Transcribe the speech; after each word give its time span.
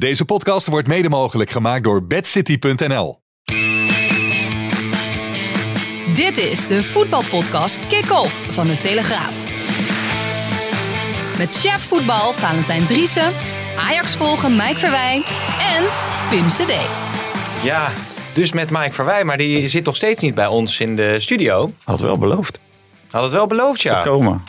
Deze 0.00 0.24
podcast 0.24 0.66
wordt 0.66 0.88
mede 0.88 1.08
mogelijk 1.08 1.50
gemaakt 1.50 1.84
door 1.84 2.06
bedcity.nl. 2.06 3.20
Dit 6.14 6.38
is 6.38 6.66
de 6.66 6.82
voetbalpodcast 6.82 7.86
Kick-Off 7.86 8.54
van 8.54 8.66
de 8.66 8.78
Telegraaf. 8.78 9.36
Met 11.38 11.60
chef 11.60 11.80
voetbal 11.80 12.32
Valentijn 12.32 12.86
Driessen, 12.86 13.32
Ajax 13.78 14.16
volgen 14.16 14.56
Mike 14.56 14.78
Verwijn 14.78 15.22
en 15.74 15.84
Pim 16.30 16.48
CD. 16.48 16.72
Ja, 17.62 17.92
dus 18.32 18.52
met 18.52 18.70
Mike 18.70 18.92
Verwij, 18.92 19.24
maar 19.24 19.36
die 19.36 19.68
zit 19.68 19.84
nog 19.84 19.96
steeds 19.96 20.22
niet 20.22 20.34
bij 20.34 20.46
ons 20.46 20.80
in 20.80 20.96
de 20.96 21.20
studio. 21.20 21.70
Had 21.84 22.00
wel 22.00 22.18
beloofd. 22.18 22.60
Had 23.10 23.22
het 23.22 23.32
wel 23.32 23.46
beloofd, 23.46 23.82
ja. 23.82 24.02
Komen. 24.02 24.42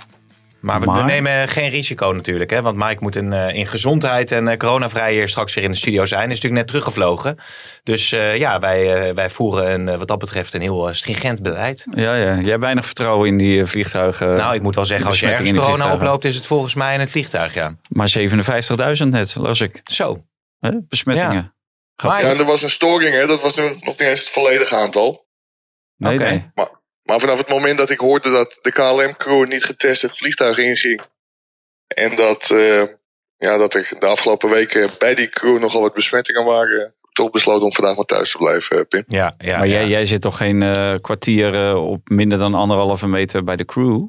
Maar 0.62 0.80
we, 0.80 0.86
Maar- 0.86 1.06
nemen 1.06 1.48
geen 1.48 1.70
risico 1.70 2.12
natuurlijk. 2.12 2.50
Hè? 2.50 2.62
Want 2.62 2.78
Mike 2.78 2.98
moet 3.00 3.16
in, 3.16 3.34
eh, 3.34 3.56
in 3.56 3.68
gezondheid 3.68 4.32
en 4.32 4.48
eh, 4.48 4.58
coronavrij 4.58 5.14
hier 5.14 5.30
straks 5.30 5.54
weer 5.54 5.64
in 5.64 5.72
de 5.72 5.78
studio 5.78 6.06
zijn. 6.06 6.22
Hij 6.22 6.30
is 6.32 6.36
natuurlijk 6.36 6.62
net 6.62 6.68
teruggevlogen. 6.68 7.38
Dus 7.84 8.12
eh, 8.12 8.38
ja, 8.38 8.60
wij, 8.60 9.14
wij 9.14 9.30
voeren 9.30 9.88
een, 9.88 9.98
wat 9.98 10.08
dat 10.08 10.20
betreft 10.20 10.54
een 10.54 10.62
heel 10.62 10.94
stringent 10.94 11.42
beleid. 11.42 11.86
Ja, 11.96 12.16
ja. 12.16 12.36
Jij 12.36 12.50
hebt 12.50 12.62
weinig 12.62 12.86
vertrouwen 12.86 13.28
in 13.28 13.38
die 13.38 13.66
vliegtuigen. 13.66 14.36
nou, 14.36 14.56
ik 14.56 14.62
moet 14.62 14.76
wel 14.76 14.86
zeggen, 14.86 15.08
als 15.08 15.20
je 15.20 15.28
ergens 15.28 15.52
corona 15.52 15.94
oploopt, 15.94 16.26
is 16.26 16.36
het 16.36 16.46
volgens 16.46 16.74
mij 16.74 16.94
in 16.94 17.00
het 17.00 17.10
vliegtuig, 17.10 17.54
ja. 17.54 17.76
Maar 17.90 18.14
57.000 18.20 19.08
net, 19.08 19.36
las 19.36 19.62
ik. 19.62 19.80
Zo. 19.84 20.26
Hè? 20.60 20.72
Besmettingen. 20.88 21.56
Ja, 21.96 22.20
en 22.20 22.38
er 22.38 22.46
was 22.46 22.62
een 22.62 22.70
storing, 22.70 23.14
hè? 23.14 23.28
dat 23.28 23.42
was 23.42 23.56
nu 23.56 23.64
nog 23.64 23.84
niet 23.84 24.00
eens 24.00 24.20
het 24.20 24.30
volledige 24.30 24.76
aantal. 24.76 25.26
Nee, 25.98 26.16
Oké. 26.16 26.30
nee. 26.30 26.52
Maar 26.56 26.70
vanaf 27.04 27.38
het 27.38 27.50
moment 27.50 27.78
dat 27.78 27.90
ik 27.90 28.00
hoorde 28.00 28.32
dat 28.32 28.60
de 28.62 28.72
KLM-crew 28.72 29.48
niet 29.48 29.64
getest 29.64 30.02
het 30.02 30.18
vliegtuig 30.18 30.58
inging. 30.58 31.02
En 31.88 32.16
dat, 32.16 32.50
eh, 32.50 32.84
ja, 33.38 33.58
dat 33.58 33.74
er 33.74 33.90
de 34.00 34.06
afgelopen 34.06 34.50
weken 34.50 34.90
bij 35.00 35.16
die 35.16 35.30
crew 35.30 35.60
nogal 35.60 35.82
wat 35.82 35.94
besmettingen 35.94 36.46
waren. 36.46 36.94
Toch 37.12 37.30
besloten 37.30 37.66
om 37.66 37.74
vandaag 37.74 37.96
maar 37.96 38.06
thuis 38.06 38.32
te 38.32 38.38
blijven, 38.38 38.78
eh, 38.78 38.84
Pim. 38.90 39.04
Ja, 39.08 39.36
ja, 39.38 39.58
maar 39.58 39.68
ja. 39.68 39.74
Jij, 39.74 39.88
jij 39.88 40.06
zit 40.06 40.22
toch 40.22 40.38
geen 40.38 40.64
eh, 40.64 40.94
kwartier 41.02 41.76
op 41.76 42.10
minder 42.10 42.38
dan 42.38 42.54
anderhalve 42.54 43.08
meter 43.08 43.44
bij 43.44 43.56
de 43.56 43.66
crew 43.66 44.08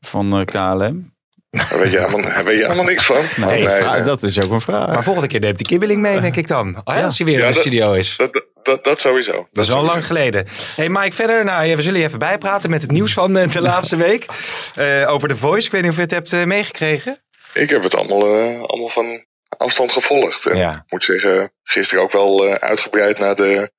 van 0.00 0.38
eh, 0.38 0.44
KLM? 0.44 1.16
Daar 1.50 1.78
weet 1.78 1.90
je 1.92 1.98
helemaal, 1.98 2.44
weet 2.44 2.56
je 2.58 2.62
helemaal 2.62 2.84
niks 2.84 3.04
van. 3.06 3.24
Nee, 3.46 3.64
Maar 3.64 4.04
dat 4.04 4.22
is 4.22 4.40
ook 4.40 4.50
een 4.50 4.60
vraag. 4.60 4.86
Maar 4.86 5.02
volgende 5.02 5.28
keer 5.28 5.40
neemt 5.40 5.58
die 5.58 5.66
kibbeling 5.66 6.00
mee, 6.00 6.20
denk 6.26 6.36
ik 6.36 6.46
dan. 6.48 6.76
Oh, 6.84 6.94
ja, 6.94 7.04
als 7.04 7.18
hij 7.18 7.26
weer 7.26 7.38
Ja, 7.38 7.42
in 7.42 7.48
de 7.48 7.54
dat- 7.54 7.62
studio 7.62 7.92
is. 7.92 8.16
dat, 8.16 8.46
dat, 8.62 8.64
dat, 8.64 8.84
dat 8.84 9.00
sowieso. 9.00 9.32
Dat 9.32 9.42
is 9.42 9.50
wel 9.54 9.64
sowieso. 9.64 9.92
lang 9.92 10.06
geleden. 10.06 10.46
Hey 10.76 10.88
Mike, 10.88 11.12
verder. 11.14 11.44
Nou, 11.44 11.76
we 11.76 11.82
zullen 11.82 12.00
je 12.00 12.06
even 12.06 12.18
bijpraten 12.18 12.70
met 12.70 12.82
het 12.82 12.90
nieuws 12.90 13.12
van 13.12 13.36
eh, 13.36 13.50
de 13.52 13.60
laatste 13.70 13.96
week. 13.96 14.26
Eh, 14.74 15.10
over 15.10 15.28
de 15.28 15.36
Voice. 15.36 15.66
Ik 15.66 15.72
weet 15.72 15.82
niet 15.82 15.90
of 15.90 15.96
je 15.96 16.02
het 16.02 16.10
hebt 16.10 16.32
eh, 16.32 16.44
meegekregen. 16.44 17.22
Ik 17.52 17.70
heb 17.70 17.82
het 17.82 17.94
allemaal, 17.96 18.22
allemaal 18.66 18.88
van 18.88 19.24
afstand 19.48 19.92
gevolgd. 19.92 20.46
En 20.46 20.56
Ja. 20.56 20.72
ik 20.74 20.92
moet 20.92 21.04
zeggen, 21.04 21.52
gisteren 21.62 22.02
ook 22.02 22.12
wel 22.12 22.48
uitgebreid 22.48 23.18
naar 23.18 23.34
de, 23.34 23.70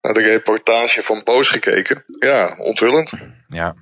naar 0.00 0.14
de 0.14 0.22
reportage 0.22 1.02
van 1.02 1.20
Boos 1.24 1.48
gekeken. 1.48 2.04
Ja, 2.18 2.54
onthullend. 2.58 3.10
Ja. 3.48 3.74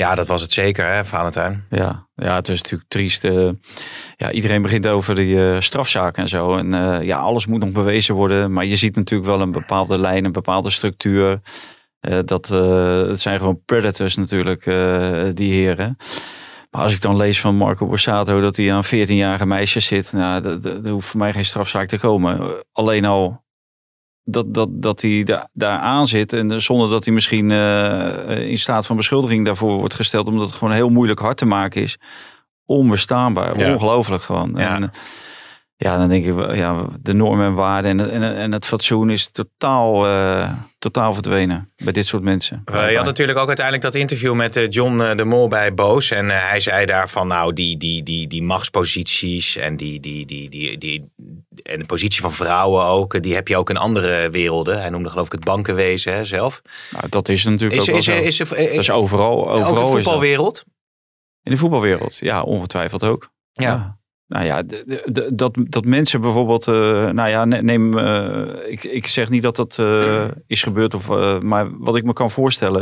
Ja, 0.00 0.14
dat 0.14 0.26
was 0.26 0.42
het 0.42 0.52
zeker, 0.52 0.92
hè, 0.92 1.04
Valentijn? 1.04 1.66
Ja, 1.70 2.08
ja, 2.14 2.34
het 2.34 2.48
is 2.48 2.62
natuurlijk 2.62 2.90
triest. 2.90 3.24
eh. 3.24 3.48
ja, 4.16 4.30
iedereen 4.32 4.62
begint 4.62 4.86
over 4.86 5.14
die 5.14 5.50
eh, 5.50 5.60
strafzaken 5.60 6.22
en 6.22 6.28
zo. 6.28 6.54
En 6.56 6.74
eh, 6.74 7.06
ja, 7.06 7.18
alles 7.18 7.46
moet 7.46 7.60
nog 7.60 7.72
bewezen 7.72 8.14
worden. 8.14 8.52
Maar 8.52 8.64
je 8.64 8.76
ziet 8.76 8.96
natuurlijk 8.96 9.30
wel 9.30 9.40
een 9.40 9.52
bepaalde 9.52 9.98
lijn, 9.98 10.24
een 10.24 10.32
bepaalde 10.32 10.70
structuur. 10.70 11.40
Dat, 12.24 12.48
het 13.08 13.20
zijn 13.20 13.38
gewoon 13.38 13.62
predators 13.64 14.16
natuurlijk, 14.16 14.64
die 15.34 15.52
heren. 15.52 15.96
Maar 16.70 16.82
als 16.82 16.94
ik 16.94 17.00
dan 17.00 17.16
lees 17.16 17.40
van 17.40 17.56
Marco 17.56 17.86
Borsato 17.86 18.40
dat 18.40 18.56
hij 18.56 18.72
aan 18.72 18.86
14-jarige 18.86 19.46
meisjes 19.46 19.86
zit. 19.86 20.12
Nou, 20.12 20.60
er 20.84 20.90
hoeft 20.90 21.08
voor 21.08 21.20
mij 21.20 21.32
geen 21.32 21.44
strafzaak 21.44 21.88
te 21.88 21.98
komen. 21.98 22.64
Alleen 22.72 23.04
al 23.04 23.44
dat, 24.30 24.54
dat, 24.54 24.68
dat 24.72 25.00
hij 25.00 25.22
da- 25.24 25.48
daar 25.52 25.78
aan 25.78 26.06
zit. 26.06 26.32
En 26.32 26.62
zonder 26.62 26.90
dat 26.90 27.04
hij 27.04 27.14
misschien 27.14 27.50
eh, 27.50 28.48
in 28.48 28.58
staat 28.58 28.86
van 28.86 28.96
beschuldiging 28.96 29.44
daarvoor 29.44 29.78
wordt 29.78 29.94
gesteld. 29.94 30.26
Omdat 30.26 30.46
het 30.48 30.58
gewoon 30.58 30.74
heel 30.74 30.88
moeilijk 30.90 31.20
hard 31.20 31.36
te 31.36 31.46
maken 31.46 31.82
is. 31.82 31.98
Onbestaanbaar. 32.64 33.58
Ja. 33.58 33.72
Ongelooflijk 33.72 34.22
gewoon. 34.22 34.52
Ja. 34.56 34.74
En, 34.74 34.90
ja, 35.82 35.98
dan 35.98 36.08
denk 36.08 36.26
ik, 36.26 36.54
ja, 36.54 36.86
de 37.00 37.14
normen 37.14 37.46
en 37.46 37.54
waarden 37.54 38.00
en, 38.00 38.10
en, 38.10 38.36
en 38.36 38.52
het 38.52 38.66
fatsoen 38.66 39.10
is 39.10 39.28
totaal, 39.32 40.06
eh, 40.06 40.52
totaal 40.78 41.14
verdwenen 41.14 41.68
bij 41.84 41.92
dit 41.92 42.06
soort 42.06 42.22
mensen. 42.22 42.62
je 42.64 42.96
had 42.96 43.04
natuurlijk 43.04 43.38
ook 43.38 43.46
uiteindelijk 43.46 43.86
dat 43.86 43.94
interview 43.94 44.34
met 44.34 44.56
eh, 44.56 44.68
John 44.68 45.00
eh, 45.00 45.16
de 45.16 45.24
Mol 45.24 45.48
bij 45.48 45.74
Boos. 45.74 46.10
En 46.10 46.28
hij 46.28 46.60
zei 46.60 46.86
daar 46.86 47.08
van, 47.08 47.26
nou, 47.26 47.52
die, 47.52 47.76
die, 47.76 48.02
die, 48.02 48.28
die 48.28 48.42
machtsposities 48.42 49.56
en, 49.56 49.76
die, 49.76 50.00
die, 50.00 50.26
die, 50.26 50.48
die, 50.50 50.78
die, 50.78 51.10
en 51.62 51.78
de 51.78 51.86
positie 51.86 52.20
van 52.20 52.32
vrouwen 52.32 52.84
ook, 52.84 53.22
die 53.22 53.34
heb 53.34 53.48
je 53.48 53.56
ook 53.56 53.70
in 53.70 53.76
andere 53.76 54.30
werelden. 54.30 54.80
Hij 54.80 54.90
noemde 54.90 55.10
geloof 55.10 55.26
ik 55.26 55.32
het 55.32 55.44
bankenwezen 55.44 56.14
hè, 56.14 56.24
zelf. 56.24 56.62
Nou, 56.90 57.08
dat 57.08 57.28
is 57.28 57.44
natuurlijk 57.44 57.80
Is, 57.80 57.90
ook 57.90 57.96
is, 57.96 58.06
wel 58.06 58.16
is, 58.16 58.40
is, 58.40 58.50
is, 58.50 58.68
dat 58.68 58.78
is 58.78 58.90
overal, 58.90 59.50
ook 59.50 59.60
overal 59.60 59.90
de 59.90 59.90
voetbalwereld? 59.90 60.64
In 61.42 61.50
de 61.50 61.56
voetbalwereld, 61.58 62.18
ja, 62.18 62.42
ongetwijfeld 62.42 63.04
ook. 63.04 63.30
Ja. 63.52 63.98
Nou 64.30 64.46
ja, 64.46 64.62
d- 64.62 64.84
d- 64.86 65.14
d- 65.14 65.38
dat, 65.38 65.56
dat 65.60 65.84
mensen 65.84 66.20
bijvoorbeeld, 66.20 66.68
eh, 66.68 67.08
nou 67.08 67.28
ja, 67.28 67.44
ne- 67.44 67.62
neem, 67.62 67.98
eh, 67.98 68.70
ik, 68.72 68.84
ik 68.84 69.06
zeg 69.06 69.28
niet 69.28 69.42
dat 69.42 69.56
dat 69.56 69.78
eh, 69.78 70.24
is 70.46 70.62
gebeurd, 70.62 70.94
of, 70.94 71.08
maar 71.42 71.78
wat 71.78 71.96
ik 71.96 72.04
me 72.04 72.12
kan 72.12 72.30
voorstellen, 72.30 72.80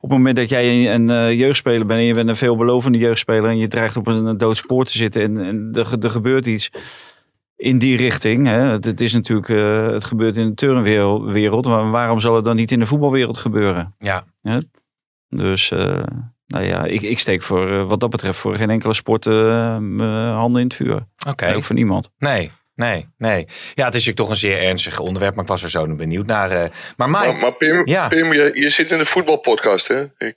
op 0.00 0.08
het 0.08 0.18
moment 0.18 0.36
dat 0.36 0.48
jij 0.48 0.94
een 0.94 1.10
eh, 1.10 1.38
jeugdspeler 1.38 1.86
bent 1.86 2.00
en 2.00 2.06
je 2.06 2.14
bent 2.14 2.28
een 2.28 2.36
veelbelovende 2.36 2.98
jeugdspeler 2.98 3.50
en 3.50 3.58
je 3.58 3.66
dreigt 3.66 3.96
op 3.96 4.06
een, 4.06 4.38
dood 4.38 4.56
spoor 4.56 4.84
te 4.84 4.96
zitten 4.96 5.22
en, 5.22 5.38
en 5.38 5.68
er, 5.72 5.98
er 6.00 6.10
gebeurt 6.10 6.46
iets 6.46 6.70
in 7.56 7.78
die 7.78 7.96
richting. 7.96 8.46
Hè. 8.46 8.60
Het, 8.60 8.84
het 8.84 9.00
is 9.00 9.12
natuurlijk, 9.12 9.48
het 9.92 10.04
gebeurt 10.04 10.36
in 10.36 10.48
de 10.48 10.54
turnwereld, 10.54 11.66
maar 11.66 11.90
waarom 11.90 12.20
zal 12.20 12.34
het 12.34 12.44
dan 12.44 12.56
niet 12.56 12.72
in 12.72 12.78
de 12.78 12.86
voetbalwereld 12.86 13.38
gebeuren? 13.38 13.94
Ja. 14.42 14.60
Dus 15.28 15.70
uh, 15.70 16.02
nou 16.52 16.64
ja, 16.64 16.84
ik, 16.84 17.02
ik 17.02 17.18
steek 17.18 17.42
voor 17.42 17.70
uh, 17.70 17.88
wat 17.88 18.00
dat 18.00 18.10
betreft 18.10 18.38
voor 18.38 18.56
geen 18.56 18.70
enkele 18.70 18.94
sport 18.94 19.26
uh, 19.26 19.78
mijn 19.78 20.30
handen 20.30 20.60
in 20.60 20.66
het 20.66 20.76
vuur. 20.76 20.94
Oké. 20.94 21.30
Okay. 21.30 21.54
Ook 21.54 21.62
voor 21.62 21.74
niemand. 21.74 22.10
Nee, 22.18 22.50
nee, 22.74 23.08
nee. 23.18 23.46
Ja, 23.74 23.84
het 23.84 23.94
is 23.94 24.06
natuurlijk 24.06 24.16
toch 24.16 24.30
een 24.30 24.36
zeer 24.36 24.62
ernstig 24.62 24.98
onderwerp, 24.98 25.34
maar 25.34 25.44
ik 25.44 25.50
was 25.50 25.62
er 25.62 25.70
zo 25.70 25.94
benieuwd 25.94 26.26
naar. 26.26 26.52
Uh, 26.52 26.70
maar, 26.96 27.10
Mike, 27.10 27.26
maar, 27.26 27.36
maar 27.36 27.52
Pim, 27.52 27.86
ja. 27.86 28.08
Pim 28.08 28.32
je, 28.32 28.50
je 28.54 28.70
zit 28.70 28.90
in 28.90 28.98
de 28.98 29.06
voetbalpodcast, 29.06 29.88
hè? 29.88 30.02
Ik, 30.18 30.36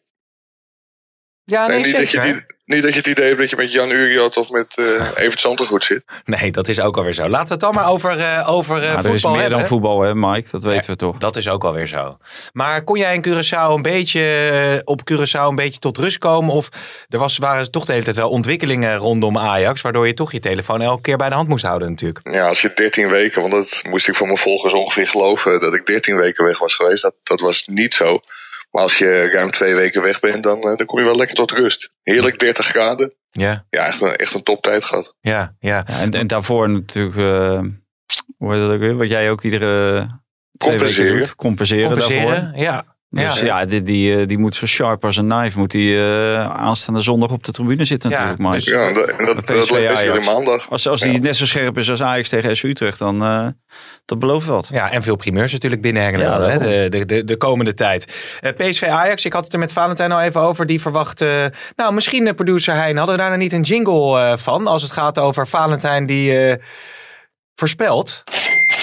ja, 1.45 1.67
nee, 1.67 1.77
niet, 1.77 1.85
zeker. 1.85 2.01
Dat 2.01 2.11
je 2.11 2.19
die, 2.21 2.43
niet 2.65 2.83
dat 2.83 2.91
je 2.91 2.97
het 2.97 3.07
idee 3.07 3.27
hebt 3.27 3.39
dat 3.39 3.49
je 3.49 3.55
met 3.55 3.71
Jan 3.71 3.91
Uriot 3.91 4.37
of 4.37 4.49
met 4.49 4.77
uh, 4.79 4.85
Evert 5.23 5.39
Santergoed 5.39 5.83
zit. 5.83 6.03
Nee, 6.25 6.51
dat 6.51 6.67
is 6.67 6.79
ook 6.79 6.97
alweer 6.97 7.13
zo. 7.13 7.29
Laten 7.29 7.47
we 7.47 7.53
het 7.53 7.59
dan 7.59 7.73
maar 7.73 7.89
over, 7.89 8.17
uh, 8.17 8.49
over 8.49 8.77
uh, 8.77 8.81
nou, 8.81 8.93
voetbal 8.93 9.11
Er 9.11 9.15
is 9.15 9.23
meer 9.23 9.39
hebben. 9.39 9.59
dan 9.59 9.67
voetbal, 9.67 10.01
hè 10.01 10.15
Mike? 10.15 10.49
Dat 10.51 10.63
weten 10.63 10.81
ja, 10.81 10.91
we 10.91 10.95
toch. 10.95 11.17
Dat 11.17 11.35
is 11.35 11.49
ook 11.49 11.63
alweer 11.63 11.87
zo. 11.87 12.17
Maar 12.53 12.83
kon 12.83 12.97
jij 12.97 13.13
in 13.13 13.25
Curaçao 13.27 13.73
een 13.73 13.81
beetje 13.81 14.21
eh, 14.21 14.81
op 14.83 15.01
Curaçao 15.11 15.47
een 15.47 15.55
beetje 15.55 15.79
tot 15.79 15.97
rust 15.97 16.17
komen? 16.17 16.53
Of 16.53 16.69
er 17.09 17.19
was, 17.19 17.37
waren 17.37 17.71
toch 17.71 17.85
de 17.85 17.91
hele 17.91 18.03
tijd 18.03 18.15
wel 18.15 18.29
ontwikkelingen 18.29 18.97
rondom 18.97 19.37
Ajax, 19.37 19.81
waardoor 19.81 20.07
je 20.07 20.13
toch 20.13 20.31
je 20.31 20.39
telefoon 20.39 20.81
elke 20.81 21.01
keer 21.01 21.17
bij 21.17 21.29
de 21.29 21.35
hand 21.35 21.47
moest 21.47 21.65
houden 21.65 21.89
natuurlijk. 21.89 22.19
Ja, 22.31 22.47
als 22.47 22.61
je 22.61 22.71
13 22.75 23.09
weken, 23.09 23.41
want 23.41 23.53
dat 23.53 23.81
moest 23.89 24.07
ik 24.07 24.15
van 24.15 24.27
mijn 24.27 24.39
volgers 24.39 24.73
ongeveer 24.73 25.07
geloven, 25.07 25.59
dat 25.59 25.73
ik 25.73 25.85
13 25.85 26.15
weken 26.15 26.43
weg 26.43 26.59
was 26.59 26.73
geweest. 26.73 27.01
Dat, 27.01 27.13
dat 27.23 27.39
was 27.39 27.65
niet 27.65 27.93
zo. 27.93 28.19
Maar 28.75 28.83
als 28.83 28.97
je 28.97 29.29
ruim 29.31 29.51
twee 29.51 29.75
weken 29.75 30.01
weg 30.01 30.19
bent, 30.19 30.43
dan, 30.43 30.61
dan 30.61 30.85
kom 30.85 30.99
je 30.99 31.05
wel 31.05 31.15
lekker 31.15 31.35
tot 31.35 31.51
rust. 31.51 31.93
Heerlijk 32.03 32.39
30 32.39 32.65
graden. 32.65 33.13
Ja. 33.31 33.65
Ja, 33.69 33.85
echt 33.85 34.01
een, 34.01 34.15
echt 34.15 34.33
een 34.33 34.43
toptijd 34.43 34.83
gehad. 34.83 35.15
Ja, 35.21 35.55
ja. 35.59 35.83
ja 35.87 35.99
en, 36.01 36.11
en 36.11 36.27
daarvoor 36.27 36.69
natuurlijk, 36.69 37.15
uh, 37.15 37.61
hoe 38.37 38.53
heet 38.53 38.61
dat 38.61 38.71
ook 38.71 38.79
weer? 38.79 38.95
Wat 38.95 39.09
jij 39.09 39.31
ook 39.31 39.43
iedere 39.43 39.99
twee 40.57 40.71
compenseren. 40.71 41.03
weken 41.03 41.27
doet. 41.27 41.35
Compenseren, 41.35 41.87
compenseren 41.87 42.27
daarvoor. 42.27 42.59
Ja. 42.61 42.94
Dus 43.15 43.39
ja, 43.39 43.45
ja 43.45 43.65
die, 43.65 43.83
die, 43.83 44.25
die 44.25 44.37
moet 44.37 44.55
zo 44.55 44.65
sharp 44.65 45.03
als 45.03 45.17
een 45.17 45.29
knife. 45.29 45.59
Moet 45.59 45.71
die 45.71 45.93
uh, 45.93 46.49
aanstaande 46.49 47.01
zondag 47.01 47.31
op 47.31 47.43
de 47.43 47.51
tribune 47.51 47.85
zitten 47.85 48.09
ja, 48.09 48.15
natuurlijk. 48.15 48.41
Maar 48.41 48.53
dus, 48.53 48.65
ja, 48.65 48.87
en 48.87 48.93
dat, 48.93 49.07
dat, 49.17 49.47
dat 49.47 49.67
jullie 49.67 50.25
maandag. 50.25 50.69
Als, 50.69 50.87
als 50.87 51.01
die 51.01 51.11
ja. 51.11 51.19
net 51.19 51.35
zo 51.35 51.45
scherp 51.45 51.77
is 51.77 51.89
als 51.89 52.01
Ajax 52.01 52.29
tegen 52.29 52.57
SU 52.57 52.69
Utrecht, 52.69 52.99
dan 52.99 53.23
uh, 53.23 53.47
dat 54.05 54.19
belooft 54.19 54.47
wat. 54.47 54.69
Ja, 54.71 54.91
en 54.91 55.03
veel 55.03 55.15
primeurs 55.15 55.51
natuurlijk 55.51 55.81
binnenhengelen 55.81 56.27
ja, 56.27 56.41
hè, 56.41 56.57
de, 56.57 56.89
de, 56.89 57.05
de, 57.05 57.23
de, 57.23 57.37
komende 57.37 57.73
tijd. 57.73 58.13
Uh, 58.41 58.51
PSV 58.51 58.83
Ajax, 58.83 59.25
ik 59.25 59.33
had 59.33 59.43
het 59.43 59.53
er 59.53 59.59
met 59.59 59.73
Valentijn 59.73 60.11
al 60.11 60.21
even 60.21 60.41
over. 60.41 60.65
Die 60.65 60.81
verwacht, 60.81 61.21
uh, 61.21 61.45
nou 61.75 61.93
misschien 61.93 62.25
de 62.25 62.33
producer 62.33 62.73
Hein, 62.75 62.97
hadden 62.97 63.15
we 63.15 63.21
daar 63.21 63.29
nou 63.29 63.41
niet 63.41 63.53
een 63.53 63.61
jingle 63.61 64.19
uh, 64.19 64.37
van? 64.37 64.67
Als 64.67 64.81
het 64.81 64.91
gaat 64.91 65.19
over 65.19 65.47
Valentijn 65.47 66.05
die 66.05 66.57
voorspelt. 67.55 68.23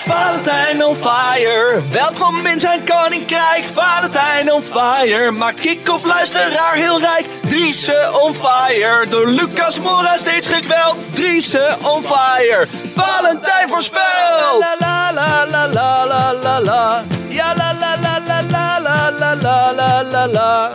Valentijn 0.06 0.84
on 0.84 0.96
fire, 0.96 1.80
welkom 1.90 2.46
in 2.46 2.60
zijn 2.60 2.84
koninkrijk. 2.84 3.64
Valentijn 3.72 4.52
on 4.52 4.62
fire, 4.62 5.30
maakt 5.30 5.60
kick-off 5.60 6.04
luisteraar 6.04 6.74
heel 6.74 7.00
rijk. 7.00 7.26
Driese 7.48 8.18
on 8.20 8.34
fire, 8.34 9.06
door 9.08 9.26
Lucas 9.26 9.78
Mora 9.78 10.16
steeds 10.16 10.46
gekweld. 10.46 10.96
Driese 11.14 11.76
on 11.82 12.02
fire, 12.02 12.66
Valentijn 12.94 13.68
voorspelt. 13.68 14.58
La 14.58 14.76
la 14.78 15.12
la 15.12 15.46
la 15.50 15.66
la 15.66 16.06
la 16.06 16.32
la 16.42 16.60
la, 16.60 17.02
ja 17.28 17.54
la 17.56 17.72
la 17.72 17.96
la 18.00 18.18
la 18.26 18.42
la 18.42 19.10
la 19.18 19.34
la 19.34 19.72
la 19.72 20.02
la 20.02 20.26
la. 20.26 20.74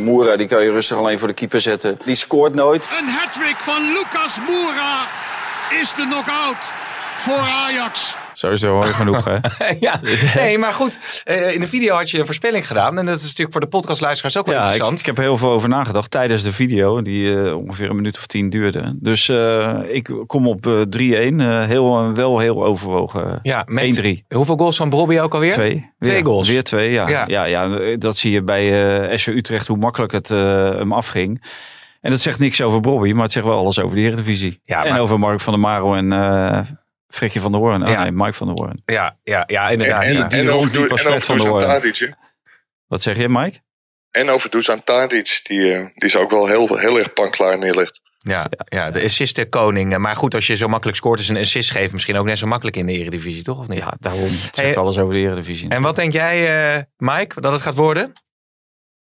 Moera, 0.00 0.36
die 0.36 0.46
kan 0.46 0.62
je 0.62 0.70
rustig 0.70 0.96
alleen 0.96 1.18
voor 1.18 1.28
de 1.28 1.34
keeper 1.34 1.60
zetten. 1.60 1.98
Die 2.04 2.16
scoort 2.16 2.54
nooit. 2.54 2.88
Een 2.98 3.08
hattrick 3.08 3.56
van 3.58 3.92
Lucas 3.92 4.38
Moura. 4.46 5.06
is 5.80 5.94
de 5.94 6.06
knockout 6.06 6.72
voor 7.18 7.40
Ajax. 7.40 8.16
Sowieso 8.36 8.72
hoor 8.74 8.84
genoeg, 8.86 9.24
hè? 9.24 9.36
ja, 9.80 10.00
nee, 10.34 10.58
maar 10.58 10.72
goed. 10.72 11.22
eh, 11.24 11.54
in 11.54 11.60
de 11.60 11.66
video 11.66 11.96
had 11.96 12.10
je 12.10 12.18
een 12.18 12.24
voorspelling 12.24 12.66
gedaan. 12.66 12.98
En 12.98 13.06
dat 13.06 13.16
is 13.16 13.22
natuurlijk 13.22 13.52
voor 13.52 13.60
de 13.60 13.66
podcastluisteraars 13.66 14.36
ook 14.36 14.46
wel 14.46 14.54
Ja, 14.54 14.60
ik, 14.60 14.66
interessant. 14.66 15.00
ik 15.00 15.06
heb 15.06 15.16
er 15.16 15.22
heel 15.22 15.38
veel 15.38 15.50
over 15.50 15.68
nagedacht 15.68 16.10
tijdens 16.10 16.42
de 16.42 16.52
video, 16.52 17.02
die 17.02 17.42
eh, 17.44 17.56
ongeveer 17.56 17.90
een 17.90 17.96
minuut 17.96 18.16
of 18.16 18.26
tien 18.26 18.50
duurde. 18.50 18.96
Dus 19.00 19.28
eh, 19.28 19.78
ik 19.88 20.10
kom 20.26 20.48
op 20.48 20.66
eh 20.66 20.72
3-1. 20.72 21.36
eh, 21.36 21.64
heel, 21.64 22.12
wel 22.14 22.38
heel 22.38 22.64
overwogen. 22.64 23.38
ja, 23.42 23.62
met 23.66 24.02
1-3. 24.02 24.26
hoeveel 24.28 24.56
goals 24.56 24.76
van 24.76 24.90
Bobby 24.90 25.18
ook 25.18 25.34
alweer? 25.34 25.50
Twee. 25.52 25.92
Twee 25.98 26.24
goals. 26.24 26.48
Weer 26.48 26.62
twee, 26.62 26.90
ja. 26.92 27.08
Ja. 27.08 27.24
Ja. 27.26 27.44
Ja, 27.44 27.96
dat 27.96 28.16
zie 28.16 28.32
je 28.32 28.42
bij 28.42 29.18
SC 29.18 29.26
Utrecht, 29.26 29.66
hoe 29.66 29.76
makkelijk 29.76 30.12
het 30.12 30.28
hem 30.28 30.92
afging. 30.92 31.42
En 32.00 32.10
dat 32.10 32.20
zegt 32.20 32.38
niks 32.38 32.62
over 32.62 32.80
Bobby, 32.80 33.12
maar 33.12 33.22
het 33.22 33.32
zegt 33.32 33.46
wel 33.46 33.58
alles 33.58 33.78
over 33.80 33.96
de 33.96 34.02
Eredivisie. 34.02 34.60
Ja, 34.62 34.84
En 34.84 34.96
over 34.96 35.18
Mark 35.18 35.40
van 35.40 35.52
der 35.52 35.62
Maro 35.62 35.94
en 35.94 36.08
Frekje 37.14 37.40
van 37.40 37.52
der 37.52 37.60
Hoorn. 37.60 37.82
Ah, 37.82 37.90
Ja. 37.90 38.02
nee, 38.02 38.12
Mike 38.12 38.32
van 38.32 38.46
der 38.46 38.56
Hoorn. 38.56 38.82
Ja, 38.84 39.18
ja, 39.22 39.44
ja 39.46 39.66
En, 39.66 39.72
inderdaad. 39.72 40.02
en, 40.02 40.12
ja. 40.12 40.24
die 40.28 40.40
en 40.40 40.50
over, 40.50 40.70
die 40.72 40.80
en 40.80 40.92
over 40.92 41.12
vet 41.12 41.24
van 41.24 41.38
de 41.38 41.44
hè. 41.44 42.12
Wat 42.86 43.02
zeg 43.02 43.16
je, 43.16 43.28
Mike? 43.28 43.58
En 44.10 44.28
over 44.30 44.50
Dusan 44.50 44.84
Tadic. 44.84 45.40
Die, 45.42 45.72
eh, 45.74 45.78
die 45.94 46.08
is 46.08 46.16
ook 46.16 46.30
wel 46.30 46.46
heel, 46.46 46.76
heel 46.76 46.98
erg 46.98 47.12
panklaar 47.12 47.58
neerlegt. 47.58 48.00
Ja, 48.18 48.46
ja, 48.64 48.90
de 48.90 49.02
assist-koning. 49.04 49.98
Maar 49.98 50.16
goed, 50.16 50.34
als 50.34 50.46
je 50.46 50.56
zo 50.56 50.68
makkelijk 50.68 50.96
scoort, 50.98 51.20
is 51.20 51.28
een 51.28 51.36
assist 51.36 51.70
geven 51.70 51.92
misschien 51.92 52.16
ook 52.16 52.24
net 52.24 52.38
zo 52.38 52.46
makkelijk 52.46 52.76
in 52.76 52.86
de 52.86 52.92
Eredivisie, 52.92 53.42
toch? 53.42 53.58
Of 53.58 53.68
niet? 53.68 53.78
Ja, 53.78 53.94
daarom. 53.98 54.22
Het 54.22 54.30
zegt 54.30 54.56
Hey, 54.56 54.76
alles 54.76 54.98
over 54.98 55.14
de 55.14 55.20
Eredivisie. 55.20 55.68
En 55.68 55.82
wat 55.82 55.96
denk 55.96 56.12
jij, 56.12 56.74
eh, 56.76 56.82
Mike, 56.96 57.40
dat 57.40 57.52
het 57.52 57.62
gaat 57.62 57.74
worden? 57.74 58.12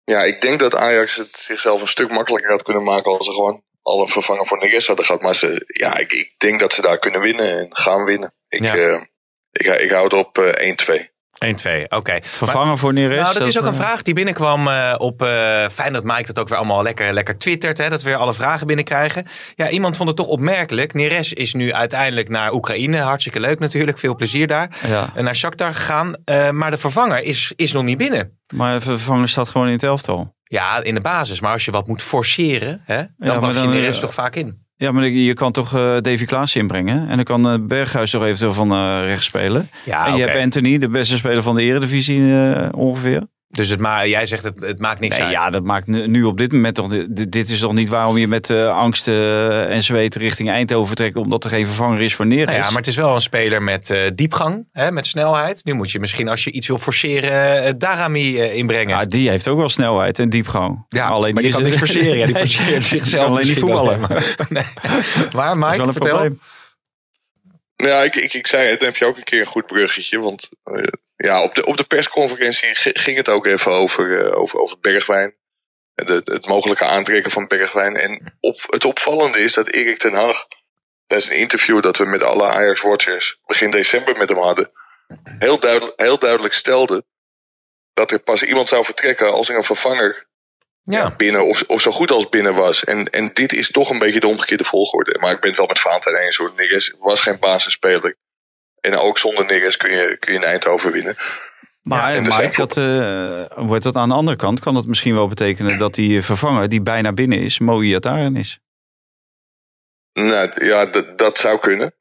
Ja, 0.04 0.22
ik 0.24 0.40
denk 0.40 0.58
dat 0.60 0.76
Ajax 0.76 1.16
het 1.16 1.38
zichzelf 1.38 1.80
een 1.80 1.86
stuk 1.88 2.10
makkelijker 2.10 2.50
had 2.50 2.62
kunnen 2.62 2.82
maken 2.82 3.12
als 3.12 3.26
ze 3.26 3.32
gewoon 3.32 3.62
al 3.88 4.00
een 4.02 4.08
vervanger 4.08 4.46
voor 4.46 4.58
Neres 4.58 4.86
hadden 4.86 5.04
gehad. 5.04 5.22
Maar 5.22 5.34
ze, 5.34 5.64
ja, 5.66 5.98
ik, 5.98 6.12
ik 6.12 6.34
denk 6.38 6.60
dat 6.60 6.72
ze 6.72 6.82
daar 6.82 6.98
kunnen 6.98 7.20
winnen 7.20 7.58
en 7.58 7.66
gaan 7.70 8.04
winnen. 8.04 8.34
Ik, 8.48 8.60
Ja. 8.60 8.74
eh, 8.76 9.00
ik, 9.50 9.66
ik 9.66 9.90
hou 9.90 10.04
het 10.04 10.12
op 10.12 10.38
eh 10.38 10.72
1-2. 11.02 11.16
1-2, 11.44 11.84
oké. 11.88 12.18
Vervangen 12.22 12.78
voor 12.78 12.92
Neres? 12.92 13.20
Nou, 13.22 13.38
dat 13.38 13.46
is 13.48 13.58
ook 13.58 13.64
een 13.64 13.74
vraag 13.74 14.02
die 14.02 14.14
binnenkwam 14.14 14.68
eh, 14.68 14.94
op. 14.98 15.22
eh, 15.22 15.66
fijn 15.72 15.92
dat 15.92 16.04
Mike 16.04 16.24
dat 16.24 16.38
ook 16.38 16.48
weer 16.48 16.58
allemaal 16.58 16.82
lekker, 16.82 17.12
lekker 17.12 17.38
twittert. 17.38 17.78
Hè, 17.78 17.88
dat 17.88 18.02
we 18.02 18.08
weer 18.08 18.18
alle 18.18 18.34
vragen 18.34 18.66
binnenkrijgen. 18.66 19.26
Ja, 19.54 19.68
iemand 19.70 19.96
vond 19.96 20.08
het 20.08 20.18
toch 20.18 20.26
opmerkelijk. 20.26 20.94
Neres 20.94 21.32
is 21.32 21.54
nu 21.54 21.72
uiteindelijk 21.72 22.28
naar 22.28 22.52
Oekraïne. 22.52 22.98
Hartstikke 23.00 23.40
leuk 23.40 23.58
natuurlijk. 23.58 23.98
Veel 23.98 24.14
plezier 24.14 24.46
daar. 24.46 24.78
Ja, 24.86 25.12
En 25.14 25.24
naar 25.24 25.36
Shakhtar 25.36 25.74
gegaan. 25.74 26.14
Eh, 26.24 26.50
maar 26.50 26.70
de 26.70 26.78
vervanger 26.78 27.22
is, 27.22 27.52
is 27.56 27.72
nog 27.72 27.82
niet 27.84 27.98
binnen. 27.98 28.38
maar 28.54 28.74
de 28.74 28.80
vervanger 28.80 29.28
staat 29.28 29.48
gewoon 29.48 29.66
in 29.66 29.72
het 29.72 29.82
elftal. 29.82 30.36
Ja, 30.48 30.82
in 30.82 30.94
de 30.94 31.00
basis. 31.00 31.40
Maar 31.40 31.52
als 31.52 31.64
je 31.64 31.70
wat 31.70 31.86
moet 31.86 32.02
forceren, 32.02 32.80
hè, 32.84 33.02
dan 33.18 33.40
mag 33.40 33.62
je 33.62 33.68
Neres 33.68 33.96
eh, 33.96 34.02
toch 34.02 34.14
vaak 34.14 34.34
in. 34.34 34.66
Ja, 34.76 34.92
maar 34.92 35.08
je 35.08 35.34
kan 35.34 35.52
toch 35.52 35.74
eh 35.74 35.96
Davy 36.00 36.24
Klaas 36.24 36.56
inbrengen. 36.56 37.08
En 37.08 37.16
dan 37.16 37.24
kan 37.24 37.48
eh, 37.48 37.54
Berghuis 37.60 38.10
toch 38.10 38.22
eventueel 38.22 38.52
van 38.52 38.72
eh 38.72 38.98
rechts 39.02 39.26
spelen. 39.26 39.70
Ja, 39.84 40.06
en 40.06 40.16
je 40.16 40.22
hebt 40.22 40.42
Anthony, 40.42 40.78
de 40.78 40.88
beste 40.88 41.16
speler 41.16 41.42
van 41.42 41.54
de 41.54 41.62
Eredivisie 41.62 42.32
ongeveer. 42.72 43.26
Dus 43.50 43.68
het 43.68 43.80
ma 43.80 44.06
jij 44.06 44.26
zegt 44.26 44.44
het, 44.44 44.60
het 44.60 44.78
maakt 44.78 45.00
niks 45.00 45.16
Nee, 45.16 45.24
uit. 45.26 45.34
ja, 45.34 45.50
dat 45.50 45.62
maakt 45.62 45.86
nu, 45.86 46.06
nu 46.06 46.24
op 46.24 46.38
dit 46.38 46.52
moment 46.52 46.74
toch... 46.74 46.88
Dit, 47.08 47.32
dit 47.32 47.48
is 47.50 47.60
toch 47.60 47.72
niet 47.72 47.88
waarom 47.88 48.16
je 48.18 48.28
met 48.28 48.50
eh, 48.50 48.76
angst 48.76 49.08
eh, 49.08 49.72
en 49.74 49.82
zweet 49.82 50.14
richting 50.16 50.50
Eindhoven 50.50 50.86
vertrekt... 50.86 51.16
omdat 51.16 51.44
er 51.44 51.50
geen 51.50 51.66
vervanger 51.66 52.00
is 52.00 52.14
voor 52.14 52.26
Neres. 52.26 52.44
Nou 52.46 52.58
ja, 52.58 52.66
maar 52.68 52.76
het 52.78 52.86
is 52.86 52.96
wel 52.96 53.14
een 53.14 53.20
speler 53.20 53.62
met 53.62 53.90
eh, 53.90 54.00
diepgang, 54.14 54.68
hè, 54.72 54.90
met 54.92 55.06
snelheid. 55.06 55.64
Nu 55.64 55.72
moet 55.72 55.90
je 55.90 56.00
misschien, 56.00 56.28
als 56.28 56.44
je 56.44 56.50
iets 56.50 56.66
wil 56.68 56.78
forceren, 56.78 57.62
eh, 57.64 57.72
Darami 57.78 58.36
inbrengen. 58.40 58.96
Ja, 58.96 59.04
die 59.04 59.28
heeft 59.30 59.48
ook 59.48 59.58
wel 59.58 59.68
snelheid 59.68 60.18
en 60.18 60.28
diepgang. 60.30 60.84
Ja, 60.88 61.06
alleen 61.08 61.34
maar 61.34 61.42
die 61.42 61.52
kan 61.52 61.60
is- 61.60 61.66
niks 61.66 61.78
forceren. 61.78 62.16
Ja, 62.18 62.24
die 62.26 62.34
Nee, 62.38 62.42
forceert 62.46 62.84
zichzelf 62.84 63.22
kan 63.24 63.32
alleen 63.34 63.46
niet 63.48 63.58
voetballen. 63.58 64.00
maar. 64.00 64.34
Nee. 64.48 64.64
Maar 65.32 65.56
Mike, 65.56 65.66
Dat 65.66 65.72
is 65.72 65.76
wel 65.76 65.86
een 65.86 65.92
vertel. 65.92 66.10
probleem. 66.16 66.40
Nou 67.76 67.90
Ja, 67.92 68.02
ik, 68.02 68.14
ik, 68.16 68.32
ik 68.34 68.46
zei 68.46 68.68
het, 68.68 68.78
dan 68.78 68.88
heb 68.88 68.96
je 68.96 69.04
ook 69.04 69.16
een 69.16 69.24
keer 69.24 69.40
een 69.40 69.46
goed 69.46 69.66
bruggetje. 69.66 70.18
Want 70.20 70.48
eh, 70.62 70.82
ja, 71.18 71.42
op 71.42 71.54
de, 71.54 71.64
op 71.64 71.76
de 71.76 71.84
persconferentie 71.84 72.74
ging 72.74 73.16
het 73.16 73.28
ook 73.28 73.46
even 73.46 73.72
over, 73.72 74.26
eh, 74.26 74.38
over, 74.38 74.58
over 74.58 74.78
Bergwijn. 74.80 75.34
En 75.94 76.06
de, 76.06 76.20
het 76.24 76.46
mogelijke 76.46 76.84
aantrekken 76.84 77.30
van 77.30 77.46
Bergwijn. 77.46 77.96
En 77.96 78.36
op, 78.40 78.64
het 78.66 78.84
opvallende 78.84 79.38
is 79.38 79.54
dat 79.54 79.68
Erik 79.68 79.98
ten 79.98 80.14
Hag, 80.14 80.46
tijdens 81.06 81.30
een 81.30 81.36
interview 81.36 81.82
dat 81.82 81.96
we 81.96 82.04
met 82.04 82.22
alle 82.22 82.46
Ajax-watchers 82.46 83.40
begin 83.46 83.70
december 83.70 84.16
met 84.16 84.28
hem 84.28 84.38
hadden, 84.38 84.70
heel 85.38 85.58
duidelijk, 85.58 86.00
heel 86.00 86.18
duidelijk 86.18 86.54
stelde 86.54 87.04
dat 87.94 88.10
er 88.10 88.18
pas 88.18 88.42
iemand 88.42 88.68
zou 88.68 88.84
vertrekken 88.84 89.32
als 89.32 89.48
er 89.48 89.56
een 89.56 89.64
vervanger 89.64 90.26
Ja. 90.82 91.16
binnen 91.16 91.44
of, 91.44 91.62
of 91.66 91.80
zo 91.80 91.90
goed 91.90 92.10
als 92.10 92.28
binnen 92.28 92.54
was. 92.54 92.84
En, 92.84 93.10
en 93.10 93.32
dit 93.32 93.52
is 93.52 93.70
toch 93.70 93.90
een 93.90 93.98
beetje 93.98 94.20
de 94.20 94.26
omgekeerde 94.26 94.64
volgorde. 94.64 95.18
Maar 95.20 95.32
ik 95.32 95.40
ben 95.40 95.48
het 95.48 95.58
wel 95.58 95.66
met 95.66 95.80
Valentijn 95.80 96.16
eens 96.16 96.36
hoor. 96.36 96.52
Neres 96.56 96.94
was 96.98 97.20
geen 97.20 97.38
basisspeler. 97.38 98.16
En 98.80 98.96
ook 98.96 99.18
zonder 99.18 99.44
Neres 99.44 99.76
kun 99.76 99.90
je, 99.90 100.16
kun 100.20 100.32
je 100.32 100.38
in 100.38 100.44
Eindhoven 100.44 100.92
winnen. 100.92 101.16
Maar 101.82 102.14
Ja, 102.14 102.48
dat, 102.50 102.76
eh, 102.76 103.66
wordt 103.66 103.84
dat 103.84 103.96
aan 103.96 104.08
de 104.08 104.14
andere 104.14 104.36
kant, 104.36 104.60
kan 104.60 104.74
dat 104.74 104.86
misschien 104.86 105.14
wel 105.14 105.28
betekenen 105.28 105.78
dat 105.78 105.94
die 105.94 106.22
vervanger 106.22 106.68
die 106.68 106.82
bijna 106.82 107.12
binnen 107.12 107.38
is, 107.38 107.58
Mo 107.58 107.80
Iataren 107.80 108.36
is. 108.36 108.58
Nou 110.12 110.64
ja, 110.64 110.86
dat 111.16 111.38
zou 111.38 111.58
kunnen. 111.58 111.94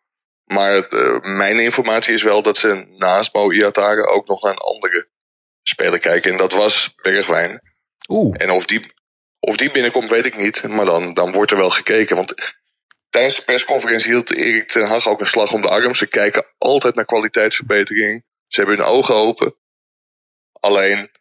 Maar 0.44 0.78
eh, 0.78 1.20
mijn 1.22 1.60
informatie 1.60 2.14
is 2.14 2.24
wel 2.24 2.42
dat 2.42 2.58
ze 2.58 2.96
naast 2.98 3.34
Mo 3.34 3.52
Iatare 3.52 4.08
ook 4.08 4.28
nog 4.28 4.42
naar 4.42 4.52
een 4.52 4.58
andere 4.58 5.08
speler 5.62 6.00
kijken. 6.00 6.32
En 6.32 6.38
dat 6.38 6.52
was 6.52 6.94
Bergwijn. 7.02 7.62
Oeh. 8.08 8.36
En 8.42 8.52
of 8.52 8.66
die, 8.66 8.94
of 9.40 9.58
die 9.58 9.72
binnenkomt, 9.72 10.10
weet 10.10 10.26
ik 10.26 10.38
niet. 10.38 10.68
Maar 10.68 10.86
dan, 10.86 11.14
dan 11.14 11.32
wordt 11.32 11.52
er 11.52 11.58
wel 11.58 11.70
gekeken. 11.70 12.16
Want 12.16 12.56
tijdens 13.10 13.36
de 13.36 13.44
persconferentie 13.44 14.12
hield 14.12 14.34
Erik 14.34 14.68
ten 14.68 14.88
Hag 14.88 15.08
ook 15.08 15.20
een 15.20 15.28
slag 15.28 15.54
om 15.54 15.62
de 15.62 15.70
arm. 15.70 15.94
Ze 15.94 16.08
kijken 16.08 16.46
altijd 16.58 16.96
naar 16.96 17.06
kwaliteitsverbetering. 17.06 18.26
Ze 18.48 18.60
hebben 18.60 18.78
hun 18.78 18.88
ogen 18.88 19.16
open. 19.16 19.56
Alleen, 20.60 21.12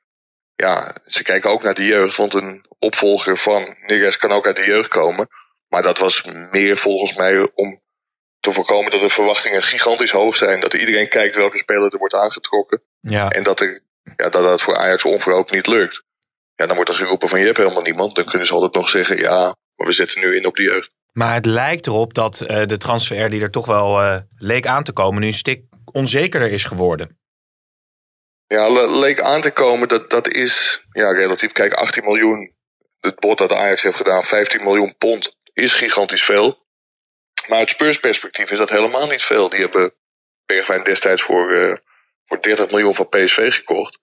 ja, 0.55 0.95
ze 1.07 1.23
kijken 1.23 1.51
ook 1.51 1.63
naar 1.63 1.75
de 1.75 1.85
jeugd. 1.85 2.17
Want 2.17 2.35
een 2.35 2.67
opvolger 2.79 3.37
van 3.37 3.77
Neres 3.87 4.17
kan 4.17 4.33
ook 4.33 4.47
uit 4.47 4.57
de 4.57 4.67
jeugd 4.67 4.89
komen. 4.89 5.29
Maar 5.69 5.83
dat 5.83 5.99
was 5.99 6.25
meer 6.51 6.77
volgens 6.77 7.15
mij 7.15 7.51
om 7.55 7.83
te 8.41 8.53
voorkomen 8.53 8.91
dat 8.91 9.01
de 9.01 9.11
verwachtingen 9.11 9.63
gigantisch 9.63 10.11
hoog 10.11 10.37
zijn. 10.37 10.61
Dat 10.61 10.75
iedereen 10.75 11.09
kijkt 11.09 11.37
welke 11.37 11.59
speler 11.59 11.93
er 11.93 11.99
wordt 11.99 12.15
aangetrokken. 12.15 12.83
Ja. 13.01 13.29
En 13.29 13.43
dat, 13.43 13.61
er, 13.61 13.83
ja, 14.17 14.29
dat 14.29 14.43
dat 14.43 14.63
voor 14.63 14.77
Ajax 14.77 15.05
onverhoopt 15.05 15.51
niet 15.51 15.67
lukt. 15.67 16.05
Ja, 16.55 16.67
dan 16.67 16.77
wordt 16.77 16.91
er 16.91 16.97
geroepen 16.97 17.29
van 17.29 17.39
je 17.39 17.45
hebt 17.45 17.59
helemaal 17.59 17.83
niemand. 17.83 18.15
Dan 18.15 18.25
kunnen 18.25 18.47
ze 18.47 18.55
altijd 18.55 18.75
nog 18.75 18.89
zeggen 18.89 19.17
ja, 19.19 19.57
maar 19.75 19.87
we 19.87 19.93
zetten 19.93 20.21
nu 20.21 20.37
in 20.37 20.47
op 20.47 20.57
de 20.57 20.63
jeugd. 20.63 20.91
Maar 21.17 21.35
het 21.35 21.47
lijkt 21.47 21.87
erop 21.87 22.15
dat 22.15 22.41
eh, 22.41 22.67
de 22.67 22.77
transfer 22.77 23.31
die 23.31 23.43
er 23.43 23.51
toch 23.51 23.67
wel 23.67 24.01
eh, 24.01 24.17
leek 24.37 24.67
aan 24.67 24.83
te 24.83 24.93
komen, 24.93 25.21
nu 25.21 25.27
een 25.27 25.35
stuk 25.35 25.65
onzekerder 25.93 26.51
is 26.51 26.65
geworden. 26.65 27.19
Ja, 28.47 28.69
le- 28.69 28.99
leek 28.99 29.21
aan 29.21 29.41
te 29.41 29.51
komen 29.51 29.89
dat 29.89 30.11
dat 30.11 30.29
is 30.29 30.85
ja, 30.91 31.13
relatief. 31.13 31.53
Kijk, 31.53 31.73
18 31.73 32.05
miljoen. 32.05 32.55
Het 33.01 33.21
bod 33.21 33.39
dat 33.39 33.53
Ajax 33.53 33.83
heeft 33.83 33.97
gedaan, 33.97 34.25
15 34.25 34.63
miljoen 34.63 34.97
pond, 34.97 35.37
is 35.53 35.75
gigantisch 35.75 36.23
veel. 36.25 36.67
Maar 37.49 37.59
uit 37.59 37.69
Spurs 37.69 38.01
perspectief 38.01 38.51
is 38.51 38.59
dat 38.59 38.71
helemaal 38.71 39.07
niet 39.07 39.23
veel. 39.23 39.49
Die 39.49 39.61
hebben 39.61 39.95
Bergwijn 40.47 40.85
destijds 40.85 41.23
voor, 41.23 41.53
eh, 41.53 41.77
voor 42.27 42.43
30 42.43 42.71
miljoen 42.71 42.95
van 42.95 43.09
PSV 43.09 43.55
gekocht. 43.55 43.99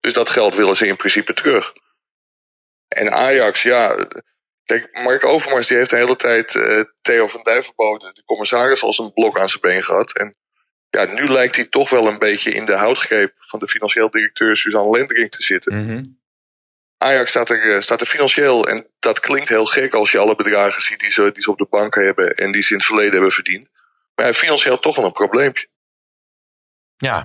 Dus 0.00 0.12
dat 0.12 0.28
geld 0.28 0.54
willen 0.54 0.76
ze 0.76 0.86
in 0.86 0.96
principe 0.96 1.34
terug. 1.34 1.72
En 2.88 3.12
Ajax, 3.12 3.62
ja. 3.62 3.96
Kijk, 4.68 4.98
Mark 5.02 5.24
Overmars 5.24 5.66
die 5.66 5.76
heeft 5.76 5.90
de 5.90 5.96
hele 5.96 6.16
tijd 6.16 6.54
eh, 6.54 6.80
Theo 7.00 7.26
van 7.26 7.42
Dijvenbode, 7.42 8.12
de 8.12 8.24
commissaris, 8.24 8.82
als 8.82 8.98
een 8.98 9.12
blok 9.12 9.38
aan 9.38 9.48
zijn 9.48 9.60
been 9.60 9.82
gehad. 9.82 10.12
En 10.12 10.36
ja, 10.90 11.04
nu 11.04 11.28
lijkt 11.28 11.56
hij 11.56 11.64
toch 11.64 11.90
wel 11.90 12.06
een 12.06 12.18
beetje 12.18 12.50
in 12.50 12.64
de 12.64 12.74
houtgreep 12.74 13.34
van 13.38 13.58
de 13.58 13.66
financieel 13.66 14.10
directeur 14.10 14.56
Suzanne 14.56 14.90
Lendering 14.90 15.30
te 15.30 15.42
zitten. 15.42 15.84
Mhm. 15.84 16.02
Ajax 16.96 17.30
staat 17.30 17.48
er, 17.48 17.74
eh, 17.74 17.80
staat 17.80 18.00
er 18.00 18.06
financieel, 18.06 18.68
en 18.68 18.86
dat 18.98 19.20
klinkt 19.20 19.48
heel 19.48 19.66
gek 19.66 19.94
als 19.94 20.10
je 20.10 20.18
alle 20.18 20.36
bedragen 20.36 20.82
ziet 20.82 21.00
die 21.00 21.10
ze, 21.10 21.32
die 21.32 21.42
ze 21.42 21.50
op 21.50 21.58
de 21.58 21.66
bank 21.70 21.94
hebben 21.94 22.34
en 22.34 22.52
die 22.52 22.62
ze 22.62 22.70
in 22.70 22.76
het 22.76 22.86
verleden 22.86 23.12
hebben 23.12 23.32
verdiend. 23.32 23.68
Maar 24.14 24.34
financieel 24.34 24.78
toch 24.78 24.96
wel 24.96 25.04
een 25.04 25.12
probleempje. 25.12 25.68
Ja. 26.96 27.24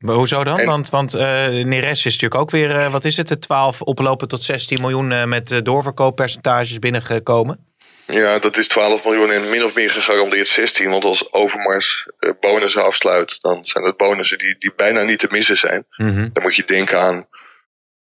Maar 0.00 0.14
Hoezo 0.14 0.44
dan? 0.44 0.58
En- 0.58 0.66
Want, 0.66 0.90
want 0.90 1.14
eh, 1.14 1.48
Neres 1.48 1.98
is 2.06 2.12
natuurlijk 2.12 2.40
ook 2.40 2.50
weer, 2.50 2.76
eh, 2.76 2.92
wat 2.92 3.04
is 3.04 3.16
het, 3.16 3.28
de 3.28 3.38
12 3.38 3.82
oplopen 3.82 4.28
tot 4.28 4.44
16 4.44 4.80
miljoen 4.80 5.12
eh, 5.12 5.24
met 5.24 5.60
doorverkooppercentages 5.64 6.78
binnengekomen. 6.78 7.68
Ja, 8.06 8.38
dat 8.38 8.56
is 8.56 8.68
12 8.68 9.04
miljoen 9.04 9.30
en 9.30 9.48
min 9.50 9.64
of 9.64 9.74
meer 9.74 9.90
gegarandeerd 9.90 10.48
16. 10.48 10.90
Want 10.90 11.04
als 11.04 11.32
Overmars 11.32 12.06
bonussen 12.40 12.84
afsluit, 12.84 13.38
dan 13.40 13.64
zijn 13.64 13.84
dat 13.84 13.96
bonussen 13.96 14.38
die, 14.38 14.56
die 14.58 14.72
bijna 14.76 15.02
niet 15.02 15.18
te 15.18 15.28
missen 15.30 15.56
zijn. 15.56 15.84
Mhm. 15.96 16.28
Dan 16.32 16.42
moet 16.42 16.56
je 16.56 16.62
denken 16.64 17.00
aan 17.00 17.28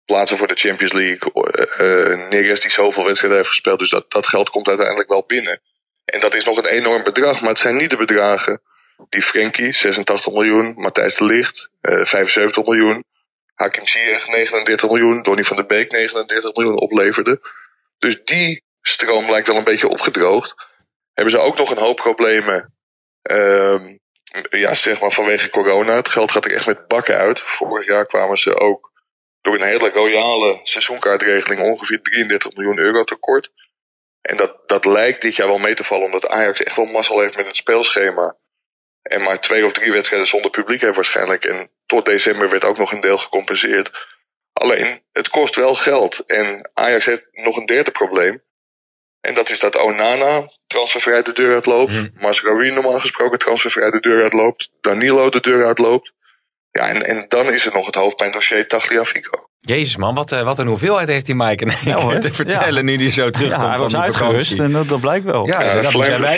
plaatsen 0.05 0.37
voor 0.37 0.47
de 0.47 0.55
Champions 0.55 0.93
League. 0.93 1.31
eh, 1.77 2.29
Neres 2.29 2.61
die 2.61 2.71
zoveel 2.71 3.05
wedstrijden 3.05 3.37
heeft 3.37 3.49
gespeeld. 3.49 3.79
Dus 3.79 3.89
dat, 3.89 4.11
dat 4.11 4.27
geld 4.27 4.49
komt 4.49 4.67
uiteindelijk 4.67 5.09
wel 5.09 5.23
binnen. 5.27 5.61
En 6.05 6.19
dat 6.19 6.35
is 6.35 6.43
nog 6.43 6.57
een 6.57 6.65
enorm 6.65 7.03
bedrag. 7.03 7.39
Maar 7.41 7.49
het 7.49 7.59
zijn 7.59 7.75
niet 7.75 7.89
de 7.89 7.97
bedragen 7.97 8.61
die 9.09 9.21
Frenkie, 9.21 9.71
86 9.73 10.33
miljoen. 10.33 10.73
Matthijs 10.77 11.15
de 11.15 11.23
Ligt, 11.23 11.69
eh 11.81 12.05
75 12.05 12.65
miljoen. 12.65 13.03
Hakim 13.53 13.87
Ziyech, 13.87 14.27
39 14.27 14.89
miljoen. 14.89 15.23
Donny 15.23 15.43
van 15.43 15.55
der 15.55 15.65
Beek, 15.65 15.91
39 15.91 16.55
miljoen 16.55 16.79
opleverde. 16.79 17.41
Dus 17.97 18.23
die 18.23 18.63
stroom 18.81 19.29
lijkt 19.29 19.47
wel 19.47 19.55
een 19.55 19.63
beetje 19.63 19.87
opgedroogd. 19.87 20.67
hebben 21.13 21.33
ze 21.33 21.39
ook 21.39 21.57
nog 21.57 21.71
een 21.71 21.77
hoop 21.77 21.95
problemen. 21.95 22.73
Ehm, 23.21 23.95
ja, 24.49 24.73
zeg 24.73 24.99
maar 25.01 25.11
vanwege 25.11 25.49
corona. 25.49 25.95
Het 25.95 26.07
geld 26.07 26.31
gaat 26.31 26.45
er 26.45 26.53
echt 26.53 26.65
met 26.65 26.87
bakken 26.87 27.17
uit. 27.17 27.39
Vorig 27.39 27.87
jaar 27.87 28.05
kwamen 28.05 28.37
ze 28.37 28.59
ook 28.59 28.91
door 29.41 29.55
een 29.55 29.67
hele 29.67 29.89
royale 29.89 30.59
seizoenkaartregeling 30.63 31.61
ongeveer 31.61 32.01
33 32.01 32.55
miljoen 32.55 32.77
euro 32.77 33.03
tekort. 33.03 33.51
En 34.21 34.37
dat, 34.37 34.57
dat 34.65 34.85
lijkt 34.85 35.21
dit 35.21 35.35
jaar 35.35 35.47
wel 35.47 35.57
mee 35.57 35.75
te 35.75 35.83
vallen, 35.83 36.05
omdat 36.05 36.27
Ajax 36.27 36.63
echt 36.63 36.75
wel 36.75 36.85
mazzel 36.85 37.19
heeft 37.19 37.35
met 37.35 37.45
het 37.45 37.55
speelschema. 37.55 38.35
En 39.01 39.21
maar 39.21 39.39
twee 39.39 39.65
of 39.65 39.71
drie 39.71 39.91
wedstrijden 39.91 40.27
zonder 40.27 40.51
publiek 40.51 40.81
heeft 40.81 40.95
waarschijnlijk. 40.95 41.45
En 41.45 41.71
tot 41.85 42.05
december 42.05 42.49
werd 42.49 42.63
ook 42.65 42.77
nog 42.77 42.91
een 42.91 43.01
deel 43.01 43.17
gecompenseerd. 43.17 44.07
Alleen, 44.53 45.03
het 45.11 45.29
kost 45.29 45.55
wel 45.55 45.75
geld. 45.75 46.19
En 46.19 46.69
Ajax 46.73 47.05
heeft 47.05 47.27
nog 47.31 47.57
een 47.57 47.65
derde 47.65 47.91
probleem. 47.91 48.43
En 49.21 49.33
dat 49.33 49.49
is 49.49 49.59
dat 49.59 49.77
Onana 49.77 50.51
transfervrij 50.67 51.21
de 51.21 51.33
deur 51.33 51.53
uitloopt. 51.53 52.21
Masraoui 52.21 52.71
normaal 52.71 52.99
gesproken 52.99 53.39
transfervrij 53.39 53.91
de 53.91 53.99
deur 53.99 54.21
uitloopt. 54.23 54.69
Danilo 54.81 55.29
de 55.29 55.39
deur 55.41 55.65
uitloopt. 55.65 56.11
Ja, 56.71 56.87
en, 56.89 57.05
en 57.05 57.25
dan 57.27 57.53
is 57.53 57.65
er 57.65 57.73
nog 57.73 57.85
het 57.85 57.95
hoofdpijndossier 57.95 58.67
Tagliafico. 58.67 59.48
Jezus 59.61 59.95
man, 59.97 60.15
wat, 60.15 60.31
eh, 60.31 60.41
wat 60.41 60.59
een 60.59 60.67
hoeveelheid 60.67 61.07
heeft 61.07 61.25
die 61.25 61.35
Mike 61.35 61.71
Ja, 61.85 61.95
hoor. 62.01 62.11
keer 62.11 62.21
te 62.21 62.33
vertellen 62.33 62.85
nu 62.85 62.97
die 62.97 63.11
zo 63.11 63.29
terugkomt 63.29 63.61
Ja, 63.63 63.69
hij 63.69 63.77
was 63.79 63.95
uitgerust 63.95 64.59
en 64.59 64.71
dat, 64.71 64.87
dat 64.87 64.99
blijkt 64.99 65.25
wel. 65.25 65.45
Ja, 65.47 65.91
zijn 66.03 66.21
wij. 66.21 66.37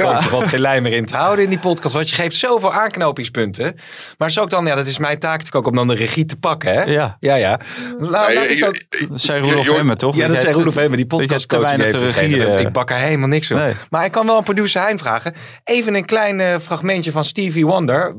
Er 0.00 0.22
valt 0.22 0.48
geen 0.48 0.60
lijn 0.60 0.82
meer 0.82 0.92
in 0.92 1.04
te 1.06 1.16
houden 1.16 1.44
in 1.44 1.50
die 1.50 1.58
podcast, 1.58 1.94
want 1.94 2.08
je 2.08 2.14
geeft 2.14 2.36
zoveel 2.36 2.72
aanknopingspunten. 2.72 3.74
Maar 4.18 4.30
zo 4.30 4.40
ook 4.40 4.50
dan, 4.50 4.66
ja, 4.66 4.74
dat 4.74 4.86
is 4.86 4.98
mijn 4.98 5.18
taak 5.18 5.38
natuurlijk 5.38 5.56
ook 5.66 5.66
om 5.70 5.76
dan 5.76 5.88
de 5.88 5.94
regie 5.94 6.24
te 6.24 6.36
pakken, 6.36 6.72
hè? 6.74 6.82
Ja. 6.82 7.16
ja. 7.20 7.34
ja. 7.34 7.60
Nou, 7.98 8.12
Ja, 8.12 8.18
laat 8.20 8.32
je- 8.32 8.56
ik 8.56 8.64
ook- 8.66 9.08
Dat 9.08 9.20
zei 9.20 9.40
Roelof. 9.42 9.76
Hemmen, 9.76 9.98
toch? 9.98 10.16
ja, 10.16 10.28
dat 10.28 10.40
zei 10.40 10.52
Roelof 10.52 10.74
Hemmen, 10.74 10.96
die 10.96 11.06
dat 11.06 11.18
jij 11.18 11.26
podcast 11.28 11.48
te 11.48 11.58
weinig 11.60 11.90
de 11.90 11.98
regie... 12.10 12.46
eh, 12.46 12.60
Ik 12.60 12.72
bak 12.72 12.90
er 12.90 12.96
helemaal 12.96 13.28
niks 13.28 13.46
van. 13.46 13.56
Nee. 13.56 13.72
Maar 13.90 14.04
ik 14.04 14.12
kan 14.12 14.26
wel 14.26 14.36
een 14.38 14.44
producer 14.44 14.82
Hein 14.82 14.98
vragen. 14.98 15.34
Even 15.64 15.94
een 15.94 16.04
klein 16.04 16.40
eh, 16.40 16.54
fragmentje 16.62 17.12
van 17.12 17.24
Stevie 17.24 17.66
Wonder. 17.66 18.16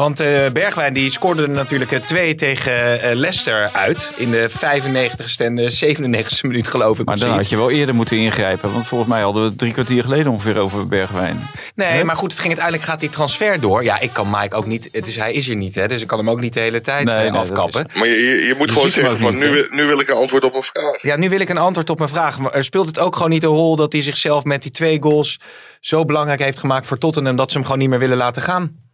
Want 0.00 0.20
eh, 0.20 0.50
Bergwijn 0.52 0.92
die 0.92 1.10
scoorde 1.10 1.46
natuurlijk 1.46 1.92
eh, 1.92 2.00
twee 2.00 2.34
tegen 2.34 3.00
eh, 3.00 3.16
Leicester 3.16 3.70
uit. 3.72 4.12
In 4.16 4.30
de 4.30 4.50
95ste 4.50 5.44
en 5.44 5.56
de 5.56 5.96
97ste 5.96 6.40
minuut 6.40 6.66
geloof 6.66 6.98
ik. 6.98 7.06
Maar 7.06 7.18
dan 7.18 7.30
had 7.30 7.48
je 7.48 7.56
wel 7.56 7.70
eerder 7.70 7.94
moeten 7.94 8.16
ingrijpen. 8.16 8.72
Want 8.72 8.86
volgens 8.86 9.10
mij 9.10 9.20
hadden 9.20 9.42
we 9.42 9.48
het 9.48 9.58
drie 9.58 9.72
kwartier 9.72 10.02
geleden 10.02 10.32
ongeveer 10.32 10.58
over 10.58 10.88
Bergwijn. 10.88 11.40
Nee, 11.74 12.04
maar 12.04 12.16
goed, 12.16 12.30
het 12.30 12.40
ging 12.40 12.48
uiteindelijk 12.48 12.88
gaat 12.88 13.00
die 13.00 13.08
transfer 13.08 13.60
door. 13.60 13.84
Ja, 13.84 14.00
ik 14.00 14.12
kan 14.12 14.30
Mike 14.30 14.56
ook 14.56 14.66
niet. 14.66 14.88
Het 14.92 15.06
is, 15.06 15.16
hij 15.16 15.32
is 15.32 15.46
hier 15.46 15.56
niet, 15.56 15.74
hè, 15.74 15.88
dus 15.88 16.00
ik 16.00 16.06
kan 16.06 16.18
hem 16.18 16.30
ook 16.30 16.40
niet 16.40 16.52
de 16.52 16.60
hele 16.60 16.80
tijd 16.80 17.04
Nee, 17.04 17.16
eh, 17.16 17.32
nee, 17.32 17.40
afkappen. 17.40 17.86
Maar 17.94 18.06
je, 18.06 18.14
je, 18.14 18.46
je 18.46 18.54
moet 18.58 18.68
Je 18.68 18.74
gewoon 18.74 18.90
zeggen 18.90 19.18
van 19.18 19.34
niet, 19.34 19.50
nu, 19.50 19.66
nu 19.68 19.86
wil 19.86 20.00
ik 20.00 20.08
een 20.08 20.16
antwoord 20.16 20.44
op 20.44 20.54
een 20.54 20.62
vraag. 20.62 21.02
Ja, 21.02 21.16
nu 21.16 21.28
wil 21.28 21.40
ik 21.40 21.48
een 21.48 21.58
antwoord 21.58 21.90
op 21.90 21.98
mijn 21.98 22.10
vraag. 22.10 22.38
Maar 22.38 22.52
er 22.52 22.64
speelt 22.64 22.86
het 22.86 22.98
ook 22.98 23.16
gewoon 23.16 23.30
niet 23.30 23.44
een 23.44 23.50
rol 23.50 23.76
dat 23.76 23.92
hij 23.92 24.02
zichzelf 24.02 24.44
met 24.44 24.62
die 24.62 24.72
twee 24.72 25.02
goals 25.02 25.40
zo 25.80 26.04
belangrijk 26.04 26.40
heeft 26.40 26.58
gemaakt 26.58 26.86
voor 26.86 26.98
Tottenham 26.98 27.36
dat 27.36 27.50
ze 27.50 27.56
hem 27.56 27.66
gewoon 27.66 27.80
niet 27.80 27.88
meer 27.88 27.98
willen 27.98 28.16
laten 28.16 28.42
gaan? 28.42 28.88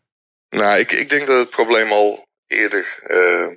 Nou, 0.49 0.79
ik, 0.79 0.93
ik 0.93 1.09
denk 1.09 1.27
dat 1.27 1.39
het 1.39 1.51
probleem 1.51 1.93
al 1.93 2.27
eerder 2.47 2.99
eh, 3.03 3.49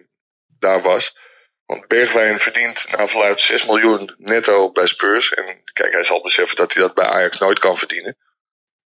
daar 0.60 0.82
was. 0.82 1.18
Want 1.66 1.88
Bergwijn 1.88 2.40
verdient 2.40 2.86
naar 2.90 3.10
verluidt 3.10 3.42
6 3.42 3.66
miljoen 3.66 4.16
netto 4.18 4.72
bij 4.72 4.88
Spurs. 4.88 5.34
En 5.34 5.64
kijk, 5.74 5.94
hij 5.94 6.04
zal 6.04 6.22
beseffen 6.22 6.56
dat 6.56 6.74
hij 6.74 6.82
dat 6.82 6.94
bij 6.94 7.06
Ajax 7.06 7.38
nooit 7.38 7.60
kan 7.60 7.78
verdienen. 7.78 8.18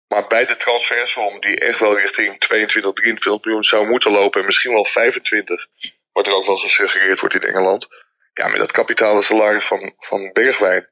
Maar 0.07 0.27
bij 0.27 0.45
de 0.45 0.55
transfersom, 0.55 1.39
die 1.39 1.59
echt 1.59 1.79
wel 1.79 1.97
richting 1.97 2.39
22, 2.39 2.93
23 2.93 3.45
miljoen 3.45 3.63
zou 3.63 3.87
moeten 3.87 4.11
lopen, 4.11 4.39
en 4.39 4.45
misschien 4.45 4.73
wel 4.73 4.85
25, 4.85 5.67
wat 6.11 6.27
er 6.27 6.33
ook 6.33 6.45
wel 6.45 6.57
gesuggereerd 6.57 7.19
wordt 7.19 7.35
in 7.35 7.41
Engeland. 7.41 7.87
Ja, 8.33 8.47
met 8.47 8.59
dat 8.59 8.71
kapitale 8.71 9.21
salaris 9.21 9.65
van, 9.65 9.93
van 9.97 10.29
Bergwijn 10.33 10.89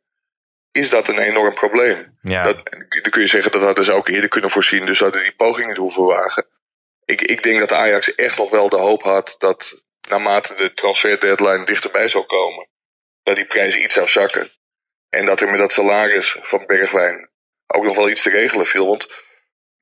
is 0.71 0.89
dat 0.89 1.07
een 1.07 1.19
enorm 1.19 1.53
probleem. 1.53 2.17
Ja. 2.21 2.43
Dat, 2.43 2.55
dan 3.01 3.11
kun 3.11 3.21
je 3.21 3.27
zeggen 3.27 3.51
dat 3.51 3.61
hadden 3.61 3.85
ze 3.85 3.91
ook 3.91 4.07
eerder 4.07 4.29
kunnen 4.29 4.49
voorzien, 4.49 4.85
dus 4.85 4.99
hadden 4.99 5.21
die 5.21 5.35
poging 5.35 5.67
niet 5.67 5.77
hoeven 5.77 6.03
wagen. 6.03 6.47
Ik, 7.11 7.21
ik 7.21 7.43
denk 7.43 7.59
dat 7.59 7.71
Ajax 7.71 8.15
echt 8.15 8.37
nog 8.37 8.49
wel 8.49 8.69
de 8.69 8.77
hoop 8.77 9.03
had 9.03 9.35
dat 9.37 9.83
naarmate 10.07 10.53
de 10.53 10.73
transfer 10.73 11.19
deadline 11.19 11.65
dichterbij 11.65 12.07
zou 12.07 12.25
komen, 12.25 12.67
dat 13.23 13.35
die 13.35 13.45
prijs 13.45 13.77
iets 13.77 13.93
zou 13.93 14.07
zakken. 14.07 14.51
En 15.09 15.25
dat 15.25 15.39
er 15.41 15.49
met 15.49 15.59
dat 15.59 15.71
salaris 15.71 16.37
van 16.41 16.65
Bergwijn 16.65 17.29
ook 17.67 17.83
nog 17.83 17.95
wel 17.95 18.09
iets 18.09 18.21
te 18.21 18.29
regelen 18.29 18.65
viel. 18.65 18.87
Want 18.87 19.07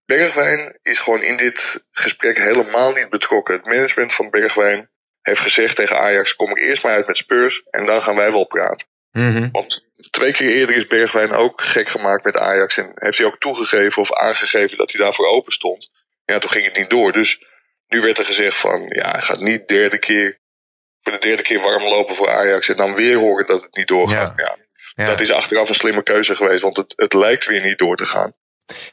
Bergwijn 0.06 0.80
is 0.82 1.00
gewoon 1.00 1.22
in 1.22 1.38
dit 1.38 1.86
gesprek 1.92 2.38
helemaal 2.38 2.92
niet 2.92 3.10
betrokken. 3.10 3.56
Het 3.56 3.66
management 3.66 4.14
van 4.14 4.30
Bergwijn 4.30 4.90
heeft 5.22 5.40
gezegd 5.40 5.76
tegen 5.76 6.00
Ajax: 6.00 6.36
kom 6.36 6.50
ik 6.50 6.60
eerst 6.60 6.84
maar 6.84 6.94
uit 6.94 7.08
met 7.08 7.18
Spurs 7.18 7.64
en 7.70 7.86
dan 7.86 8.02
gaan 8.02 8.16
wij 8.16 8.32
wel 8.32 8.46
praten. 8.46 8.88
Mhm. 9.12 9.50
Want 9.52 9.88
twee 10.10 10.32
keer 10.32 10.50
eerder 10.50 10.76
is 10.76 10.88
Bergwijn 10.88 11.32
ook 11.32 11.62
gek 11.62 11.90
gemaakt 11.90 12.24
met 12.24 12.38
Ajax. 12.38 12.78
En 12.78 12.92
heeft 12.94 13.18
hij 13.18 13.28
ook 13.28 13.40
toegegeven 13.40 14.02
of 14.02 14.14
aangegeven 14.14 14.78
dat 14.78 14.92
hij 14.92 15.02
daarvoor 15.02 15.28
open 15.28 15.52
stond. 15.52 15.89
Ja, 16.30 16.40
toen 16.40 16.50
ging 16.50 16.66
het 16.66 16.78
niet 16.78 16.90
door. 16.90 17.12
Dus 17.12 17.44
nu 17.88 18.02
werd 18.02 18.18
er 18.18 18.26
gezegd 18.26 18.58
van, 18.58 18.82
ja, 18.90 19.12
hij 19.12 19.22
gaat 19.22 19.40
niet 19.40 19.68
derde 19.68 19.98
keer, 19.98 20.40
voor 21.02 21.12
de 21.12 21.20
derde 21.20 21.44
keer 21.44 21.60
warm 21.60 21.84
lopen 21.84 22.16
voor 22.16 22.30
Ajax. 22.30 22.70
En 22.70 22.78
dan 22.78 22.96
weer 22.96 23.18
horen 23.18 23.48
dat 23.48 23.62
het 23.62 23.76
niet 23.76 23.88
doorgaat. 23.88 24.38
Ja. 24.38 24.58
Ja. 24.96 25.06
Dat 25.06 25.20
is 25.20 25.32
achteraf 25.32 25.70
een 25.70 25.76
slimme 25.76 26.04
keuze 26.04 26.36
geweest, 26.36 26.62
want 26.62 26.78
het, 26.78 26.94
het 26.96 27.14
lijkt 27.14 27.46
weer 27.46 27.64
niet 27.64 27.78
door 27.78 27.96
te 27.96 28.06
gaan. 28.06 28.34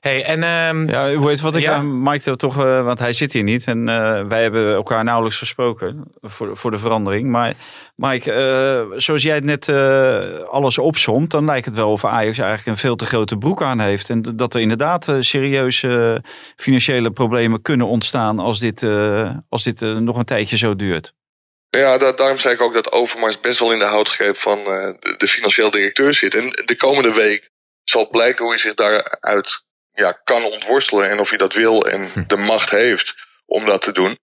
Hey, 0.00 0.24
en 0.24 0.42
ehm, 0.42 0.88
Ja, 0.88 1.14
hoe 1.14 1.28
heet 1.28 1.40
wat 1.40 1.56
ik 1.56 1.62
Ja. 1.62 1.74
aan 1.74 2.02
Mike 2.02 2.36
toch, 2.36 2.56
eh, 2.64 2.84
want 2.84 2.98
hij 2.98 3.12
zit 3.12 3.32
hier 3.32 3.42
niet 3.42 3.64
en 3.66 3.88
eh, 3.88 4.22
wij 4.28 4.42
hebben 4.42 4.74
elkaar 4.74 5.04
nauwelijks 5.04 5.38
gesproken 5.38 6.04
voor, 6.20 6.56
voor 6.56 6.70
de 6.70 6.78
verandering. 6.78 7.28
Maar 7.30 7.54
Mike, 7.94 8.32
eh, 8.32 8.98
zoals 8.98 9.22
jij 9.22 9.34
het 9.34 9.44
net 9.44 9.68
eh, 9.68 10.20
alles 10.40 10.78
opsomt, 10.78 11.30
dan 11.30 11.44
lijkt 11.44 11.66
het 11.66 11.74
wel 11.74 11.90
of 11.90 12.04
Ajax 12.04 12.38
eigenlijk 12.38 12.66
een 12.68 12.76
veel 12.76 12.96
te 12.96 13.04
grote 13.04 13.36
broek 13.38 13.62
aan 13.62 13.80
heeft. 13.80 14.10
En 14.10 14.22
dat 14.36 14.54
er 14.54 14.60
inderdaad 14.60 15.08
eh, 15.08 15.16
serieuze 15.20 16.22
financiële 16.56 17.10
problemen 17.10 17.62
kunnen 17.62 17.86
ontstaan 17.86 18.38
als 18.38 18.58
dit, 18.58 18.82
eh, 18.82 19.30
als 19.48 19.62
dit 19.64 19.80
nog 19.80 20.16
een 20.16 20.24
tijdje 20.24 20.56
zo 20.56 20.76
duurt. 20.76 21.12
Ja, 21.70 21.98
da- 21.98 22.12
daarom 22.12 22.38
zei 22.38 22.54
ik 22.54 22.60
ook 22.60 22.74
dat 22.74 22.92
Overmars 22.92 23.40
best 23.40 23.58
wel 23.58 23.72
in 23.72 23.78
de 23.78 23.84
houtgreep 23.84 24.36
van 24.36 24.58
eh, 24.58 24.64
de, 25.00 25.14
de 25.16 25.28
financieel 25.28 25.70
directeur 25.70 26.14
zit. 26.14 26.34
En 26.34 26.50
de 26.64 26.76
komende 26.76 27.12
week 27.12 27.50
zal 27.84 28.08
blijken 28.08 28.42
hoe 28.44 28.52
hij 28.52 28.58
zich 28.62 28.74
daaruit 28.74 29.64
ja, 29.96 30.12
kan 30.24 30.44
ontworstelen. 30.44 31.10
En 31.10 31.18
of 31.20 31.28
hij 31.28 31.38
dat 31.38 31.52
wil 31.52 31.86
en 31.86 32.08
de 32.26 32.36
macht 32.36 32.70
heeft 32.70 33.14
om 33.46 33.64
dat 33.64 33.80
te 33.82 33.92
doen. 33.92 34.18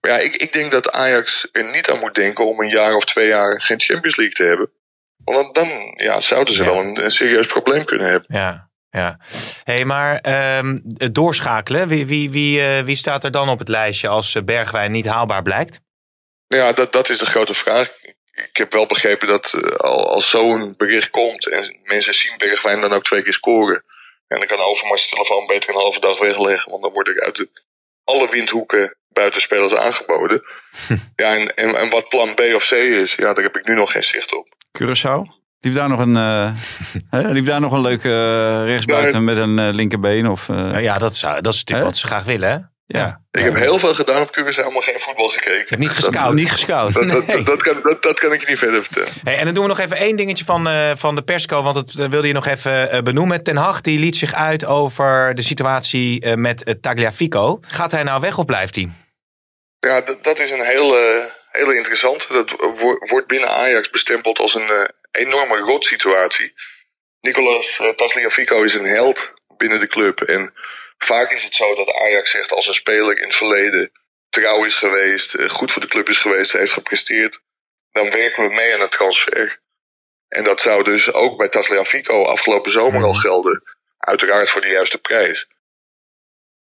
Maar 0.00 0.10
ja, 0.10 0.16
ik, 0.18 0.36
ik 0.36 0.52
denk 0.52 0.72
dat 0.72 0.92
Ajax 0.92 1.48
er 1.52 1.70
niet 1.70 1.90
aan 1.90 1.98
moet 1.98 2.14
denken 2.14 2.46
om 2.46 2.60
een 2.60 2.68
jaar 2.70 2.94
of 2.94 3.04
twee 3.04 3.28
jaar 3.28 3.60
geen 3.62 3.80
Champions 3.80 4.16
League 4.16 4.34
te 4.34 4.42
hebben. 4.44 4.70
Want 5.24 5.54
dan 5.54 5.68
ja, 5.96 6.20
zouden 6.20 6.54
ze 6.54 6.62
Ja. 6.62 6.68
wel 6.70 6.80
een, 6.80 7.04
een 7.04 7.10
serieus 7.10 7.46
probleem 7.46 7.84
kunnen 7.84 8.06
hebben. 8.08 8.36
ja, 8.36 8.68
ja. 8.90 9.18
Hey, 9.64 9.84
maar 9.84 10.16
ehm, 10.18 10.78
het 10.96 11.14
doorschakelen, 11.14 11.88
wie, 11.88 12.06
wie, 12.06 12.30
wie, 12.30 12.60
eh, 12.66 12.84
wie 12.84 12.96
staat 12.96 13.24
er 13.24 13.30
dan 13.30 13.48
op 13.48 13.58
het 13.58 13.68
lijstje 13.68 14.08
als 14.08 14.36
Bergwijn 14.44 14.90
niet 14.92 15.06
haalbaar 15.06 15.42
blijkt? 15.42 15.80
Nou 16.48 16.62
Ja, 16.62 16.72
dat, 16.72 16.92
dat 16.92 17.08
is 17.08 17.18
de 17.18 17.26
grote 17.26 17.54
vraag. 17.54 17.92
Ik 18.32 18.56
heb 18.56 18.72
wel 18.72 18.86
begrepen 18.86 19.28
dat 19.28 19.54
al, 19.76 20.10
als 20.10 20.30
zo'n 20.30 20.74
bericht 20.76 21.10
komt 21.10 21.48
en 21.48 21.78
mensen 21.84 22.14
zien 22.14 22.34
Bergwijn 22.36 22.80
dan 22.80 22.92
ook 22.92 23.04
twee 23.04 23.22
keer 23.22 23.32
scoren. 23.32 23.84
En 24.32 24.38
dan 24.38 24.46
kan 24.46 24.60
Overmars 24.60 25.08
telefoon 25.08 25.46
beter 25.46 25.70
een 25.70 25.80
halve 25.80 26.00
dag 26.00 26.18
wegleggen. 26.18 26.70
Want 26.70 26.82
dan 26.82 26.92
wordt 26.92 27.08
er 27.08 27.20
uit 27.20 27.36
de, 27.36 27.48
alle 28.04 28.28
windhoeken 28.30 28.96
buitenspelers 29.08 29.74
aangeboden. 29.74 30.42
ja, 31.16 31.36
en, 31.36 31.54
en, 31.54 31.76
en 31.76 31.90
wat 31.90 32.08
plan 32.08 32.34
B 32.34 32.40
of 32.54 32.68
C 32.68 32.72
is, 32.72 33.14
ja, 33.14 33.34
daar 33.34 33.44
heb 33.44 33.56
ik 33.56 33.66
nu 33.66 33.74
nog 33.74 33.92
geen 33.92 34.02
zicht 34.02 34.34
op. 34.34 34.48
Curaçao? 34.78 35.38
Liep 35.60 35.74
daar 35.74 35.88
nog 35.88 36.00
een, 36.00 36.16
eh, 36.16 36.52
hè, 37.14 37.30
liep 37.30 37.46
daar 37.46 37.60
nog 37.60 37.72
een 37.72 37.80
leuke 37.80 38.08
eh, 38.08 38.64
rechtsbuiten 38.64 39.24
met 39.24 39.36
een 39.36 39.58
eh, 39.58 39.68
linkerbeen? 39.72 40.26
Of, 40.28 40.48
Nou 40.48 40.80
ja, 40.80 40.98
dat, 40.98 41.16
zou, 41.16 41.40
dat 41.40 41.52
is 41.52 41.58
natuurlijk 41.58 41.88
wat 41.88 41.98
ze 41.98 42.06
graag 42.06 42.24
willen, 42.24 42.50
hè? 42.50 42.58
Ja. 42.98 43.20
Ik 43.30 43.42
heb 43.42 43.54
heel 43.54 43.78
veel 43.78 43.94
gedaan 43.94 44.22
op 44.22 44.36
Curaçao, 44.38 44.72
maar 44.72 44.82
geen 44.82 45.00
voetbal 45.00 45.28
gekeken. 45.28 45.52
Je 45.58 45.64
hebt 45.66 45.78
niet 45.78 45.88
Dat- 45.94 46.04
gescout. 46.04 46.34
Niet 46.34 46.50
gescout. 46.50 46.94
Dat, 46.94 47.08
dat, 47.08 47.26
Nee. 47.26 47.36
dat, 47.36 47.46
dat 47.46 47.62
kan, 47.62 47.82
dat, 47.82 48.02
dat 48.02 48.18
kan 48.18 48.32
ik 48.32 48.40
je 48.40 48.46
niet 48.46 48.58
verder 48.58 48.82
vertellen. 48.84 49.12
Hey, 49.24 49.36
en 49.38 49.44
dan 49.44 49.54
doen 49.54 49.62
we 49.62 49.68
nog 49.68 49.78
even 49.78 49.96
één 49.96 50.16
dingetje 50.16 50.44
van, 50.44 50.68
eh, 50.68 50.90
van 50.96 51.14
de 51.14 51.22
persco, 51.22 51.62
want 51.62 51.74
dat 51.74 51.94
eh, 51.98 52.06
wilde 52.08 52.26
je 52.26 52.32
nog 52.32 52.46
even 52.46 52.90
eh, 52.90 53.02
benoemen. 53.02 53.42
Ten 53.42 53.56
Hag 53.56 53.80
die 53.80 53.98
liet 53.98 54.16
zich 54.16 54.34
uit 54.34 54.64
over 54.64 55.34
de 55.34 55.42
situatie 55.42 56.20
eh, 56.20 56.34
met 56.34 56.76
Tagliafico. 56.80 57.58
Gaat 57.60 57.92
hij 57.92 58.02
nou 58.02 58.20
weg 58.20 58.38
of 58.38 58.44
blijft 58.44 58.74
hij? 58.74 58.90
Ja, 59.78 60.00
dat, 60.00 60.24
dat 60.24 60.38
is 60.38 60.50
een 60.50 60.64
hele, 60.64 61.30
hele 61.50 61.76
interessante. 61.76 62.26
Dat 62.32 62.50
wo- 62.58 62.98
wordt 62.98 63.26
binnen 63.26 63.50
Ajax 63.50 63.90
bestempeld 63.90 64.38
als 64.38 64.54
een 64.54 64.90
enorme 65.10 65.56
rotsituatie. 65.56 66.52
Nicolas 67.20 67.78
uh, 67.82 67.88
Tagliafico 67.88 68.62
is 68.62 68.74
een 68.74 68.84
held 68.84 69.32
binnen 69.56 69.80
de 69.80 69.86
club. 69.86 70.20
En 70.20 70.52
vaak 71.04 71.32
is 71.32 71.44
het 71.44 71.54
zo 71.54 71.74
dat 71.74 71.92
Ajax 71.92 72.30
zegt 72.30 72.52
als 72.52 72.66
een 72.66 72.74
speler 72.74 73.16
in 73.18 73.24
het 73.24 73.34
verleden 73.34 73.92
trouw 74.30 74.64
is 74.64 74.74
geweest, 74.74 75.34
eh, 75.34 75.48
goed 75.48 75.72
voor 75.72 75.82
de 75.82 75.88
club 75.88 76.08
is 76.08 76.18
geweest, 76.18 76.52
heeft 76.52 76.72
gepresteerd, 76.72 77.40
dan 77.92 78.10
werken 78.10 78.42
we 78.42 78.54
mee 78.54 78.74
aan 78.74 78.80
het 78.80 78.90
transfer. 78.90 79.60
En 80.28 80.44
dat 80.44 80.60
zou 80.60 80.84
dus 80.84 81.12
ook 81.12 81.38
bij 81.38 81.48
Tagliafico 81.48 82.24
afgelopen 82.24 82.70
zomer 82.70 83.04
al 83.04 83.14
gelden. 83.14 83.62
Uiteraard 83.98 84.50
voor 84.50 84.60
de 84.60 84.68
juiste 84.68 84.98
prijs. 84.98 85.48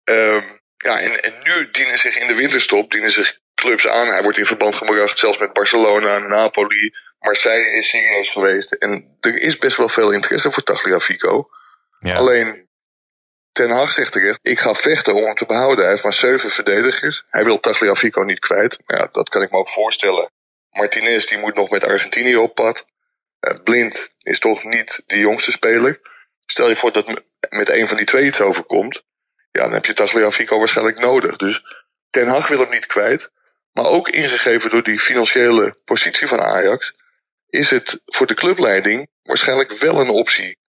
Ehm, 0.05 0.43
ja, 0.77 1.01
en, 1.01 1.23
en 1.23 1.35
nu 1.43 1.71
dienen 1.71 1.99
zich 1.99 2.19
in 2.19 2.27
de 2.27 2.35
winterstop 2.35 2.91
dienen 2.91 3.11
zich 3.11 3.39
clubs 3.55 3.87
aan. 3.87 4.09
Hij 4.09 4.23
wordt 4.23 4.39
in 4.39 4.47
verband 4.47 4.75
gebracht 4.75 5.19
zelfs 5.19 5.39
met 5.39 5.53
Barcelona, 5.53 6.19
Napoli, 6.19 6.95
Marseille 7.19 7.77
is 7.77 7.89
serieus 7.89 8.31
geweest. 8.31 8.73
En 8.73 9.17
er 9.21 9.39
is 9.39 9.59
best 9.59 9.77
wel 9.77 9.89
veel 9.89 10.11
interesse 10.11 10.51
voor 10.51 10.63
Tagliafico. 10.63 11.49
Ja. 12.01 12.15
Alleen, 12.15 12.64
Ten 13.55 13.71
Hag 13.71 13.93
zegt 13.93 14.13
terecht, 14.13 14.39
ik 14.43 14.59
ga 14.59 14.75
vechten 14.75 15.15
om 15.15 15.25
hem 15.25 15.35
te 15.35 15.47
behouden. 15.47 15.81
Hij 15.81 15.91
heeft 15.91 16.03
maar 16.03 16.13
zeven 16.13 16.51
verdedigers. 16.51 17.25
Hij 17.29 17.45
wil 17.45 17.61
Tagliafico 17.61 18.23
niet 18.23 18.39
kwijt. 18.39 18.79
Ja, 18.87 19.09
dat 19.13 19.29
kan 19.29 19.43
ik 19.43 19.51
me 19.51 19.59
ook 19.59 19.69
voorstellen. 19.69 20.31
Martinez 20.71 21.27
die 21.27 21.39
moet 21.39 21.55
nog 21.55 21.71
met 21.71 21.85
Argentinië 21.85 22.37
op 22.37 22.55
pad. 22.55 22.85
Eh, 23.41 23.55
Blind 23.65 24.11
is 24.19 24.39
toch 24.39 24.65
niet 24.65 25.03
de 25.07 25.19
jongste 25.19 25.51
speler. 25.51 26.01
Stel 26.47 26.69
je 26.69 26.77
voor 26.77 26.93
dat 26.93 27.23
met 27.49 27.69
een 27.69 27.89
van 27.89 27.97
die 27.97 28.07
twee 28.07 28.27
iets 28.27 28.41
overkomt. 28.41 29.03
Ja, 29.51 29.63
dan 29.63 29.73
heb 29.73 29.87
je 29.87 29.93
Tagliafico 29.93 30.59
waarschijnlijk 30.59 30.99
nodig. 30.99 31.37
Dus 31.37 31.63
Ten 32.11 32.27
Hag 32.29 32.49
wil 32.49 32.59
hem 32.59 32.71
niet 32.71 32.87
kwijt. 32.87 33.31
Maar 33.73 33.87
ook 33.87 34.09
ingegeven 34.09 34.71
door 34.71 34.83
die 34.83 35.01
financiële 35.01 35.79
positie 35.85 36.27
van 36.27 36.41
Ajax... 36.41 36.95
is 37.49 37.71
het 37.71 38.01
voor 38.05 38.27
de 38.27 38.35
clubleiding 38.35 39.09
waarschijnlijk 39.23 39.73
wel 39.73 40.01
een 40.01 40.09
optie... 40.09 40.63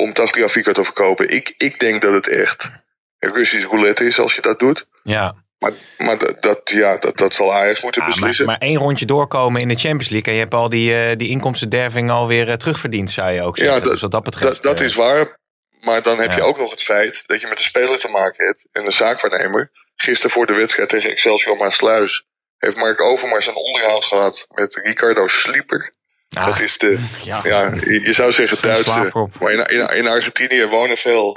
om 0.00 0.12
Tagliafico 0.12 0.72
te 0.72 0.84
verkopen. 0.84 1.28
Ik, 1.30 1.54
ik 1.56 1.78
denk 1.78 2.02
dat 2.02 2.12
het 2.12 2.28
echt 2.28 2.70
Russisch 3.18 3.66
roulette 3.66 4.04
is 4.06 4.18
als 4.20 4.34
je 4.34 4.40
dat 4.40 4.58
doet. 4.58 4.86
ja. 5.02 5.34
Maar, 5.60 5.72
maar 5.98 6.18
dat, 6.18 6.42
dat, 6.42 6.60
ja, 6.70 6.96
dat, 6.96 7.16
dat 7.16 7.34
zal 7.34 7.54
Ajax 7.54 7.82
moeten 7.82 8.00
Ah, 8.00 8.06
maar, 8.08 8.16
beslissen. 8.16 8.46
maar 8.46 8.58
één 8.58 8.76
rondje 8.78 9.06
doorkomen 9.06 9.60
in 9.60 9.68
de 9.68 9.74
Champions 9.74 10.08
League. 10.08 10.28
En 10.28 10.34
je 10.34 10.42
hebt 10.44 10.54
al 10.54 10.68
die, 10.68 10.94
eh, 10.94 11.16
die 11.16 11.28
inkomstenderving 11.28 12.10
alweer 12.10 12.48
eh, 12.48 12.54
terugverdiend, 12.54 13.10
zou 13.10 13.30
je 13.30 13.42
ook 13.42 13.56
Ja, 13.56 13.62
zeggen. 13.64 13.82
dat- 13.82 13.90
dus 13.92 14.00
wat 14.00 14.10
dat 14.10 14.22
betreft. 14.22 14.52
Dat, 14.54 14.62
dat 14.62 14.80
eh, 14.80 14.86
is 14.86 14.94
waar. 14.94 15.38
Maar 15.80 16.02
dan 16.02 16.18
heb 16.18 16.30
Ja. 16.30 16.36
je 16.36 16.42
ook 16.42 16.58
nog 16.58 16.70
het 16.70 16.82
feit 16.82 17.22
dat 17.26 17.40
je 17.40 17.46
met 17.46 17.58
een 17.58 17.64
speler 17.64 17.98
te 17.98 18.08
maken 18.08 18.46
hebt 18.46 18.64
en 18.72 18.84
een 18.84 18.92
zaakwaarnemer. 18.92 19.70
Gisteren 19.96 20.30
voor 20.30 20.46
de 20.46 20.54
wedstrijd 20.54 20.88
tegen 20.88 21.10
Excelsior 21.10 21.56
Maasluis 21.56 22.24
heeft 22.58 22.76
Mark 22.76 23.00
Overmars 23.00 23.46
een 23.46 23.54
onderhoud 23.56 24.04
gehad 24.04 24.46
met 24.48 24.74
Ricardo 24.82 25.26
Slieper. 25.28 25.94
Ah, 26.36 26.46
Dat 26.46 26.60
is 26.60 26.78
de, 26.78 26.98
Ja, 27.22 27.40
ja, 27.44 27.74
je, 27.74 28.00
je 28.04 28.12
zou 28.12 28.32
zeggen 28.32 28.62
Duitse. 28.62 29.28
Maar 29.40 29.52
in, 29.52 29.66
in, 29.66 29.96
in 29.96 30.06
Argentinië 30.08 30.66
wonen 30.66 30.96
veel 30.96 31.36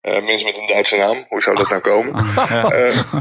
eh, 0.00 0.24
mensen 0.24 0.46
met 0.46 0.56
een 0.56 0.66
Duitse 0.66 0.96
naam. 0.96 1.24
Hoe 1.28 1.42
zou 1.42 1.56
dat 1.56 1.68
nou 1.68 1.80
komen? 1.80 2.24
Ja. 2.34 2.70
Eh, 2.70 3.12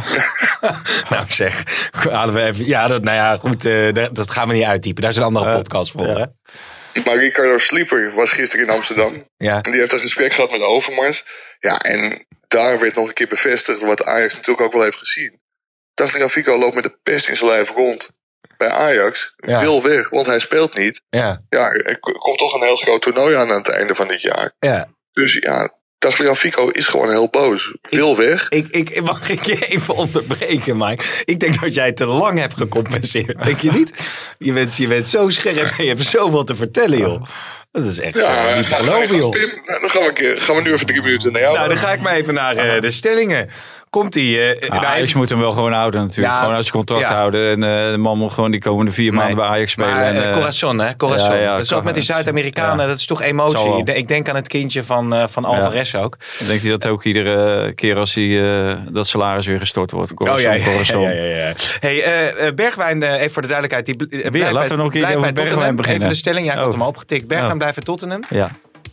nou 1.10 1.26
zeg, 1.28 1.64
halen 1.92 2.36
we 2.36 2.42
even. 2.42 2.66
Ja, 2.66 2.88
dat, 2.88 3.04
nou 3.04 3.18
ja, 3.18 3.38
goed. 3.38 3.66
eh, 3.66 3.94
dat, 3.94 4.16
dat 4.16 4.32
gaan 4.32 4.48
we 4.48 4.54
niet 4.54 4.64
uittypen. 4.64 5.02
Daar 5.02 5.12
is 5.12 5.18
een 5.18 5.24
andere 5.24 5.58
podcast 5.58 5.92
voor. 5.92 6.08
ja. 6.08 6.18
Hè? 6.18 6.26
maar 7.06 7.18
Ricardo 7.18 7.58
Slieper 7.58 8.14
was 8.14 8.32
gisteren 8.32 8.66
in 8.66 8.72
Amsterdam. 8.72 9.28
Ja. 9.38 9.62
En 9.62 9.72
die 9.72 9.80
heeft 9.80 9.94
een 9.94 10.00
gesprek 10.00 10.34
gehad 10.34 10.52
met 10.52 10.62
Overmars. 10.62 11.26
Ja, 11.60 11.78
en 11.78 12.26
daar 12.48 12.80
werd 12.80 12.96
nog 12.96 13.08
een 13.08 13.14
keer 13.14 13.28
bevestigd 13.28 13.82
wat 13.82 14.04
Ajax 14.04 14.34
natuurlijk 14.34 14.62
ook 14.62 14.74
wel 14.74 14.84
heeft 14.84 14.98
gezien. 14.98 15.40
Tagliafico 15.94 16.58
loopt 16.58 16.76
met 16.76 16.84
de 16.84 16.98
pest 17.04 17.30
in 17.30 17.38
zijn 17.38 17.50
lijf 17.50 17.70
rond 17.70 18.10
bij 18.58 18.70
Ajax. 18.70 19.34
Ja. 19.36 19.60
Wil 19.60 19.84
weg, 19.84 20.10
want 20.10 20.26
hij 20.26 20.40
speelt 20.40 20.76
niet. 20.76 21.02
Ja. 21.10 21.42
Ja, 21.50 21.72
er 21.72 22.00
komt 22.00 22.38
toch 22.38 22.54
een 22.54 22.64
heel 22.64 22.76
groot 22.76 23.02
toernooi 23.02 23.36
aan 23.36 23.52
aan 23.52 23.58
het 23.58 23.70
einde 23.70 23.96
van 23.96 24.08
dit 24.08 24.22
jaar. 24.22 24.54
ja. 24.60 24.88
Dus 25.12 25.34
ja, 25.34 25.72
Tagliafico 25.98 26.70
is 26.70 26.88
gewoon 26.88 27.10
heel 27.10 27.30
boos. 27.30 27.76
Wil 27.90 28.18
weg. 28.18 28.50
Ik, 28.50 28.68
ik, 28.68 29.02
mag 29.02 29.30
ik 29.30 29.46
je 29.46 29.66
even 29.66 29.96
onderbreken, 29.96 30.78
Mike? 30.78 31.04
Ik 31.26 31.40
denk 31.40 31.62
dat 31.62 31.76
jij 31.76 31.92
te 31.92 32.06
lang 32.06 32.40
hebt 32.40 32.58
gecompenseerd. 32.58 33.44
Denk 33.44 33.60
je 33.60 33.72
niet? 33.72 33.94
Je 34.38 34.54
bent, 34.54 34.76
je 34.78 34.88
bent 34.88 35.08
zo 35.08 35.30
scherp 35.30 35.74
en 35.78 35.84
je 35.84 35.90
hebt 35.90 36.04
zoveel 36.04 36.44
te 36.44 36.56
vertellen, 36.56 36.98
joh. 36.98 37.26
Dat 37.72 37.86
is 37.86 38.00
echt 38.00 38.18
Ja, 38.18 38.48
eh, 38.50 38.58
niet 38.58 38.66
te 38.66 38.74
geloven, 38.74 39.16
joh. 39.16 39.30
Pim, 39.32 39.62
nou, 39.66 39.82
dan 39.82 39.90
gaan 39.90 40.02
we, 40.02 40.08
een 40.08 40.14
keer, 40.14 40.42
gaan 40.42 40.56
we 40.56 40.62
nu 40.62 40.74
even 40.74 40.86
drie 40.86 41.02
minuten 41.02 41.32
naar 41.32 41.42
jou. 41.42 41.56
Nou, 41.56 41.68
dan 41.68 41.78
ga 41.78 41.94
ik 41.94 42.02
maar 42.02 42.14
even 42.14 42.34
naar 42.34 42.56
eh, 42.56 42.82
de 42.82 42.92
stellingen. 42.92 43.50
Komt 43.98 44.16
eh 44.16 44.54
Ja, 44.60 44.68
nou, 44.68 44.86
Ajax 44.86 45.14
moet 45.14 45.30
hem 45.30 45.40
wel 45.40 45.52
gewoon 45.52 45.72
houden 45.74 46.02
natuurlijk. 46.02 46.34
Ja, 46.34 46.40
gewoon 46.40 46.56
als 46.56 46.72
contract 46.72 47.02
ja. 47.08 47.14
houden. 47.16 47.50
En 47.52 47.64
eh, 47.86 47.92
de 47.92 47.98
man 47.98 48.18
moet 48.18 48.32
gewoon 48.34 48.52
die 48.52 48.62
komende 48.62 48.92
vier 48.92 49.14
maanden 49.14 49.36
bij 49.36 49.46
Ajax 49.46 49.72
spelen. 49.72 49.90
Maar 49.94 50.04
en, 50.04 50.16
eh, 50.16 50.28
eh, 50.28 50.34
Corazon, 50.34 50.80
hè? 50.80 50.96
Corazon. 50.96 51.36
ja, 51.36 51.42
ja, 51.42 51.56
dat 51.56 51.64
is 51.66 51.74
ook 51.74 51.84
met 51.84 51.94
die 51.94 52.04
Zuid-Amerikanen. 52.04 52.80
ja. 52.84 52.88
Dat 52.90 52.98
is 52.98 53.06
toch 53.06 53.22
emotie. 53.22 53.96
Ik 53.96 54.08
denk- 54.08 54.30
aan 54.30 54.36
het 54.36 54.48
kindje 54.48 54.84
van, 54.84 55.14
eh, 55.14 55.24
van 55.28 55.46
Alvarez 55.46 55.96
ook. 55.96 56.18
Dan 56.38 56.48
denkt 56.48 56.62
hij 56.62 56.72
dat 56.72 56.86
ook 56.86 57.04
iedere 57.04 57.74
keer 57.74 57.96
als 57.98 58.14
hij 58.16 58.42
eh, 58.70 58.78
dat 58.90 59.08
salaris 59.08 59.46
weer 59.46 59.60
gestort 59.60 59.92
wordt. 59.92 60.14
Corazon, 60.14 60.52
oh 60.52 60.58
ja, 60.58 60.64
ja, 60.64 60.72
Corazon. 60.72 61.02
ja, 61.02 61.10
ja, 61.12 61.24
ja. 61.24 61.54
Hey, 61.80 62.54
Bergwijn, 62.56 63.04
eh, 63.04 63.14
even 63.20 63.32
voor 63.32 63.42
de 63.42 63.48
duidelijkheid. 63.48 63.86
Die, 63.86 63.96
bl- 64.22 64.30
blijft 64.30 64.52
laten 64.54 64.70
we 64.70 64.76
nog 64.76 64.86
een 64.86 64.92
keer 64.92 65.02
blijft 65.02 65.18
over 65.18 65.34
bij 65.34 65.44
Bergwijn 65.44 65.48
Tottenham. 65.48 65.76
beginnen. 65.76 66.02
Even 66.02 66.14
de 66.14 66.20
stelling. 66.20 66.46
Ja, 66.46 66.52
ik 66.52 66.58
had 66.58 66.68
Oh. 66.68 66.74
hem 66.74 66.82
al 66.82 66.88
opgetikt. 66.88 67.28
Bergwijn 67.28 67.52
Oh. 67.52 67.58
blijft 67.58 67.76
bij 67.76 67.84
Tottenham. 67.84 68.22
Ja, 68.30 68.50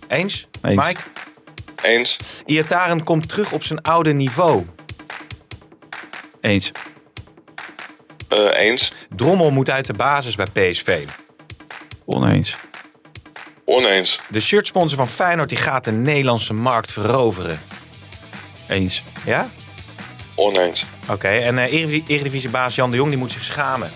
Eens? 0.09 0.49
eens. 0.63 0.87
Mike? 0.87 1.01
Eens. 1.83 2.17
Iataren 2.47 3.05
komt 3.05 3.29
terug 3.29 3.53
op 3.53 3.63
zijn 3.65 3.83
oude 3.83 4.13
niveau. 4.13 4.65
Eens. 6.45 6.71
Eh, 8.29 8.39
eens. 8.55 8.93
Drommel 9.17 9.51
moet 9.51 9.71
uit 9.71 9.87
de 9.87 9.93
basis 9.93 10.35
bij 10.35 10.47
PSV. 10.53 11.05
Oneens. 12.05 12.57
Oneens. 13.65 14.21
De 14.31 14.41
shirtsponsor 14.41 14.99
van 14.99 15.09
Feyenoord 15.09 15.49
die 15.49 15.59
gaat 15.59 15.85
de 15.85 15.93
Nederlandse 15.93 16.55
markt 16.55 16.93
veroveren. 16.93 17.61
Eens. 18.69 19.03
Ja? 19.25 19.49
Oneens. 20.35 20.85
Oké, 21.09 21.29
en 21.29 21.59
eh 21.59 21.73
Eredivisie- 21.73 22.05
Eredivisiebaas 22.07 22.75
Jan 22.75 22.91
de 22.91 22.97
Jong 22.97 23.09
die 23.09 23.19
moet 23.19 23.33
zich 23.33 23.45
schamen. 23.45 23.91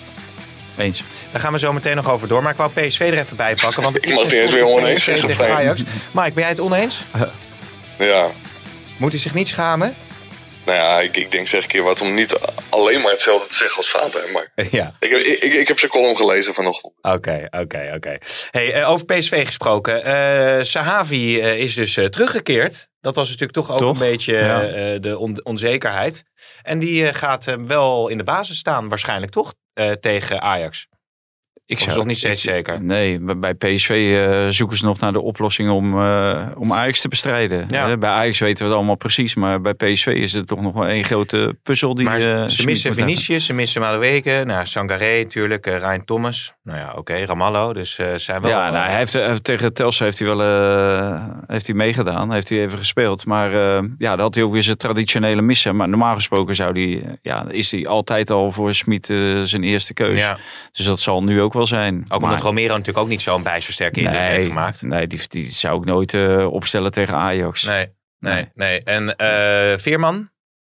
Eens. 0.76 1.02
Daar 1.32 1.40
gaan 1.40 1.52
we 1.52 1.58
zo 1.58 1.72
meteen 1.72 1.96
nog 1.96 2.10
over 2.10 2.28
door. 2.28 2.42
Maar 2.42 2.50
ik 2.52 2.56
wou 2.58 2.70
PSV 2.70 3.00
er 3.00 3.18
even 3.18 3.36
bij 3.36 3.54
pakken. 3.54 3.82
Want 3.82 3.94
het 3.94 4.04
Ik 4.04 4.10
is 4.10 4.14
mag 4.16 4.24
niet 4.24 4.32
tenslotte 4.32 4.58
eens 4.58 4.74
weer 4.74 4.82
oneens 4.82 5.04
zeggen. 5.04 5.54
Ajax. 5.56 5.80
Mike, 6.10 6.32
ben 6.32 6.42
jij 6.42 6.48
het 6.48 6.60
oneens? 6.60 7.00
Ja. 7.98 8.26
Moet 8.96 9.10
hij 9.10 9.20
zich 9.20 9.34
niet 9.34 9.48
schamen? 9.48 9.94
Nou 10.68 10.80
ja, 10.80 11.00
ik, 11.00 11.16
ik 11.16 11.30
denk 11.30 11.46
zeg 11.48 11.62
een 11.62 11.68
keer 11.68 11.82
wat 11.82 12.00
om 12.00 12.14
niet 12.14 12.34
alleen 12.70 13.00
maar 13.00 13.10
hetzelfde 13.12 13.48
te 13.48 13.54
zeggen 13.54 13.76
als 13.76 13.90
Vader. 13.90 14.30
Maar 14.32 14.52
ja. 14.70 14.92
ik, 15.00 15.10
heb- 15.10 15.20
ik, 15.20 15.52
ik, 15.52 15.68
heb 15.68 15.78
zijn 15.78 15.90
column 15.90 16.16
gelezen 16.16 16.54
vanochtend. 16.54 16.92
Oké, 17.02 17.46
oké, 17.50 17.92
oké. 17.94 18.18
Hey, 18.50 18.72
eh, 18.72 18.90
over 18.90 19.04
PSV 19.06 19.46
gesproken. 19.46 20.04
eh 20.04 20.62
Sahavi 20.64 21.40
eh, 21.40 21.58
is 21.58 21.74
dus 21.74 21.96
eh, 21.96 22.04
teruggekeerd. 22.04 22.88
Dat 23.00 23.14
was 23.14 23.24
natuurlijk 23.26 23.52
toch 23.52 23.70
ook 23.70 23.78
Toch? 23.78 23.92
een 23.92 23.98
beetje 24.10 24.36
Ja. 24.36 24.62
eh, 24.62 25.00
de 25.00 25.18
on- 25.18 25.44
onzekerheid. 25.44 26.24
En 26.62 26.78
die 26.78 27.06
eh, 27.08 27.14
gaat 27.14 27.56
wel 27.66 28.08
in 28.08 28.18
de 28.18 28.24
basis 28.24 28.58
staan, 28.58 28.88
waarschijnlijk 28.88 29.32
toch? 29.32 29.54
eh, 29.74 29.90
tegen 29.90 30.40
Ajax. 30.42 30.86
Ik 31.68 31.80
is 31.80 31.94
nog 31.94 32.04
niet 32.04 32.16
steeds 32.16 32.42
zeker? 32.42 32.82
Nee, 32.82 33.20
bij- 33.36 33.54
PSV 33.54 33.90
eh, 33.90 34.46
zoeken 34.48 34.76
ze 34.76 34.84
nog 34.84 34.98
naar 34.98 35.12
de 35.12 35.20
oplossing 35.20 35.70
om, 35.70 36.02
eh, 36.02 36.46
om 36.54 36.72
Ajax 36.72 37.00
te 37.00 37.08
bestrijden. 37.08 37.66
Ja. 37.70 37.96
Bij 37.96 38.10
Ajax 38.10 38.38
weten 38.38 38.58
we 38.58 38.64
het 38.64 38.74
allemaal 38.78 38.96
precies, 38.96 39.34
maar 39.34 39.60
bij 39.60 39.74
PSV 39.74 40.06
is 40.06 40.32
het 40.32 40.46
toch 40.46 40.60
nog 40.60 40.74
wel 40.74 40.86
één 40.86 41.04
grote 41.04 41.56
puzzel 41.62 41.94
die 41.94 42.04
Maar 42.04 42.20
eh, 42.20 42.48
ze 42.48 42.64
missen. 42.66 42.94
Vinicius, 42.94 43.46
ze 43.46 43.52
missen 43.52 43.80
Madueke, 43.80 44.42
nou, 44.46 44.66
Sangaré 44.66 45.18
natuurlijk, 45.22 45.66
Ryan 45.66 46.04
Thomas. 46.04 46.54
Nou 46.62 46.78
ja, 46.78 46.92
oké, 46.96 47.24
Ramallo. 47.24 47.72
Dus 47.72 47.94
zijn 48.16 48.40
wel... 48.40 48.50
Ja, 48.50 48.70
nou, 48.70 48.88
hij 48.88 48.98
heeft, 48.98 49.44
tegen 49.44 49.72
Telstra 49.74 50.04
heeft 50.04 50.18
hij 50.18 50.36
wel 50.36 50.40
heeft 51.46 51.66
hij 51.66 51.74
meegedaan. 51.74 52.32
Heeft 52.32 52.48
hij 52.48 52.60
even 52.60 52.78
gespeeld. 52.78 53.26
Maar 53.26 53.52
ja, 53.98 54.10
dan 54.10 54.20
had 54.20 54.34
hij 54.34 54.44
ook 54.44 54.52
weer 54.52 54.62
zijn 54.62 54.76
traditionele 54.76 55.42
missen. 55.42 55.76
Maar 55.76 55.88
normaal 55.88 56.14
gesproken 56.14 56.54
zou 56.54 56.72
die, 56.72 57.04
ja, 57.22 57.44
is 57.48 57.70
hij 57.70 57.86
altijd 57.86 58.30
al 58.30 58.52
voor 58.52 58.74
Smit 58.74 59.06
zijn 59.44 59.62
eerste 59.62 59.94
keus. 59.94 60.20
ja. 60.20 60.38
Dus 60.72 60.86
dat 60.86 61.00
zal 61.00 61.22
nu 61.22 61.40
ook 61.40 61.52
wel 61.52 61.57
zijn. 61.66 62.04
Ook 62.08 62.22
omdat 62.22 62.30
Maar- 62.30 62.40
Romero 62.40 62.72
natuurlijk 62.72 62.98
ook 62.98 63.08
niet 63.08 63.22
zo'n 63.22 63.42
bijsterke 63.42 64.00
indruk 64.00 64.18
heeft 64.18 64.46
gemaakt. 64.46 64.82
Nee, 64.82 65.06
die, 65.06 65.20
die 65.28 65.46
zou 65.46 65.78
ik 65.80 65.84
nooit 65.84 66.14
eh, 66.14 66.46
opstellen 66.52 66.90
tegen 66.90 67.14
Ajax. 67.14 67.62
Nee, 67.62 67.86
nee, 68.18 68.48
nee. 68.54 68.82
En 68.82 69.16
eh, 69.16 69.78
Veerman? 69.78 70.30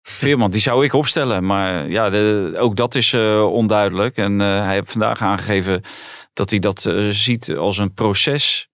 Veerman, 0.02 0.50
die 0.50 0.60
zou 0.60 0.84
ik 0.84 0.92
opstellen. 0.92 1.46
Maar 1.46 1.88
ja, 1.88 2.10
de, 2.10 2.54
ook 2.58 2.76
dat 2.76 2.94
is 2.94 3.12
eh, 3.12 3.44
onduidelijk. 3.52 4.16
En 4.16 4.38
hij 4.38 4.74
heeft 4.74 4.92
vandaag 4.92 5.20
aangegeven 5.20 5.82
dat 6.32 6.50
hij 6.50 6.58
dat 6.58 6.92
ziet 7.10 7.56
als 7.56 7.78
een 7.78 7.94
proces. 7.94 8.68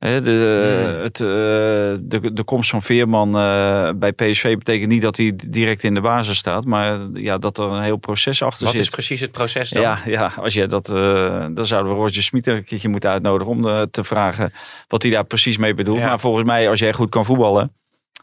De, 0.00 1.00
het, 1.02 1.20
eh, 1.20 1.26
de, 2.20 2.32
de 2.32 2.44
komst 2.44 2.70
van 2.70 2.82
Veerman 2.82 3.28
eh, 3.36 3.90
bij 3.96 4.12
PSV 4.12 4.56
betekent 4.56 4.90
niet 4.90 5.02
dat 5.02 5.16
hij 5.16 5.32
direct 5.48 5.82
in 5.82 5.94
de 5.94 6.00
basis 6.00 6.36
staat. 6.36 6.64
Maar 6.64 6.98
ja, 7.14 7.38
dat 7.38 7.58
er 7.58 7.64
een 7.64 7.82
heel 7.82 7.96
proces 7.96 8.42
achter 8.42 8.64
Wat 8.64 8.72
zit. 8.74 8.82
is 8.82 8.88
precies 8.90 9.20
het 9.20 9.32
proces 9.32 9.70
dan? 9.70 9.82
Ja, 9.82 10.00
ja, 10.06 10.32
als 10.36 10.54
je 10.54 10.66
dat, 10.66 10.88
eh, 10.88 11.46
dan 11.52 11.66
zouden 11.66 11.92
we 11.92 11.98
Roger 11.98 12.22
Smit 12.22 12.46
een 12.46 12.64
keertje 12.64 12.88
moeten 12.88 13.10
uitnodigen 13.10 13.52
om 13.52 13.90
te 13.90 14.04
vragen 14.04 14.52
wat 14.88 15.02
hij 15.02 15.10
daar 15.10 15.24
precies 15.24 15.56
mee 15.58 15.74
bedoelt. 15.74 15.98
Ja. 15.98 16.06
Maar 16.08 16.20
volgens 16.20 16.44
mij, 16.44 16.68
als 16.68 16.78
jij 16.78 16.92
goed 16.92 17.08
kan 17.10 17.24
voetballen, 17.24 17.72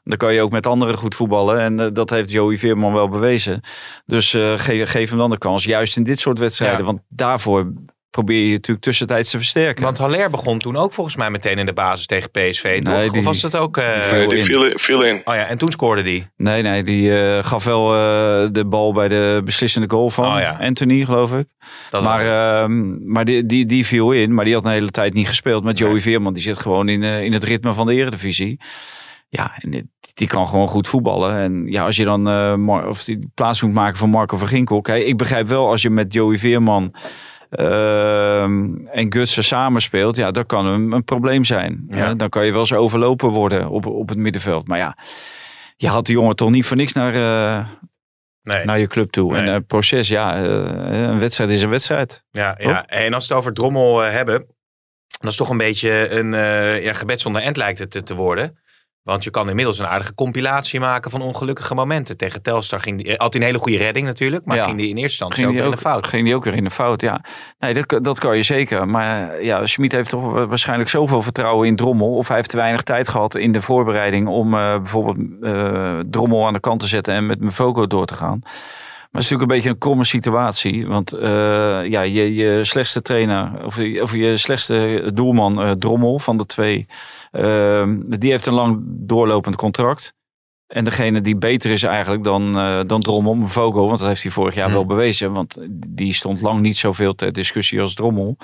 dan 0.04 0.18
kan 0.18 0.34
je 0.34 0.42
ook 0.42 0.52
met 0.52 0.66
anderen 0.68 0.96
goed 0.98 1.16
voetballen. 1.16 1.60
En 1.60 1.94
dat 1.94 2.10
heeft 2.10 2.32
Joey 2.32 2.58
Veerman 2.58 2.94
wel 2.94 3.10
bewezen. 3.10 3.62
Dus 4.06 4.30
ge- 4.32 4.84
geef 4.88 5.10
hem 5.10 5.18
dan 5.18 5.30
de 5.30 5.38
kans, 5.38 5.63
juist 5.63 5.98
in 5.98 6.04
dit 6.04 6.20
soort 6.20 6.40
wedstrijden. 6.40 6.80
Ja. 6.80 6.86
Want 6.86 7.00
daarvoor 7.10 7.72
probeer 8.10 8.46
je 8.46 8.52
natuurlijk 8.52 8.86
tussentijds 8.86 9.30
te 9.30 9.38
versterken. 9.38 9.84
Want 9.84 9.98
Haller 9.98 10.30
begon 10.30 10.60
toen 10.60 10.76
ook 10.78 10.93
volgens 10.93 11.15
mij 11.15 11.30
meteen 11.30 11.58
in 11.58 11.65
de 11.65 11.74
basis 11.74 12.06
tegen 12.06 12.32
PSV, 12.32 12.82
toch? 12.82 12.93
Nee, 12.93 13.10
die- 13.10 13.20
Of 13.20 13.26
was 13.26 13.41
dat 13.41 13.56
ook... 13.56 13.78
eh, 13.78 13.84
Veel 14.00 14.28
die 14.28 14.38
in. 14.38 14.43
viel, 14.43 14.65
in- 14.65 14.78
viel 14.78 15.04
in. 15.04 15.15
Oh 15.26 15.36
ja, 15.36 15.46
en 15.48 15.58
toen 15.58 15.72
scoorde 15.72 16.02
die. 16.02 16.28
Nee, 16.38 16.62
nee, 16.62 16.84
die 16.84 17.22
eh, 17.22 17.43
gaf 17.43 17.63
wel 17.63 17.93
eh, 17.93 18.48
de 18.52 18.65
bal 18.65 18.93
bij 18.93 19.08
de 19.08 19.41
beslissende 19.43 19.89
goal 19.89 20.10
van 20.10 20.26
Oh 20.34 20.39
ja. 20.39 20.58
Anthony, 20.62 21.06
geloof 21.06 21.34
ik. 21.34 21.48
Dat 21.89 22.04
maar 22.04 22.26
ehm, 22.26 23.12
maar 23.12 23.26
die, 23.26 23.46
die, 23.46 23.65
die 23.65 23.86
viel 23.86 24.12
in, 24.12 24.34
maar 24.34 24.46
die 24.46 24.54
had 24.54 24.65
een 24.65 24.72
hele 24.72 24.91
tijd 24.91 25.13
niet 25.13 25.28
gespeeld. 25.28 25.63
Met 25.63 25.78
Joey 25.78 25.91
Nee. 25.91 26.02
Veerman, 26.02 26.34
die 26.34 26.43
zit 26.43 26.58
gewoon 26.58 26.89
in, 26.89 27.04
eh, 27.04 27.24
in 27.24 27.34
het 27.34 27.43
ritme 27.43 27.74
van 27.74 27.88
de 27.88 27.93
eredivisie. 27.93 28.60
Ja, 29.30 29.52
en 29.60 29.70
die, 29.70 29.89
die 30.13 30.28
kan 30.28 30.48
gewoon 30.48 30.67
goed 30.67 30.88
voetballen. 30.88 31.38
En 31.38 31.65
ja, 31.65 31.86
als 31.86 31.96
je 31.96 32.04
dan 32.04 32.28
eh, 32.28 32.88
of 32.89 33.04
die 33.04 33.30
plaats 33.34 33.62
moet 33.62 33.74
maken 33.74 33.98
voor 33.98 34.10
Marco 34.10 34.38
van 34.38 34.48
Ginkel. 34.48 34.82
Kijk, 34.82 35.06
ik 35.06 35.17
begrijp 35.17 35.48
wel 35.48 35.67
als 35.70 35.82
je 35.82 35.89
met 35.89 36.13
Joey 36.13 36.38
Veerman 36.38 36.93
ehm, 37.49 38.75
en 38.91 39.13
Gutsen 39.13 39.43
samenspeelt, 39.43 40.15
ja, 40.15 40.31
dat 40.31 40.45
kan 40.45 40.65
een, 40.65 40.91
een 40.91 41.03
probleem 41.03 41.45
zijn. 41.45 41.86
Ja. 41.89 41.97
Ja, 41.97 42.13
dan 42.13 42.29
kan 42.29 42.45
je 42.45 42.51
wel 42.51 42.60
eens 42.60 42.73
overlopen 42.73 43.29
worden 43.29 43.69
op, 43.69 43.86
op 43.86 44.10
het 44.10 44.17
middenveld. 44.17 44.67
Maar 44.67 44.77
ja, 44.77 44.97
je 45.75 45.88
had 45.88 46.05
die 46.05 46.15
jongen 46.15 46.36
toch 46.36 46.49
niet 46.49 46.65
voor 46.65 46.77
niks 46.77 46.93
naar, 46.93 47.13
eh, 47.15 47.67
Nee. 48.41 48.65
naar 48.65 48.79
je 48.79 48.88
club 48.88 49.12
toe. 49.12 49.31
Nee. 49.31 49.41
En 49.41 49.53
het 49.53 49.67
proces, 49.67 50.07
ja, 50.07 50.36
eh, 50.36 51.07
een 51.10 51.19
wedstrijd 51.19 51.49
is 51.49 51.62
een 51.62 51.69
wedstrijd. 51.69 52.23
Ja, 52.31 52.55
ja, 52.57 52.86
en 52.86 53.13
als 53.13 53.27
we 53.27 53.33
het 53.33 53.41
over 53.41 53.53
Drommel 53.53 54.03
eh, 54.05 54.12
hebben, 54.12 54.45
dat 55.19 55.31
is 55.31 55.38
toch 55.38 55.49
een 55.49 55.57
beetje 55.57 56.10
een 56.10 56.33
eh, 56.33 56.83
ja, 56.83 56.93
gebed 56.93 57.21
zonder 57.21 57.41
end 57.41 57.57
lijkt 57.57 57.79
het 57.79 57.91
te, 57.91 58.03
te 58.03 58.15
worden. 58.15 58.60
Want 59.08 59.24
je 59.24 59.30
kan 59.30 59.50
inmiddels 59.50 59.80
een 59.80 59.88
aardige 59.88 60.13
compilatie 60.15 60.80
maken 60.80 61.12
van 61.12 61.22
ongelukkige 61.22 61.76
momenten. 61.76 62.17
Tegen 62.17 62.41
Telstar 62.41 62.82
ging 62.82 63.04
die, 63.04 63.13
had 63.17 63.34
hij 63.34 63.41
een 63.41 63.48
hele 63.48 63.60
goede 63.60 63.78
redding 63.78 64.06
natuurlijk, 64.06 64.46
maar 64.46 64.56
Ja. 64.58 64.65
ging 64.65 64.78
die 64.78 64.86
in 64.89 64.96
eerste 64.96 65.10
instantie 65.10 65.38
Ging 65.38 65.48
ook 65.50 65.56
weer 65.56 65.65
in 65.65 65.72
de 65.72 65.78
fout. 65.78 66.08
ging 66.08 66.24
die 66.26 66.36
ook 66.36 66.43
weer 66.43 66.54
in 66.54 66.63
de 66.63 66.72
fout, 66.72 67.02
ja. 67.02 67.22
Nee, 67.60 67.74
dat, 67.74 68.04
dat 68.04 68.20
kan 68.20 68.36
je 68.38 68.43
zeker. 68.43 68.88
Maar 68.88 69.30
eh, 69.30 69.46
ja, 69.46 69.65
Schmid 69.65 69.91
heeft 69.91 70.10
toch 70.10 70.32
wa- 70.32 70.48
waarschijnlijk 70.48 70.89
zoveel 70.89 71.22
vertrouwen 71.22 71.67
in 71.67 71.76
Drommel. 71.76 72.15
Of 72.15 72.28
hij 72.28 72.38
heeft 72.38 72.50
te 72.50 72.58
weinig 72.58 72.82
tijd 72.84 73.08
gehad 73.10 73.36
in 73.36 73.52
de 73.52 73.62
voorbereiding 73.62 74.28
om 74.28 74.54
eh, 74.54 74.76
bijvoorbeeld 74.78 75.17
eh, 75.41 76.00
Drommel 76.10 76.48
aan 76.48 76.54
de 76.54 76.60
kant 76.60 76.80
te 76.80 76.88
zetten 76.88 77.13
en 77.13 77.26
met 77.26 77.41
Mvogo 77.41 77.88
door 77.88 78.06
te 78.06 78.13
gaan. 78.13 78.41
Maar 79.17 79.25
het 79.25 79.36
is 79.36 79.38
natuurlijk 79.38 79.51
een 79.51 79.56
beetje 79.58 79.69
een 79.69 79.77
kromme 79.77 80.06
situatie. 80.06 80.88
Want 80.88 81.12
eh, 81.13 81.86
ja, 81.89 82.01
je, 82.01 82.34
je 82.36 82.65
slechtste 82.65 83.01
trainer, 83.01 83.65
of, 83.65 83.77
je- 83.77 84.01
of 84.01 84.13
je 84.15 84.38
slechtste 84.38 85.12
doelman, 85.13 85.62
eh, 85.62 85.71
Drommel 85.71 86.19
van 86.19 86.38
de 86.38 86.45
twee, 86.45 86.86
eh, 87.32 87.88
die 88.03 88.32
heeft 88.32 88.45
een 88.45 88.53
lang 88.53 88.80
doorlopend 88.86 89.56
contract. 89.56 90.13
En 90.67 90.84
degene 90.84 91.21
die 91.21 91.38
beter 91.38 91.71
is 91.71 91.84
eigenlijk 91.84 92.23
dan, 92.23 92.58
eh 92.58 92.80
dan 92.88 93.01
Drommel, 93.01 93.36
Mvogo, 93.36 93.86
want 93.88 93.99
dat 93.99 94.08
heeft 94.08 94.23
hij 94.23 94.32
vorig 94.32 94.56
jaar 94.56 94.67
Hm. 94.67 94.73
wel 94.73 94.86
bewezen. 94.86 95.32
Want 95.32 95.58
die 95.88 96.13
stond 96.13 96.41
lang 96.41 96.62
niet 96.62 96.77
zoveel 96.77 97.15
ter 97.15 97.32
discussie 97.34 97.82
als 97.82 97.93
Drommel. 97.93 98.38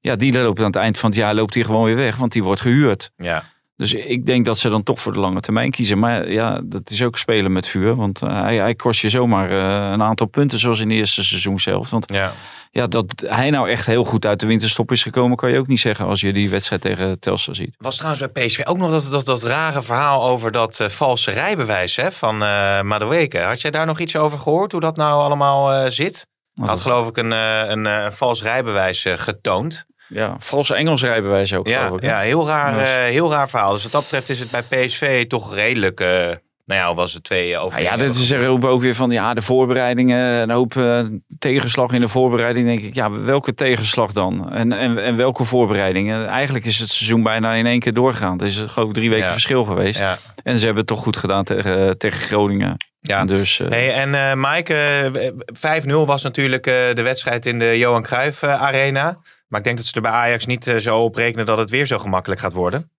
Ja, 0.00 0.16
die 0.16 0.32
loopt 0.32 0.58
aan 0.60 0.64
het 0.66 0.76
eind 0.76 0.98
van 0.98 1.10
het 1.10 1.18
jaar 1.18 1.34
loopt 1.34 1.54
hij 1.54 1.64
gewoon 1.64 1.84
weer 1.84 1.96
weg, 1.96 2.16
want 2.16 2.32
die 2.32 2.42
wordt 2.44 2.60
gehuurd. 2.60 3.10
Ja. 3.16 3.44
Dus 3.76 3.92
ik 3.92 4.26
denk 4.26 4.46
dat 4.46 4.58
ze 4.58 4.68
dan 4.68 4.82
toch 4.82 5.00
voor 5.00 5.12
de 5.12 5.18
lange 5.18 5.40
termijn 5.40 5.70
kiezen. 5.70 5.98
Maar 5.98 6.30
ja, 6.30 6.60
dat 6.64 6.90
is 6.90 7.02
ook 7.02 7.18
spelen 7.18 7.52
met 7.52 7.68
vuur. 7.68 7.94
Want 7.94 8.22
eh, 8.22 8.40
hij, 8.40 8.56
hij 8.56 8.74
kost 8.74 9.00
je 9.00 9.08
zomaar 9.08 9.50
eh, 9.50 9.90
een 9.92 10.02
aantal 10.02 10.26
punten 10.26 10.58
zoals 10.58 10.80
in 10.80 10.88
de 10.88 10.94
eerste 10.94 11.24
seizoen 11.24 11.60
zelf. 11.60 11.90
Want 11.90 12.12
Ja. 12.12 12.32
ja, 12.70 12.86
dat 12.86 13.24
hij 13.26 13.50
nou 13.50 13.68
echt 13.70 13.86
heel 13.86 14.04
goed 14.04 14.26
uit 14.26 14.40
de 14.40 14.46
winterstop 14.46 14.92
is 14.92 15.02
gekomen, 15.02 15.36
kan 15.36 15.50
je 15.50 15.58
ook 15.58 15.66
niet 15.66 15.80
zeggen 15.80 16.06
als 16.06 16.20
je 16.20 16.32
die 16.32 16.50
wedstrijd 16.50 16.82
tegen 16.82 17.18
Telstar 17.18 17.54
ziet. 17.54 17.74
Was 17.78 17.96
trouwens 17.96 18.30
bij 18.32 18.46
PSV 18.46 18.60
ook 18.64 18.78
nog 18.78 18.90
dat, 18.90 19.08
dat, 19.10 19.24
dat 19.24 19.42
rare 19.42 19.82
verhaal 19.82 20.24
over 20.24 20.52
dat 20.52 20.80
eh, 20.80 20.88
valse 20.88 21.30
rijbewijs 21.30 21.96
hè, 21.96 22.12
van 22.12 22.38
Madueke. 22.86 23.38
Had 23.38 23.60
jij 23.60 23.70
daar 23.70 23.86
nog 23.86 24.00
iets 24.00 24.16
over 24.16 24.38
gehoord, 24.38 24.72
hoe 24.72 24.80
dat 24.80 24.96
nou 24.96 25.22
allemaal 25.22 25.72
eh, 25.72 25.90
zit? 25.90 26.26
Had 26.54 26.80
geloof 26.80 27.08
ik 27.08 27.16
een, 27.16 27.30
een 27.30 27.86
eh, 27.86 28.10
vals 28.10 28.42
rijbewijs 28.42 29.06
getoond. 29.08 29.86
Ja, 30.08 30.36
valse 30.38 30.74
Engels 30.74 31.02
rijbewijs 31.02 31.54
ook, 31.54 31.68
Ja, 31.68 31.86
ik. 31.86 32.02
ja 32.02 32.18
heel, 32.20 32.46
raar, 32.46 32.78
eh, 32.78 32.84
heel 33.12 33.30
raar 33.30 33.48
verhaal. 33.48 33.72
Dus 33.72 33.82
wat 33.82 33.92
dat 33.92 34.02
betreft 34.02 34.28
is 34.28 34.40
het 34.40 34.50
bij 34.50 34.62
PSV 34.62 35.26
toch 35.26 35.54
redelijk... 35.54 36.00
eh, 36.00 36.30
nou 36.66 36.80
ja, 36.80 36.94
was 36.94 37.12
het 37.12 37.24
twee 37.24 37.58
over. 37.58 37.80
Nou 37.82 37.90
ja, 37.90 37.96
dit 38.04 38.14
is 38.14 38.30
er 38.30 38.48
ook 38.48 38.80
weer 38.80 38.94
van 38.94 39.10
ja, 39.10 39.34
de 39.34 39.42
voorbereidingen. 39.42 40.18
Een 40.42 40.50
hoop 40.50 40.76
eh, 40.76 41.00
tegenslag 41.38 41.92
in 41.92 42.00
de 42.00 42.08
voorbereiding. 42.08 42.66
Denk 42.66 42.80
ik, 42.80 42.94
ja, 42.94 43.10
welke 43.10 43.54
tegenslag 43.54 44.12
dan? 44.12 44.52
En, 44.52 44.72
en, 44.72 44.98
en 44.98 45.16
welke 45.16 45.44
voorbereidingen? 45.44 46.26
Eigenlijk 46.26 46.64
is 46.64 46.78
het 46.78 46.90
seizoen 46.90 47.22
bijna 47.22 47.52
in 47.54 47.66
één 47.66 47.80
keer 47.80 47.92
doorgegaan. 47.94 48.40
Er 48.40 48.46
is 48.46 48.64
geloof 48.66 48.88
ik 48.88 48.94
drie 48.94 49.10
weken 49.10 49.26
Ja. 49.26 49.32
verschil 49.32 49.64
geweest. 49.64 50.00
Ja, 50.00 50.16
En 50.42 50.58
ze 50.58 50.64
hebben 50.64 50.82
het 50.84 50.92
toch 50.92 51.02
goed 51.02 51.16
gedaan 51.16 51.44
tegen, 51.44 51.98
tegen 51.98 52.20
Groningen. 52.20 52.76
ja. 53.00 53.24
Dus 53.24 53.60
eh, 53.60 53.68
Hey, 53.68 53.94
en 53.94 54.14
eh 54.14 54.32
Mike, 54.34 54.74
eh, 54.74 55.80
5-0 55.82 56.06
was 56.06 56.22
natuurlijk 56.22 56.66
eh, 56.66 56.74
de 56.94 57.02
wedstrijd 57.02 57.46
in 57.46 57.58
de 57.58 57.78
Johan 57.78 58.02
Cruijff 58.02 58.42
eh, 58.42 58.62
Arena. 58.62 59.18
Maar 59.46 59.58
ik 59.60 59.64
denk 59.66 59.76
dat 59.76 59.86
ze 59.86 59.94
er 59.94 60.00
bij 60.02 60.10
Ajax 60.10 60.46
niet 60.46 60.66
eh, 60.66 60.76
zo 60.76 61.02
op 61.02 61.14
rekenen 61.14 61.46
dat 61.46 61.58
het 61.58 61.70
weer 61.70 61.86
zo 61.86 61.98
gemakkelijk 61.98 62.40
gaat 62.40 62.52
worden. 62.52 62.90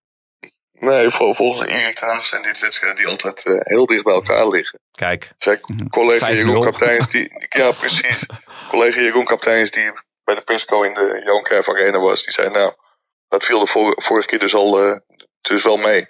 Nee, 0.71 1.09
vol- 1.09 1.33
volgens 1.33 1.69
Erik 1.69 1.95
ten 1.95 2.07
Hag 2.07 2.25
zijn 2.25 2.41
dit 2.41 2.59
wedstrijden 2.59 2.99
die 2.99 3.07
altijd 3.11 3.45
eh, 3.45 3.53
heel 3.59 3.85
dicht 3.85 4.03
bij 4.03 4.13
elkaar 4.13 4.47
liggen. 4.47 4.79
Kijk, 4.91 5.31
Zei 5.37 5.59
collega 5.89 6.29
5-0. 6.29 6.33
Jeroen 6.33 6.61
Kapteins, 6.63 7.07
die, 7.07 7.31
ja 7.61 7.71
precies. 7.71 8.25
collega 8.69 8.99
Jeroen 9.01 9.25
Kapteins 9.25 9.71
die 9.71 9.91
bij 10.23 10.35
de 10.35 10.41
persco 10.41 10.81
in 10.83 10.93
de 10.93 11.21
Johan 11.25 11.43
Cruijff 11.43 11.69
Arena 11.69 11.99
was, 11.99 12.23
die 12.23 12.33
zei 12.33 12.49
nou, 12.49 12.73
dat 13.27 13.43
viel 13.45 13.59
de 13.59 13.67
vor- 13.67 14.01
vorige 14.03 14.27
keer 14.27 14.39
dus 14.39 14.55
al 14.55 14.83
eh, 14.83 14.97
dus 15.41 15.63
wel 15.63 15.77
mee. 15.77 16.05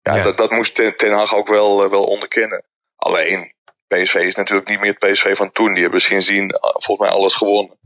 Ja, 0.00 0.14
Ja. 0.16 0.22
Dat, 0.22 0.36
dat 0.36 0.50
moest 0.50 0.74
ten, 0.74 0.94
ten 0.96 1.12
Hag 1.12 1.34
ook 1.34 1.48
wel, 1.48 1.90
wel 1.90 2.04
onderkennen. 2.04 2.64
Alleen, 2.96 3.54
PSV 3.86 4.14
is 4.14 4.34
natuurlijk 4.34 4.68
niet 4.68 4.80
meer 4.80 4.96
het 4.98 5.10
PSV 5.12 5.36
van 5.36 5.52
toen. 5.52 5.72
Die 5.74 5.82
hebben 5.82 6.00
sindsdien 6.00 6.50
volgens 6.60 7.08
mij 7.08 7.18
alles 7.18 7.34
gewonnen. 7.34 7.78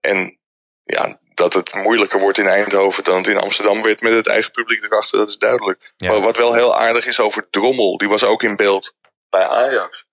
En 0.00 0.38
ja, 0.84 1.18
dat 1.34 1.52
het 1.52 1.74
moeilijker 1.74 2.20
wordt 2.20 2.38
in 2.38 2.46
Eindhoven 2.46 3.04
dan 3.04 3.16
het 3.16 3.26
in 3.26 3.38
Amsterdam 3.38 3.82
werd 3.82 4.00
met 4.00 4.12
het 4.12 4.26
eigen 4.26 4.50
publiek 4.50 4.84
erachter, 4.84 5.18
dat 5.18 5.28
is 5.28 5.38
duidelijk. 5.38 5.92
Ja. 5.96 6.10
Maar 6.10 6.20
wat 6.20 6.36
wel 6.36 6.54
heel 6.54 6.76
aardig 6.76 7.06
is 7.06 7.20
over 7.20 7.50
Drommel, 7.50 7.96
die 7.96 8.08
was 8.08 8.24
ook 8.24 8.42
in 8.42 8.56
beeld 8.56 8.94
bij 9.30 9.46
Ajax. 9.46 10.04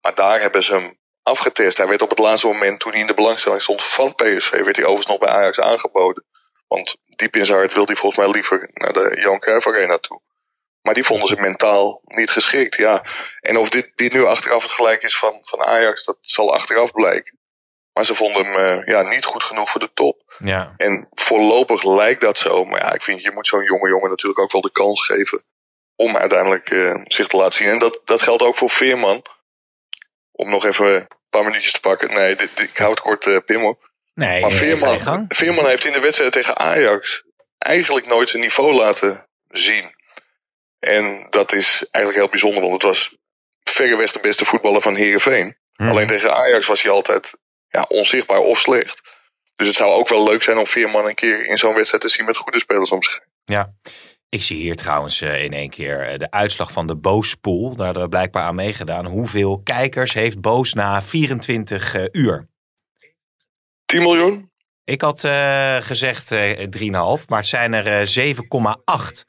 Maar 0.00 0.14
daar 0.14 0.40
hebben 0.40 0.62
ze 0.62 0.74
hem 0.74 0.98
afgetest. 1.22 1.76
Hij 1.76 1.88
werd 1.88 2.02
op 2.02 2.10
het 2.10 2.18
laatste 2.18 2.46
moment, 2.46 2.80
toen 2.80 2.92
hij 2.92 3.00
in 3.00 3.06
de 3.06 3.14
belangstelling 3.14 3.62
stond 3.62 3.84
van 3.84 4.14
PSV, 4.14 4.50
werd 4.50 4.76
hij 4.76 4.84
overigens 4.84 5.06
nog 5.06 5.18
bij 5.18 5.28
Ajax 5.28 5.60
aangeboden. 5.60 6.24
Want 6.66 6.96
diep 7.06 7.36
in 7.36 7.46
zijn 7.46 7.58
hart 7.58 7.72
wilde 7.72 7.92
hij 7.92 8.00
volgens 8.00 8.24
mij 8.24 8.32
liever 8.32 8.70
naar 8.72 8.92
de 8.92 9.20
Johan 9.20 9.38
Cruijff 9.38 9.66
Arena 9.66 9.98
toe. 9.98 10.20
Maar 10.82 10.94
die 10.94 11.04
vonden 11.04 11.28
ze 11.28 11.36
mentaal 11.36 12.00
niet 12.04 12.30
geschikt. 12.30 12.76
Ja. 12.76 13.02
En 13.40 13.56
of 13.56 13.68
dit, 13.68 13.92
dit 13.94 14.12
nu 14.12 14.24
achteraf 14.24 14.62
het 14.62 14.72
gelijk 14.72 15.02
is 15.02 15.18
van, 15.18 15.40
van 15.42 15.62
Ajax, 15.64 16.04
dat 16.04 16.16
zal 16.20 16.54
achteraf 16.54 16.92
blijken. 16.92 17.38
Maar 17.92 18.04
ze 18.04 18.14
vonden 18.14 18.44
hem 18.46 18.54
eh, 18.56 18.86
ja, 18.86 19.02
niet 19.02 19.24
goed 19.24 19.42
genoeg 19.42 19.70
voor 19.70 19.80
de 19.80 19.90
top. 19.94 20.34
ja. 20.38 20.74
En 20.76 21.08
voorlopig 21.10 21.84
lijkt 21.84 22.20
dat 22.20 22.38
zo. 22.38 22.64
Maar 22.64 22.80
ja, 22.80 22.92
ik 22.92 23.02
vind 23.02 23.22
je 23.22 23.30
moet 23.30 23.46
zo'n 23.46 23.64
jonge 23.64 23.88
jongen 23.88 24.10
natuurlijk 24.10 24.40
ook 24.40 24.52
wel 24.52 24.60
de 24.60 24.72
kans 24.72 25.04
geven 25.04 25.44
om 25.96 26.16
uiteindelijk 26.16 26.70
eh, 26.70 26.94
zich 27.04 27.26
te 27.26 27.36
laten 27.36 27.52
zien. 27.52 27.68
En 27.68 27.78
dat, 27.78 28.00
dat 28.04 28.22
geldt 28.22 28.42
ook 28.42 28.56
voor 28.56 28.70
Veerman. 28.70 29.24
Om 30.32 30.50
nog 30.50 30.64
even 30.64 30.94
een 30.94 31.08
paar 31.30 31.44
minuutjes 31.44 31.72
te 31.72 31.80
pakken. 31.80 32.12
Nee, 32.12 32.36
dit, 32.36 32.56
dit- 32.56 32.68
ik 32.70 32.76
hou 32.76 32.90
het 32.90 33.00
kort, 33.00 33.26
eh 33.26 33.36
Pim 33.46 33.60
hoor. 33.60 33.78
Nee, 34.14 34.40
Maar 34.40 34.50
Veerman. 34.50 35.24
Veerman 35.28 35.66
heeft 35.66 35.84
in 35.84 35.92
de 35.92 36.00
wedstrijd 36.00 36.32
tegen 36.32 36.56
Ajax 36.58 37.22
eigenlijk 37.58 38.06
nooit 38.06 38.28
zijn 38.28 38.42
niveau 38.42 38.72
laten 38.72 39.28
zien. 39.48 39.94
En 40.78 41.26
dat 41.30 41.52
is 41.52 41.86
eigenlijk 41.90 42.16
heel 42.24 42.28
bijzonder, 42.30 42.60
want 42.60 42.72
het 42.72 42.82
was 42.82 43.16
verreweg 43.64 44.12
de 44.12 44.20
beste 44.20 44.44
voetballer 44.44 44.80
van 44.80 44.94
Heerenveen. 44.94 45.56
Hm. 45.72 45.88
Alleen 45.88 46.06
tegen 46.06 46.34
Ajax 46.36 46.66
was 46.66 46.82
hij 46.82 46.92
altijd 46.92 47.38
ja, 47.70 47.82
onzichtbaar 47.88 48.38
of 48.38 48.58
slecht. 48.58 49.00
Dus 49.56 49.66
het 49.66 49.76
zou 49.76 49.90
ook 49.90 50.08
wel 50.08 50.24
leuk 50.24 50.42
zijn 50.42 50.58
om 50.58 50.66
Veerman 50.66 51.06
een 51.06 51.14
keer 51.14 51.46
in 51.46 51.58
zo'n 51.58 51.74
wedstrijd 51.74 52.02
te 52.02 52.08
zien 52.08 52.26
met 52.26 52.36
goede 52.36 52.58
spelers 52.58 52.90
om 52.90 53.02
zich. 53.02 53.20
Ja. 53.44 53.72
Ik 54.28 54.42
zie 54.42 54.56
hier 54.56 54.76
trouwens 54.76 55.20
eh, 55.20 55.44
in 55.44 55.52
één 55.52 55.70
keer 55.70 56.08
eh, 56.08 56.18
de 56.18 56.30
uitslag 56.30 56.72
van 56.72 56.86
de 56.86 56.96
Boospool. 56.96 57.74
Daar 57.74 57.84
hebben 57.84 58.02
we 58.02 58.08
blijkbaar 58.08 58.42
aan 58.42 58.54
meegedaan. 58.54 59.06
Hoeveel 59.06 59.60
kijkers 59.62 60.12
heeft 60.12 60.40
Boos 60.40 60.72
na 60.72 61.02
24 61.02 61.94
eh, 61.94 62.04
uur? 62.12 62.48
10 63.84 64.02
miljoen? 64.02 64.50
Ik 64.84 65.00
had 65.00 65.24
eh, 65.24 65.76
gezegd 65.76 66.32
eh 66.32 66.58
3,5, 67.18 67.24
maar 67.26 67.38
het 67.38 67.46
zijn 67.46 67.72
er 67.72 67.86
eh, 68.16 68.34
7,8. 68.34 69.24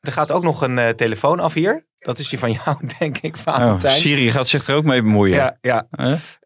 Er 0.00 0.12
gaat 0.12 0.32
ook 0.32 0.42
nog 0.42 0.62
een 0.62 0.96
telefoon 0.96 1.40
af 1.40 1.54
hier. 1.54 1.86
Dat 2.08 2.18
is 2.18 2.28
die 2.28 2.38
van 2.38 2.52
jou, 2.52 2.76
denk 2.98 3.18
ik, 3.18 3.36
oh, 3.36 3.42
Valentijn. 3.42 4.00
Siri 4.00 4.30
gaat 4.30 4.48
zich 4.48 4.66
er 4.66 4.74
ook 4.74 4.84
mee 4.84 5.02
bemoeien. 5.02 5.36
ja, 5.36 5.56
ja. 5.60 5.86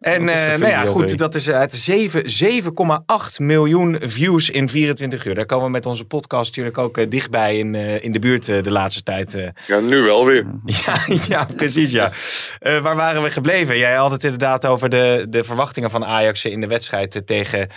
En 0.00 0.28
eh, 0.28 0.58
nou 0.58 0.66
ja, 0.66 0.84
goed, 0.84 1.18
dat 1.18 1.34
is 1.34 1.50
uit 1.50 1.72
7 1.72 2.22
7,8 2.62 3.36
miljoen 3.36 3.98
views 4.00 4.50
in 4.50 4.68
24 4.68 5.24
uur. 5.26 5.34
Daar 5.34 5.46
komen 5.46 5.64
we 5.64 5.70
met 5.70 5.86
onze 5.86 6.04
podcast 6.04 6.46
natuurlijk 6.48 6.78
ook 6.78 6.98
eh, 6.98 7.10
dichtbij 7.10 7.58
in, 7.58 7.74
eh, 7.74 8.04
in 8.04 8.12
de 8.12 8.18
buurt 8.18 8.48
eh, 8.48 8.62
de 8.62 8.70
laatste 8.70 9.02
tijd. 9.02 9.34
eh. 9.34 9.48
Ja, 9.66 9.80
nu 9.80 10.00
wel 10.00 10.26
weer. 10.26 10.46
Ja, 10.86 10.96
ja 11.28 11.46
precies 11.56 11.90
ja. 11.90 12.10
Eh, 12.58 12.78
waar 12.78 12.96
waren 12.96 13.22
we 13.22 13.30
gebleven? 13.30 13.78
Jij 13.78 13.94
had 13.94 14.10
het 14.10 14.24
inderdaad 14.24 14.66
over 14.66 14.88
de, 14.88 15.26
de 15.28 15.44
verwachtingen 15.44 15.90
van 15.90 16.04
Ajax 16.04 16.44
in 16.44 16.60
de 16.60 16.66
wedstrijd 16.66 17.14
eh, 17.14 17.22
tegen, 17.22 17.68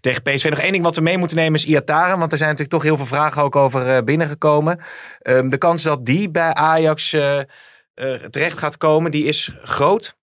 tegen 0.00 0.22
PSV. 0.22 0.48
Nog 0.50 0.58
één 0.58 0.72
ding 0.72 0.84
wat 0.84 0.96
we 0.96 1.02
mee 1.02 1.18
moeten 1.18 1.36
nemen 1.36 1.54
is 1.58 1.66
Iataren. 1.66 2.18
Want 2.18 2.32
er 2.32 2.38
zijn 2.38 2.50
natuurlijk 2.50 2.76
toch 2.76 2.86
heel 2.88 2.96
veel 2.96 3.16
vragen 3.16 3.42
ook 3.42 3.56
over 3.56 3.88
eh, 3.96 4.02
binnengekomen. 4.02 4.78
Ehm, 5.22 5.48
de 5.48 5.58
kans 5.58 5.82
dat 5.82 6.06
die 6.06 6.30
bij 6.30 6.54
Ajax 6.54 7.12
eh, 7.12 7.32
eh, 7.33 7.33
terecht 8.30 8.58
gaat 8.58 8.76
komen, 8.76 9.10
die 9.10 9.24
is 9.24 9.50
groot. 9.62 10.16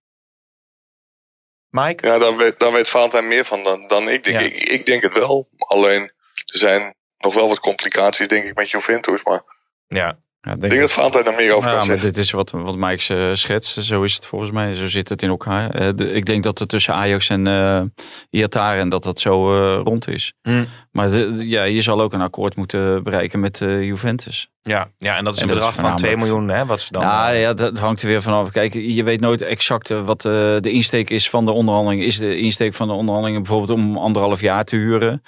Mike? 1.68 2.06
Ja, 2.06 2.18
daar 2.18 2.36
weet, 2.36 2.58
daar 2.58 2.72
weet 2.72 2.88
Valentijn 2.88 3.28
meer 3.28 3.44
van 3.44 3.64
dan, 3.64 3.86
dan 3.86 4.08
ik 4.08 4.24
denk. 4.24 4.40
Ja. 4.40 4.46
Ik, 4.46 4.56
ik 4.56 4.86
denk 4.86 5.02
het 5.02 5.18
wel. 5.18 5.48
Alleen, 5.58 6.02
er 6.34 6.58
zijn 6.58 6.94
nog 7.18 7.34
wel 7.34 7.48
wat 7.48 7.60
complicaties, 7.60 8.28
denk 8.28 8.44
ik, 8.44 8.54
met 8.54 8.70
Juventus. 8.70 9.22
Maar 9.22 9.42
Ja. 9.86 10.18
Ja, 10.44 10.52
Ik 10.52 10.60
denk 10.60 10.80
dat 10.80 10.92
Valentijn 10.92 11.24
daar 11.24 11.34
meer 11.34 11.52
over 11.54 11.70
Ja, 11.70 11.76
kan 11.76 11.86
maar 11.86 11.96
zeggen. 11.96 12.12
dit 12.14 12.24
is 12.24 12.30
wat, 12.30 12.50
wat 12.50 12.76
Mike 12.76 13.14
eh, 13.16 13.28
schetst. 13.32 13.82
Zo 13.84 14.02
is 14.02 14.14
het 14.14 14.26
volgens 14.26 14.50
mij. 14.50 14.74
Zo 14.74 14.88
zit 14.88 15.08
het 15.08 15.22
in 15.22 15.28
elkaar. 15.28 15.70
Eh, 15.70 15.88
de- 15.94 16.12
ik 16.12 16.24
denk 16.26 16.42
dat 16.42 16.58
het 16.58 16.68
tussen 16.68 16.94
Ajax 16.94 17.28
en 17.28 17.46
eh 17.46 17.82
Iataren 18.30 18.88
dat 18.88 19.02
dat 19.02 19.20
zo 19.20 19.54
eh, 19.56 19.80
rond 19.84 20.08
is. 20.08 20.32
Hm. 20.42 20.64
Maar 20.90 21.10
de- 21.10 21.34
ja, 21.48 21.62
je 21.62 21.82
zal 21.82 22.00
ook 22.00 22.12
een 22.12 22.20
akkoord 22.20 22.56
moeten 22.56 23.02
bereiken 23.02 23.40
met 23.40 23.60
eh, 23.60 23.82
Juventus. 23.82 24.48
Ja, 24.62 24.88
ja, 24.98 25.16
en 25.16 25.24
dat 25.24 25.34
is 25.34 25.40
En 25.40 25.48
een 25.48 25.54
is 25.54 25.58
bedrag 25.60 25.74
van 25.74 25.96
2 25.96 26.10
voornamelijk- 26.10 26.32
miljoen, 26.40 26.58
hè, 26.58 26.66
wat 26.66 26.80
ze 26.80 26.92
dan... 26.92 27.02
ja, 27.02 27.28
ja, 27.30 27.54
dat 27.54 27.78
hangt 27.78 28.02
er 28.02 28.08
weer 28.08 28.22
vanaf. 28.22 28.50
Kijk, 28.50 28.74
je 28.74 29.02
weet 29.04 29.20
nooit 29.20 29.42
exact 29.42 29.88
wat 29.88 30.24
eh, 30.24 30.32
de 30.60 30.70
insteek 30.72 31.10
is 31.10 31.30
van 31.30 31.44
de 31.44 31.50
onderhandeling. 31.52 32.02
Is 32.02 32.18
de 32.18 32.38
insteek 32.38 32.74
van 32.74 32.86
de 32.88 32.92
onderhandelingen 32.94 33.42
bijvoorbeeld 33.42 33.78
om 33.78 33.96
anderhalf 33.98 34.40
jaar 34.40 34.64
te 34.64 34.76
huren? 34.76 35.22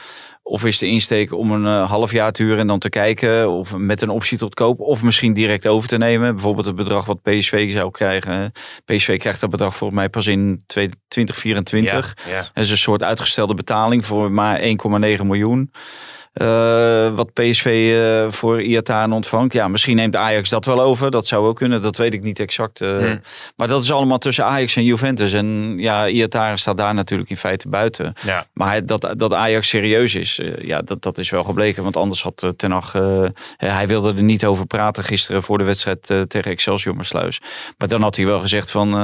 Of 0.46 0.64
is 0.64 0.78
de 0.78 0.86
insteek 0.86 1.32
om 1.32 1.52
een 1.52 1.66
eh, 1.66 1.90
half 1.90 2.12
jaar 2.12 2.32
te 2.32 2.42
huren 2.42 2.58
en 2.58 2.66
dan 2.66 2.78
te 2.78 2.88
kijken? 2.88 3.50
Of 3.50 3.76
met 3.76 4.02
een 4.02 4.08
optie 4.08 4.38
tot 4.38 4.54
koop? 4.54 4.80
Of 4.80 5.02
misschien 5.02 5.32
direct 5.32 5.66
over 5.66 5.88
te 5.88 5.98
nemen? 5.98 6.34
Bijvoorbeeld 6.34 6.66
het 6.66 6.76
bedrag 6.76 7.04
wat 7.04 7.22
PSV 7.22 7.72
zou 7.72 7.90
krijgen. 7.90 8.52
PSV 8.84 9.18
krijgt 9.18 9.40
dat 9.40 9.50
bedrag 9.50 9.76
volgens 9.76 9.98
mij 9.98 10.08
pas 10.08 10.26
in 10.26 10.62
2024. 10.66 12.16
Ja, 12.24 12.30
ja. 12.30 12.50
Dat 12.54 12.64
is 12.64 12.70
een 12.70 12.78
soort 12.78 13.02
uitgestelde 13.02 13.54
betaling 13.54 14.06
voor 14.06 14.30
maar 14.30 14.60
1,9 14.60 14.66
miljoen. 15.24 15.70
Eh, 16.34 17.14
wat 17.14 17.32
PSV 17.32 17.92
eh, 17.96 18.30
voor 18.32 18.62
Iataren 18.62 19.12
ontvangt. 19.12 19.52
Ja, 19.52 19.68
misschien 19.68 19.96
neemt 19.96 20.16
Ajax 20.16 20.48
dat 20.48 20.64
wel 20.64 20.80
over. 20.80 21.10
Dat 21.10 21.26
zou 21.26 21.46
ook 21.46 21.56
kunnen. 21.56 21.82
Dat 21.82 21.96
weet 21.96 22.14
ik 22.14 22.22
niet 22.22 22.40
exact. 22.40 22.80
eh. 22.80 22.96
Hmm. 22.98 23.20
Maar 23.56 23.68
dat 23.68 23.82
is 23.82 23.92
allemaal 23.92 24.18
tussen 24.18 24.44
Ajax 24.44 24.76
en 24.76 24.84
Juventus. 24.84 25.32
En 25.32 25.74
ja, 25.78 26.08
Iataren 26.08 26.58
staat 26.58 26.76
daar 26.78 26.94
natuurlijk 26.94 27.30
in 27.30 27.36
feite 27.36 27.68
buiten. 27.68 28.12
Ja. 28.26 28.46
Maar 28.52 28.86
dat, 28.86 29.14
dat 29.16 29.32
Ajax 29.32 29.68
serieus 29.68 30.14
is, 30.14 30.38
eh, 30.38 30.58
ja, 30.66 30.82
dat, 30.82 31.02
dat 31.02 31.18
is 31.18 31.30
wel 31.30 31.44
gebleken. 31.44 31.82
Want 31.82 31.96
anders 31.96 32.22
had 32.22 32.52
Ten 32.56 32.70
Hag, 32.70 32.94
eh, 32.94 33.28
hij 33.56 33.86
wilde 33.88 34.14
er 34.14 34.22
niet 34.22 34.44
over 34.44 34.66
praten 34.66 35.04
gisteren 35.04 35.42
voor 35.42 35.58
de 35.58 35.64
wedstrijd 35.64 36.10
eh, 36.10 36.20
tegen 36.20 36.50
Excelsior 36.50 36.94
Maassluis. 36.96 37.40
Maar 37.78 37.88
dan 37.88 38.02
had 38.02 38.16
hij 38.16 38.26
wel 38.26 38.40
gezegd 38.40 38.70
van, 38.70 38.88
eh, 38.92 39.00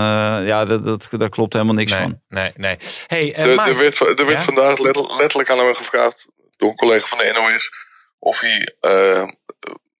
ja, 0.46 0.64
dat, 0.64 0.84
dat, 0.84 1.08
daar 1.10 1.28
klopt 1.28 1.52
helemaal 1.52 1.74
niks 1.74 1.92
Nee, 1.92 2.00
van. 2.00 2.18
nee, 2.28 2.52
nee. 2.56 2.76
Hey, 3.06 3.34
Er, 3.34 3.48
Mike, 3.48 3.62
er 3.62 3.78
werd, 3.78 4.00
er 4.00 4.26
werd 4.26 4.38
Ja? 4.38 4.40
vandaag 4.40 4.78
letterlijk, 4.78 5.18
letterlijk 5.20 5.50
aan 5.50 5.58
hem 5.58 5.74
gevraagd 5.74 6.26
door 6.60 6.70
een 6.70 6.76
collega 6.76 7.06
van 7.06 7.18
de 7.18 7.32
NOS 7.32 7.70
of 8.18 8.40
hij, 8.40 8.74
eh, 8.80 9.28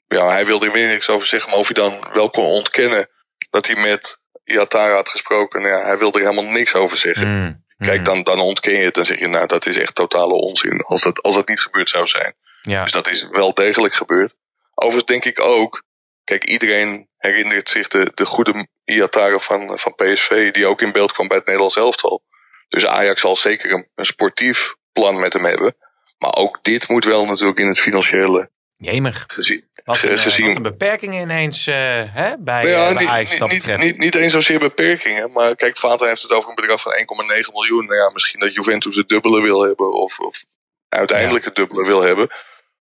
ja, 0.09 0.29
hij 0.29 0.47
wilde 0.47 0.67
er 0.67 0.73
weer 0.73 0.87
niks 0.87 1.09
over 1.09 1.27
zeggen, 1.27 1.51
maar 1.51 1.59
of 1.59 1.67
hij 1.67 1.75
dan 1.75 2.09
wel 2.13 2.31
kon 2.31 2.45
ontkennen 2.45 3.09
dat 3.51 3.67
hij 3.67 3.77
met 3.77 4.19
Iatara 4.45 4.95
had 4.95 5.09
gesproken. 5.09 5.63
Nou 5.63 5.75
ja, 5.75 5.83
hij 5.85 5.99
wilde 5.99 6.19
er 6.19 6.29
helemaal 6.29 6.53
niks 6.53 6.75
over 6.75 6.97
zeggen. 6.97 7.29
Mm, 7.29 7.65
Kijk, 7.79 7.99
mm, 7.99 8.05
dan, 8.05 8.23
dan 8.23 8.41
ontken 8.41 8.73
je 8.73 8.85
het. 8.85 8.95
Dan 8.95 9.05
zeg 9.05 9.19
je, 9.19 9.27
nou, 9.29 9.47
dat 9.47 9.67
is 9.67 9.77
echt 9.77 9.95
totale 9.95 10.33
onzin. 10.33 10.81
Als 10.81 11.03
dat, 11.03 11.23
als 11.23 11.35
dat 11.35 11.49
niet 11.49 11.61
gebeurd 11.61 11.89
zou 11.89 12.07
zijn. 12.07 12.35
Ja, 12.61 12.83
Dus 12.83 12.93
dat 12.93 13.09
is 13.11 13.29
wel 13.31 13.55
degelijk 13.55 13.95
gebeurd. 13.95 14.35
Overigens 14.75 15.11
denk 15.11 15.25
ik 15.25 15.41
ook. 15.41 15.83
Kijk, 16.25 16.45
iedereen 16.45 17.09
herinnert 17.17 17.69
zich 17.69 17.89
de, 17.89 18.11
de 18.15 18.27
goede 18.27 18.69
Iatara 18.85 19.39
van, 19.39 19.79
van 19.79 19.95
PSV. 19.95 20.51
Die 20.53 20.67
ook 20.67 20.81
in 20.81 20.93
beeld 20.93 21.13
kwam 21.13 21.29
bij 21.29 21.37
het 21.37 21.47
Nederlands 21.47 21.77
elftal. 21.77 22.23
Dus 22.69 22.87
Ajax 22.87 23.21
zal 23.21 23.37
zeker 23.37 23.73
een, 23.73 23.89
een 23.95 24.05
sportief 24.05 24.75
plan 24.93 25.21
met 25.21 25.33
hem 25.33 25.45
hebben. 25.45 25.77
Maar 26.21 26.35
ook 26.35 26.59
dit 26.63 26.89
moet 26.89 27.05
wel 27.05 27.25
natuurlijk 27.25 27.59
in 27.59 27.67
het 27.67 27.81
financiële 27.81 28.51
jemig. 28.77 29.25
gezien. 29.27 29.69
Wat 29.85 30.03
een, 30.03 30.11
eh, 30.11 30.19
gezien- 30.19 30.47
wat 30.47 30.57
een 30.57 30.63
beperking 30.63 31.15
ineens 31.15 31.67
eh, 31.67 31.75
hè, 32.15 32.39
bij, 32.39 32.67
ja, 32.67 32.89
eh, 32.89 32.95
bij 32.95 33.03
niet, 33.03 33.09
Ajax 33.09 33.37
dat 33.37 33.49
niet, 33.49 33.59
betreft. 33.59 33.83
niet, 33.83 33.99
niet 33.99 34.15
eens 34.15 34.33
zozeer 34.33 34.59
beperkingen. 34.59 35.33
Maar 35.33 35.57
kijk, 35.57 35.77
Vater 35.77 36.07
heeft 36.07 36.23
het 36.23 36.31
over 36.31 36.49
een 36.49 36.55
bedrag 36.55 36.81
van 36.81 36.93
1,9 36.93 37.53
miljoen. 37.53 37.87
Nou 37.87 37.99
ja, 37.99 38.11
misschien 38.11 38.41
dat 38.41 38.55
Juventus 38.55 38.97
het 38.97 39.09
dubbele 39.09 39.41
wil 39.43 39.61
hebben. 39.63 39.93
Of, 39.93 40.19
of 40.19 40.45
uiteindelijk 40.89 41.45
het 41.45 41.55
dubbele 41.55 41.85
wil 41.87 42.03
hebben. 42.03 42.31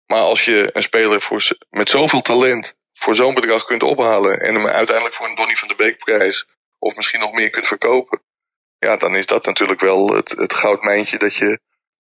Maar 0.05 0.21
als 0.21 0.45
je 0.45 0.69
een 0.73 0.81
speler 0.81 1.21
voor, 1.21 1.47
met 1.69 1.89
zoveel 1.89 2.21
talent 2.21 2.75
voor 2.93 3.15
zo'n 3.15 3.33
bedrag 3.33 3.65
kunt 3.65 3.83
ophalen. 3.83 4.39
En 4.39 4.55
hem 4.55 4.67
uiteindelijk 4.67 5.15
voor 5.15 5.27
een 5.27 5.35
Donny 5.35 5.55
van 5.55 5.67
de 5.67 5.75
Beek 5.75 5.97
prijs. 5.97 6.47
Of 6.79 6.95
misschien 6.95 7.19
nog 7.19 7.33
meer 7.33 7.49
kunt 7.49 7.67
verkopen. 7.67 8.21
Ja, 8.77 8.97
dan 8.97 9.15
is 9.15 9.25
dat 9.25 9.45
natuurlijk 9.45 9.79
wel 9.79 10.13
het, 10.13 10.29
het 10.29 10.53
goudmijntje 10.53 11.17
dat 11.17 11.35
je 11.35 11.59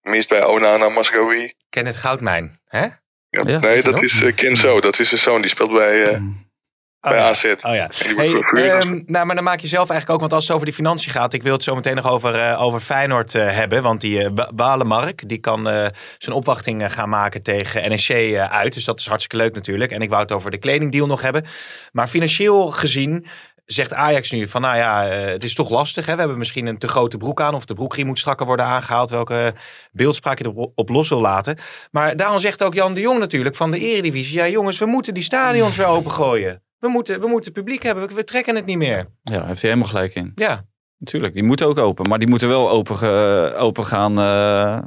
mist 0.10 0.30
bij 0.30 0.44
Onana 0.44 0.90
Masraoui. 0.90 1.54
Ken 1.70 1.86
het 1.86 1.98
goudmijn, 1.98 2.60
hè? 2.68 2.80
Ja, 2.82 2.92
Ja, 3.30 3.60
nee, 3.60 3.76
je 3.76 3.82
dat 3.84 4.02
is 4.02 4.22
uh, 4.22 4.36
Kenzo. 4.36 4.80
Dat 4.82 5.00
is 5.00 5.12
een 5.12 5.18
zoon 5.18 5.42
die 5.42 5.50
speelt 5.50 5.72
bij, 5.74 6.04
eh, 6.06 6.20
Oh, 7.02 7.12
bij 7.12 7.20
ja. 7.20 7.28
AZ. 7.30 7.44
Oh 7.44 7.54
ja. 7.62 7.90
Hey, 8.52 8.70
ehm, 8.72 9.02
nou, 9.06 9.26
maar 9.26 9.36
dan 9.36 9.44
maak 9.44 9.60
je 9.60 9.68
zelf 9.68 9.90
eigenlijk 9.90 10.10
ook, 10.10 10.20
want 10.20 10.34
als 10.34 10.44
het 10.44 10.52
over 10.54 10.66
die 10.66 10.76
financiën 10.76 11.12
gaat, 11.12 11.34
ik 11.34 11.44
wil 11.44 11.54
het 11.54 11.64
zo 11.64 11.76
meteen 11.76 11.96
nog 11.96 12.08
over, 12.10 12.36
eh, 12.36 12.62
over 12.62 12.80
Feyenoord 12.80 13.36
eh, 13.36 13.52
hebben, 13.56 13.84
want 13.84 14.02
die 14.02 14.24
eh, 14.24 14.32
Ba- 14.32 14.50
Balemark, 14.54 15.30
die 15.30 15.38
kan 15.38 15.68
eh, 15.70 15.88
zijn 16.18 16.36
opwachting 16.36 16.84
eh, 16.84 16.90
gaan 16.90 17.10
maken 17.10 17.44
tegen 17.44 17.90
NEC 17.90 18.08
eh, 18.10 18.46
uit, 18.52 18.74
dus 18.74 18.86
dat 18.86 19.00
is 19.00 19.08
hartstikke 19.08 19.38
leuk 19.44 19.54
natuurlijk. 19.56 19.92
En 19.92 20.02
ik 20.02 20.10
wou 20.10 20.22
het 20.22 20.32
over 20.32 20.52
de 20.52 20.58
kledingdeal 20.58 21.08
nog 21.08 21.22
hebben. 21.22 21.46
Maar 21.92 22.08
financieel 22.08 22.72
gezien 22.72 23.26
zegt 23.66 23.94
Ajax 23.94 24.32
nu 24.32 24.48
van, 24.48 24.62
nou 24.62 24.78
ja, 24.78 25.10
eh, 25.10 25.26
het 25.26 25.44
is 25.44 25.54
toch 25.54 25.70
lastig. 25.70 26.06
Hè? 26.06 26.12
We 26.14 26.20
hebben 26.20 26.38
misschien 26.38 26.66
een 26.66 26.78
te 26.78 26.88
grote 26.88 27.18
broek 27.18 27.42
aan 27.42 27.56
of 27.56 27.66
de 27.66 27.74
broekriem 27.74 28.08
moet 28.08 28.20
strakker 28.20 28.46
worden 28.46 28.66
aangehaald, 28.66 29.10
welke 29.10 29.54
beeldspraak 29.92 30.38
je 30.38 30.46
erop 30.46 30.72
op 30.76 30.90
los 30.90 31.10
wil 31.10 31.22
laten. 31.22 31.58
Maar 31.92 32.16
daarom 32.16 32.40
zegt 32.40 32.64
ook 32.64 32.74
Jan 32.74 32.94
de 32.94 33.02
Jong 33.02 33.20
natuurlijk 33.20 33.56
van 33.56 33.72
de 33.72 33.80
Eredivisie, 33.80 34.38
ja 34.38 34.48
jongens, 34.48 34.80
we 34.80 34.86
moeten 34.86 35.14
die 35.14 35.24
stadions 35.24 35.76
weer 35.76 35.88
opengooien. 35.88 36.64
We 36.80 36.88
moeten, 36.88 37.20
we 37.20 37.28
moeten 37.28 37.52
publiek 37.52 37.84
hebben, 37.84 38.08
we, 38.08 38.14
we 38.14 38.24
trekken 38.24 38.56
het 38.56 38.66
niet 38.66 38.78
meer. 38.78 39.08
Ja, 39.24 39.46
heeft 39.46 39.62
hij 39.62 39.70
helemaal 39.72 39.90
gelijk 39.90 40.16
in. 40.16 40.32
Ja, 40.36 40.66
Natuurlijk, 40.98 41.34
die 41.34 41.44
moeten 41.44 41.68
ook 41.68 41.78
open. 41.78 42.10
Maar 42.10 42.20
die 42.20 42.28
moeten 42.28 42.48
wel 42.48 42.70
open, 42.70 43.58
open 43.58 43.86
gaan 43.86 44.20
eh, 44.20 44.80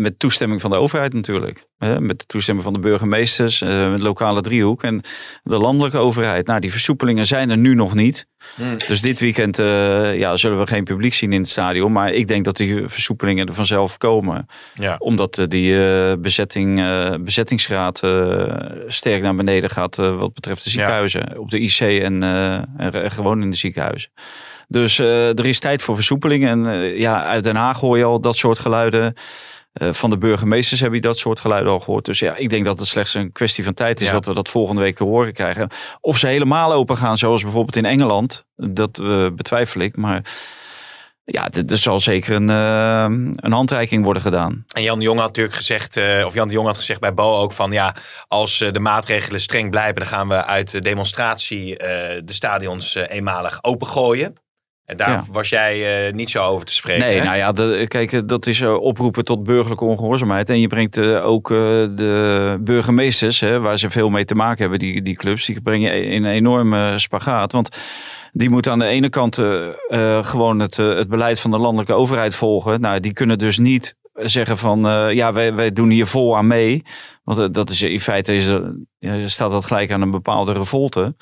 met 0.00 0.18
toestemming 0.18 0.60
van 0.60 0.70
de 0.70 0.76
overheid 0.76 1.12
natuurlijk. 1.12 1.66
Hè, 1.78 2.00
met 2.00 2.18
de 2.18 2.26
toestemming 2.26 2.64
van 2.64 2.74
de 2.74 2.80
burgemeesters, 2.80 3.60
eh, 3.60 3.90
met 3.90 4.00
lokale 4.00 4.40
driehoek 4.40 4.82
en 4.82 5.02
de 5.42 5.58
landelijke 5.58 5.98
overheid. 5.98 6.46
Nou, 6.46 6.60
die 6.60 6.70
versoepelingen 6.70 7.26
zijn 7.26 7.50
er 7.50 7.58
nu 7.58 7.74
nog 7.74 7.94
niet. 7.94 8.28
Hmm. 8.54 8.76
Dus 8.88 9.00
dit 9.00 9.20
weekend 9.20 9.58
eh, 9.58 10.18
ja, 10.18 10.36
zullen 10.36 10.58
we 10.58 10.66
geen 10.66 10.84
publiek 10.84 11.14
zien 11.14 11.32
in 11.32 11.40
het 11.40 11.48
stadion. 11.48 11.92
Maar 11.92 12.12
ik 12.12 12.28
denk 12.28 12.44
dat 12.44 12.56
die 12.56 12.88
versoepelingen 12.88 13.46
er 13.46 13.54
vanzelf 13.54 13.98
komen. 13.98 14.46
ja. 14.74 14.96
Omdat 14.98 15.38
eh, 15.38 15.44
die 15.48 15.86
eh, 15.86 16.12
bezetting, 16.18 16.82
bezettingsgraad 17.24 18.02
sterk 18.86 19.22
naar 19.22 19.36
beneden 19.36 19.70
gaat 19.70 19.96
wat 19.96 20.34
betreft 20.34 20.64
de 20.64 20.70
ziekenhuizen. 20.70 21.38
Op 21.38 21.50
de 21.50 21.60
IC 21.60 21.80
en, 21.80 22.22
en 22.76 23.12
gewoon 23.12 23.42
in 23.42 23.50
de 23.50 23.56
ziekenhuizen. 23.56 24.10
Dus 24.68 24.98
er 24.98 25.46
is 25.46 25.58
tijd 25.58 25.82
voor 25.82 25.94
versoepeling. 25.94 26.46
En 26.46 26.64
ja, 26.98 27.24
uit 27.24 27.44
Den 27.44 27.56
Haag 27.56 27.80
hoor 27.80 27.98
je 27.98 28.04
al 28.04 28.20
dat 28.20 28.36
soort 28.36 28.58
geluiden. 28.58 29.14
Eh, 29.72 29.92
van 29.92 30.10
de 30.10 30.18
burgemeesters 30.18 30.80
heb 30.80 30.92
je 30.92 31.00
dat 31.00 31.18
soort 31.18 31.40
geluiden 31.40 31.72
al 31.72 31.80
gehoord. 31.80 32.04
Dus 32.04 32.18
ja, 32.18 32.36
ik 32.36 32.50
denk 32.50 32.64
dat 32.64 32.78
het 32.78 32.88
slechts 32.88 33.14
een 33.14 33.32
kwestie 33.32 33.64
van 33.64 33.74
tijd 33.74 34.00
is 34.00 34.06
Ja. 34.06 34.12
dat 34.12 34.26
we 34.26 34.34
dat 34.34 34.48
volgende 34.48 34.80
week 34.80 34.96
te 34.96 35.04
horen 35.04 35.32
krijgen. 35.32 35.68
Of 36.00 36.18
ze 36.18 36.26
helemaal 36.26 36.72
open 36.72 36.96
gaan, 36.96 37.18
zoals 37.18 37.42
bijvoorbeeld 37.42 37.76
in 37.76 37.84
Engeland. 37.84 38.44
Dat 38.56 38.98
eh, 38.98 39.26
betwijfel 39.34 39.80
ik. 39.80 39.96
Maar 39.96 40.24
ja, 41.24 41.48
er 41.68 41.78
zal 41.78 42.00
zeker 42.00 42.34
een, 42.34 42.50
eh, 42.50 43.34
een 43.36 43.52
handreiking 43.52 44.04
worden 44.04 44.22
gedaan. 44.22 44.64
En 44.72 44.82
Jan 44.82 44.98
de 44.98 45.04
Jong 45.04 45.18
had 45.18 45.26
natuurlijk 45.26 45.56
gezegd, 45.56 45.96
of 46.24 46.34
Jan 46.34 46.48
de 46.48 46.54
Jong 46.54 46.66
had 46.66 46.76
gezegd 46.76 47.00
bij 47.00 47.14
Bo 47.14 47.38
ook 47.40 47.52
van 47.52 47.72
ja, 47.72 47.94
als 48.28 48.58
de 48.58 48.80
maatregelen 48.80 49.40
streng 49.40 49.70
blijven, 49.70 49.94
dan 49.94 50.06
gaan 50.08 50.28
we 50.28 50.44
uit 50.44 50.70
de 50.70 50.80
demonstratie 50.80 51.76
de 51.76 52.22
stadions 52.32 52.94
eenmalig 52.94 53.58
opengooien. 53.62 54.34
En 54.90 54.96
daar 54.96 55.10
Ja. 55.10 55.24
was 55.32 55.48
jij 55.48 56.06
eh, 56.06 56.12
niet 56.12 56.30
zo 56.30 56.42
over 56.42 56.66
te 56.66 56.74
spreken. 56.74 57.06
Nee, 57.06 57.18
hè? 57.18 57.24
nou 57.24 57.36
ja, 57.36 57.52
de- 57.52 57.84
kijk, 57.88 58.12
eh, 58.12 58.20
dat 58.26 58.46
is 58.46 58.60
eh, 58.60 58.74
oproepen 58.74 59.24
tot 59.24 59.42
burgerlijke 59.44 59.84
ongehoorzaamheid. 59.84 60.50
En 60.50 60.60
je 60.60 60.66
brengt 60.66 60.98
ook 61.22 61.48
de 61.48 62.56
burgemeesters, 62.60 63.40
hè, 63.40 63.60
waar 63.60 63.78
ze 63.78 63.90
veel 63.90 64.10
mee 64.10 64.24
te 64.24 64.34
maken 64.34 64.60
hebben, 64.60 64.78
die, 64.78 65.02
die 65.02 65.16
clubs, 65.16 65.46
die 65.46 65.60
breng 65.60 65.84
je 65.84 66.02
in 66.02 66.24
een 66.24 66.32
enorme 66.32 66.98
spagaat. 66.98 67.52
Want 67.52 67.68
die 68.32 68.50
moeten 68.50 68.72
aan 68.72 68.78
de 68.78 68.86
ene 68.86 69.08
kant 69.08 69.38
gewoon 70.22 70.58
het, 70.58 70.76
het 70.76 71.08
beleid 71.08 71.40
van 71.40 71.50
de 71.50 71.58
landelijke 71.58 71.92
overheid 71.94 72.34
volgen. 72.34 72.80
Nou, 72.80 73.00
die 73.00 73.12
kunnen 73.12 73.38
dus 73.38 73.58
niet 73.58 73.94
zeggen 74.14 74.58
van, 74.58 74.80
ja, 75.14 75.32
wij, 75.32 75.54
wij 75.54 75.72
doen 75.72 75.90
hier 75.90 76.06
vol 76.06 76.36
aan 76.36 76.46
mee. 76.46 76.82
Want 77.24 77.54
dat 77.54 77.70
is 77.70 77.82
in 77.82 78.00
feite 78.00 78.34
is, 78.34 78.50
ja, 78.98 79.28
staat 79.28 79.50
dat 79.50 79.64
gelijk 79.64 79.92
aan 79.92 80.02
een 80.02 80.10
bepaalde 80.10 80.52
revolte. 80.52 81.14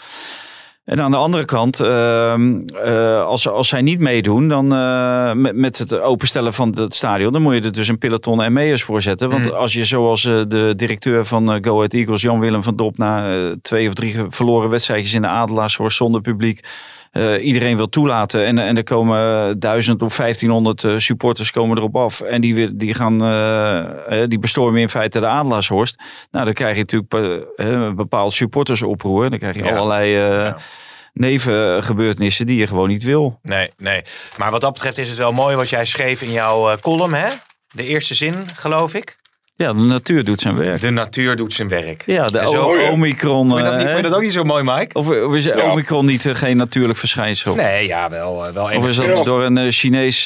En 0.88 1.02
aan 1.02 1.10
de 1.10 1.16
andere 1.16 1.44
kant, 1.44 1.80
ehm, 1.80 2.60
eh, 2.84 3.22
als, 3.22 3.48
als 3.48 3.68
zij 3.68 3.82
niet 3.82 4.00
meedoen, 4.00 4.48
dan 4.48 4.72
eh, 4.72 5.32
met, 5.32 5.56
met 5.56 5.78
het 5.78 6.00
openstellen 6.00 6.54
van 6.54 6.74
het 6.78 6.94
stadion, 6.94 7.32
dan 7.32 7.42
moet 7.42 7.54
je 7.54 7.60
er 7.60 7.72
dus 7.72 7.88
een 7.88 7.98
peloton 7.98 8.52
ME'ers 8.52 8.82
voor 8.82 9.02
zetten. 9.02 9.30
Want 9.30 9.44
Mhm. 9.44 9.54
als 9.54 9.72
je 9.72 9.84
zoals 9.84 10.24
eh, 10.24 10.40
de 10.48 10.72
directeur 10.76 11.26
van 11.26 11.64
Go 11.64 11.76
Ahead 11.76 11.92
Eagles, 11.92 12.22
Jan-Willem 12.22 12.62
van 12.62 12.76
Dop, 12.76 12.98
na 12.98 13.34
twee 13.62 13.88
of 13.88 13.94
drie 13.94 14.16
verloren 14.28 14.70
wedstrijdjes 14.70 15.12
in 15.12 15.22
de 15.22 15.28
Adelaarshorst 15.28 15.96
zonder 15.96 16.20
publiek, 16.20 16.60
eh, 17.12 17.44
iedereen 17.44 17.76
wil 17.76 17.88
toelaten. 17.88 18.44
En, 18.44 18.58
en 18.58 18.76
er 18.76 18.84
komen 18.84 19.58
duizend 19.58 20.02
of 20.02 20.16
1500 20.16 20.84
eh, 20.84 20.98
supporters 20.98 21.50
komen 21.50 21.76
erop 21.76 21.96
af. 21.96 22.20
En 22.20 22.40
die, 22.40 22.76
die, 22.76 22.94
gaan, 22.94 23.24
eh, 23.24 24.22
die 24.28 24.38
bestormen 24.38 24.80
in 24.80 24.88
feite 24.88 25.20
de 25.20 25.26
Adelaarshorst. 25.26 26.00
Nou, 26.30 26.44
dan 26.44 26.54
krijg 26.54 26.76
je 26.76 26.80
natuurlijk 26.80 27.12
een 27.56 27.96
bepaald 27.96 28.32
supportersoproer. 28.32 29.30
Dan 29.30 29.38
krijg 29.38 29.56
je 29.56 29.64
Ja. 29.64 29.70
allerlei... 29.70 30.10
Ja. 30.10 30.56
nevengebeurtenissen 31.12 32.46
die 32.46 32.56
je 32.56 32.66
gewoon 32.66 32.88
niet 32.88 33.02
wil. 33.02 33.38
Nee, 33.42 33.70
nee. 33.76 34.02
Maar 34.36 34.50
wat 34.50 34.60
dat 34.60 34.72
betreft 34.72 34.98
is 34.98 35.08
het 35.08 35.18
wel 35.18 35.32
mooi 35.32 35.56
wat 35.56 35.68
jij 35.68 35.84
schreef 35.84 36.22
in 36.22 36.32
jouw 36.32 36.76
column, 36.76 37.14
hè? 37.14 37.28
De 37.74 37.84
eerste 37.84 38.14
zin, 38.14 38.34
geloof 38.54 38.94
ik. 38.94 39.18
Ja, 39.58 39.72
de 39.72 39.78
natuur 39.78 40.24
doet 40.24 40.40
zijn 40.40 40.56
werk. 40.56 40.80
De 40.80 40.90
natuur 40.90 41.36
doet 41.36 41.52
zijn 41.52 41.68
werk. 41.68 42.02
Ja, 42.06 42.28
de 42.30 42.38
zo- 42.50 42.62
Oh, 42.62 42.80
ja. 42.80 42.90
Omicron. 42.90 43.48
Vond 43.48 43.60
je, 43.60 43.66
dat, 43.66 43.76
niet- 43.76 43.82
eh, 43.86 43.92
vond 43.92 43.96
je 44.04 44.08
dat 44.08 44.14
ook 44.18 44.22
niet 44.22 44.32
zo 44.32 44.44
mooi, 44.44 44.62
Mike? 44.64 44.94
Of, 44.98 45.08
of 45.08 45.34
is 45.34 45.44
Ja. 45.44 45.70
Omicron 45.70 46.06
niet 46.06 46.26
eh, 46.26 46.34
geen 46.34 46.56
natuurlijk 46.56 46.98
verschijnsel? 46.98 47.54
Nee, 47.54 47.86
ja, 47.86 48.10
wel, 48.10 48.46
eh, 48.46 48.52
wel 48.52 48.64
Of 48.64 48.86
is 48.88 48.96
dat 48.96 49.06
Ja. 49.06 49.22
door 49.24 49.44
een 49.44 49.72
Chinees 49.72 50.24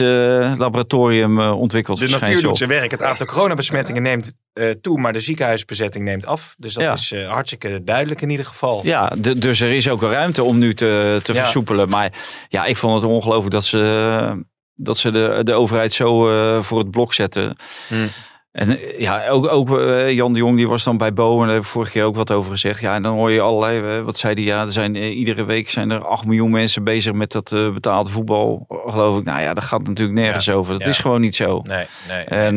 laboratorium 0.59 1.41
ontwikkeld 1.41 1.97
De 1.99 2.03
natuur 2.05 2.19
verschijnsel? 2.19 2.49
doet 2.49 2.59
zijn 2.59 2.71
werk. 2.71 2.91
Het 2.91 3.03
aantal 3.03 3.27
coronabesmettingen 3.27 4.03
neemt 4.03 4.33
toe, 4.81 4.99
maar 5.01 5.13
de 5.13 5.21
ziekenhuisbezetting 5.21 6.05
neemt 6.05 6.27
af. 6.27 6.55
Dus 6.59 6.75
dat 6.75 6.83
Ja. 6.83 6.93
is 6.93 7.15
hartstikke 7.27 7.81
duidelijk 7.85 8.21
in 8.23 8.31
ieder 8.31 8.47
geval. 8.47 8.81
Ja, 8.85 9.13
dus 9.39 9.61
er 9.61 9.71
is 9.73 9.89
ook 9.89 10.03
ruimte 10.03 10.43
om 10.45 10.59
nu 10.59 10.75
te, 10.75 11.21
te 11.23 11.35
versoepelen. 11.35 11.89
Maar 11.89 12.13
ja, 12.49 12.65
ik 12.65 12.77
vond 12.77 13.03
het 13.03 13.11
ongelooflijk 13.11 13.51
dat 13.55 13.65
ze, 13.65 14.43
dat 14.75 14.99
ze 14.99 15.11
de, 15.11 15.41
de 15.43 15.53
overheid 15.53 15.95
zo 15.95 16.23
voor 16.63 16.79
het 16.79 16.91
blok 16.91 17.15
zetten. 17.15 17.57
Hmm. 17.89 18.09
En 18.53 18.79
eh, 18.79 19.01
ja, 19.01 19.29
ook, 19.29 19.49
ook 19.49 19.79
eh, 19.79 20.11
Jan 20.11 20.33
de 20.33 20.39
Jong 20.39 20.57
die 20.57 20.69
was 20.69 20.85
dan 20.85 20.97
bij 20.97 21.13
Bo 21.13 21.41
en 21.41 21.47
daar 21.47 21.55
heb 21.55 21.63
ik 21.63 21.69
vorige 21.69 21.91
keer 21.91 22.05
ook 22.05 22.17
wat 22.17 22.31
over 22.31 22.51
gezegd. 22.51 22.81
Ja, 22.81 22.95
en 22.95 23.03
dan 23.03 23.15
hoor 23.15 23.31
je 23.31 23.41
allerlei, 23.41 23.99
eh, 23.99 24.05
wat 24.05 24.19
zei 24.19 24.35
hij, 24.35 24.43
ja, 24.43 24.65
er 24.65 24.73
zijn 24.73 24.97
iedere 24.97 25.45
week 25.45 25.71
zijn 25.71 25.91
er 25.91 26.05
8 26.05 26.25
miljoen 26.25 26.51
mensen 26.51 26.85
bezig 26.85 27.13
met 27.13 27.33
dat 27.33 27.55
betaalde 27.75 28.11
voetbal, 28.11 28.67
geloof 28.69 29.19
ik. 29.19 29.25
Nou 29.25 29.43
ja, 29.43 29.55
dat 29.55 29.65
gaat 29.65 29.87
natuurlijk 29.87 30.19
nergens 30.19 30.51
over. 30.51 30.73
Dat 30.73 30.83
ja. 30.83 30.89
is 30.89 30.99
gewoon 30.99 31.21
niet 31.21 31.37
zo. 31.37 31.63
Nee, 31.63 31.87
nee. 32.09 32.25
En 32.25 32.57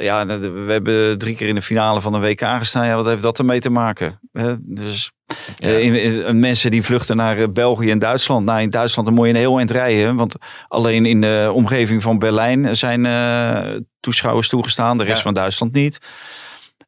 ja, 0.00 0.26
we 0.26 0.66
hebben 0.68 1.18
drie 1.18 1.34
keer 1.34 1.48
in 1.48 1.54
de 1.54 1.62
finale 1.62 2.00
van 2.00 2.12
de 2.12 2.20
WK 2.20 2.40
gestaan. 2.40 2.86
Ja, 2.86 2.94
wat 2.94 3.06
heeft 3.06 3.22
dat 3.22 3.38
ermee 3.38 3.60
te 3.60 3.70
maken? 3.70 4.20
Hè? 4.32 4.54
Eh, 5.58 5.80
in- 5.84 6.24
in- 6.26 6.38
mensen 6.40 6.70
die 6.70 6.82
vluchten 6.82 7.16
naar 7.16 7.38
eh, 7.38 7.44
België 7.52 7.90
en 7.90 7.98
Duitsland. 7.98 8.44
Nou, 8.46 8.60
in 8.60 8.70
Duitsland 8.70 9.08
dan 9.08 9.16
moet 9.16 9.26
je 9.26 9.32
een 9.32 9.38
heel 9.38 9.58
eind 9.58 9.70
rijden. 9.70 10.16
Want 10.16 10.34
alleen 10.68 11.06
in 11.06 11.20
de 11.20 11.50
omgeving 11.54 12.02
van 12.02 12.18
Berlijn 12.18 12.76
zijn 12.76 13.06
eh, 13.06 13.76
toeschouwers 14.00 14.48
toegestaan. 14.48 14.98
De 14.98 15.04
rest 15.04 15.16
Ja. 15.16 15.22
van 15.22 15.34
Duitsland 15.34 15.72
niet. 15.72 15.98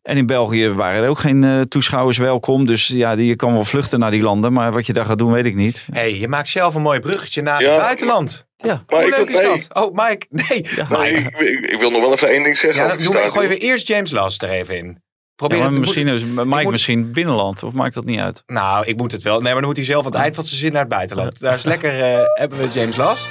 En 0.03 0.17
in 0.17 0.27
België 0.27 0.69
waren 0.69 1.03
er 1.03 1.09
ook 1.09 1.19
geen 1.19 1.45
eh, 1.45 1.61
toeschouwers 1.61 2.19
welkom. 2.19 2.67
Dus 2.67 2.87
ja, 2.87 3.17
die- 3.17 3.27
je 3.27 3.37
kan 3.37 3.53
wel 3.53 3.65
vluchten 3.65 3.99
naar 3.99 4.11
die 4.11 4.23
landen. 4.23 4.53
Maar 4.53 4.73
wat 4.73 4.87
je 4.87 4.93
daar 4.93 5.05
gaat 5.05 5.19
doen, 5.19 5.33
weet 5.33 5.45
ik 5.45 5.55
niet. 5.55 5.87
hey, 5.93 6.19
je 6.19 6.29
maakt 6.29 6.49
zelf 6.49 6.75
een 6.75 6.83
mooi 6.83 7.01
bruggetje 7.01 7.43
naar 7.43 7.63
Ja. 7.63 7.71
het 7.71 7.79
buitenland. 7.81 8.47
Ja, 8.57 8.83
Maar 8.87 9.01
Hoe 9.01 9.09
ik, 9.09 9.17
leuk 9.17 9.29
is 9.29 9.37
nee, 9.37 9.47
dat? 9.47 9.67
Oh, 9.73 9.95
Mike. 9.95 10.27
Nee. 10.31 10.45
nee, 10.49 10.87
Mike. 10.89 11.31
ik, 11.39 11.39
ik- 11.39 11.71
ik 11.71 11.81
wil 11.81 11.91
nog 11.91 12.01
wel 12.01 12.13
even 12.13 12.29
één 12.29 12.43
ding 12.43 12.57
zeggen. 12.57 12.87
Ja, 12.87 12.97
we, 12.97 13.31
gooien 13.31 13.49
we 13.49 13.57
eerst 13.59 13.89
James 13.89 14.11
Last 14.11 14.43
er 14.43 14.49
even 14.51 14.77
in. 14.77 15.03
Probeer 15.39 15.57
Ja, 15.57 15.63
maar 15.63 15.73
het, 15.73 15.81
misschien 15.81 16.09
is 16.09 16.23
Mike 16.25 16.63
moet- 16.63 16.71
misschien 16.71 17.13
binnenland. 17.13 17.63
Of 17.63 17.73
maakt 17.73 17.95
dat 17.95 18.05
niet 18.05 18.19
uit? 18.19 18.43
nou, 18.47 18.87
ik 18.87 18.97
moet 18.97 19.13
het 19.13 19.23
wel. 19.23 19.35
Nee, 19.35 19.43
maar 19.53 19.55
dan 19.55 19.65
moet 19.65 19.77
hij 19.77 19.85
zelf 19.85 20.05
aan 20.05 20.11
het 20.13 20.21
eind 20.21 20.35
van 20.35 20.45
zijn 20.45 20.61
zin 20.61 20.73
naar 20.73 20.81
het 20.81 20.91
buitenland. 20.91 21.41
Daar 21.41 21.55
is 21.55 21.63
lekker, 21.63 22.01
eh, 22.01 22.19
hebben 22.35 22.59
we 22.59 22.69
James 22.73 22.97
Last. 22.97 23.27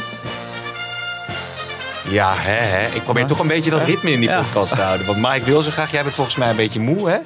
Ja, 2.10 2.34
hè, 2.36 2.52
hè. 2.78 2.96
Ik 2.96 3.04
probeer 3.04 3.22
Ja. 3.22 3.28
toch 3.28 3.40
een 3.40 3.48
beetje 3.48 3.70
dat 3.70 3.84
ritme 3.84 4.12
in 4.12 4.20
die 4.20 4.30
podcast 4.36 4.76
te 4.76 4.82
houden. 4.82 5.06
Want 5.06 5.18
Mike 5.22 5.46
wil 5.46 5.62
zo 5.62 5.72
graag. 5.72 5.92
Jij 5.92 6.04
bent 6.04 6.16
volgens 6.16 6.36
mij 6.36 6.50
een 6.50 6.56
beetje 6.56 6.80
moe, 6.80 7.10
hè? 7.10 7.18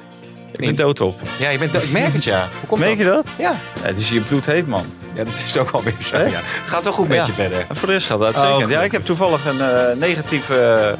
Ik 0.52 0.58
ben 0.58 0.76
doodop. 0.76 1.20
Ja, 1.38 1.48
je 1.48 1.58
bent, 1.58 1.72
do- 1.72 1.78
ik 1.78 1.90
merk 1.92 2.12
het, 2.12 2.24
ja. 2.24 2.48
Hoe 2.60 2.68
komt 2.68 2.80
Merk 2.80 2.98
je 2.98 3.04
dat? 3.04 3.14
dat? 3.24 3.32
Ja. 3.38 3.54
Het 3.80 3.98
is 3.98 4.10
hier 4.10 4.20
bloedheet, 4.22 4.66
man. 4.66 4.84
ja, 5.14 5.24
dat 5.24 5.32
is 5.46 5.56
ook 5.56 5.70
wel 5.70 5.82
weer 5.82 5.94
zo, 6.04 6.16
ja. 6.16 6.22
Het 6.24 6.42
gaat 6.68 6.84
wel 6.84 6.92
goed 6.92 7.08
met 7.08 7.26
je 7.26 7.32
verder. 7.32 7.64
En 7.68 7.76
voor 7.76 7.86
de 7.88 7.92
rest 7.94 8.06
gaat 8.06 8.18
het 8.18 8.26
uitstekend. 8.26 8.64
Oh, 8.64 8.70
ja, 8.70 8.82
ik 8.82 8.92
heb 8.92 9.04
toevallig 9.04 9.44
een 9.46 9.60
eh, 9.60 9.96
negatieve 9.96 10.96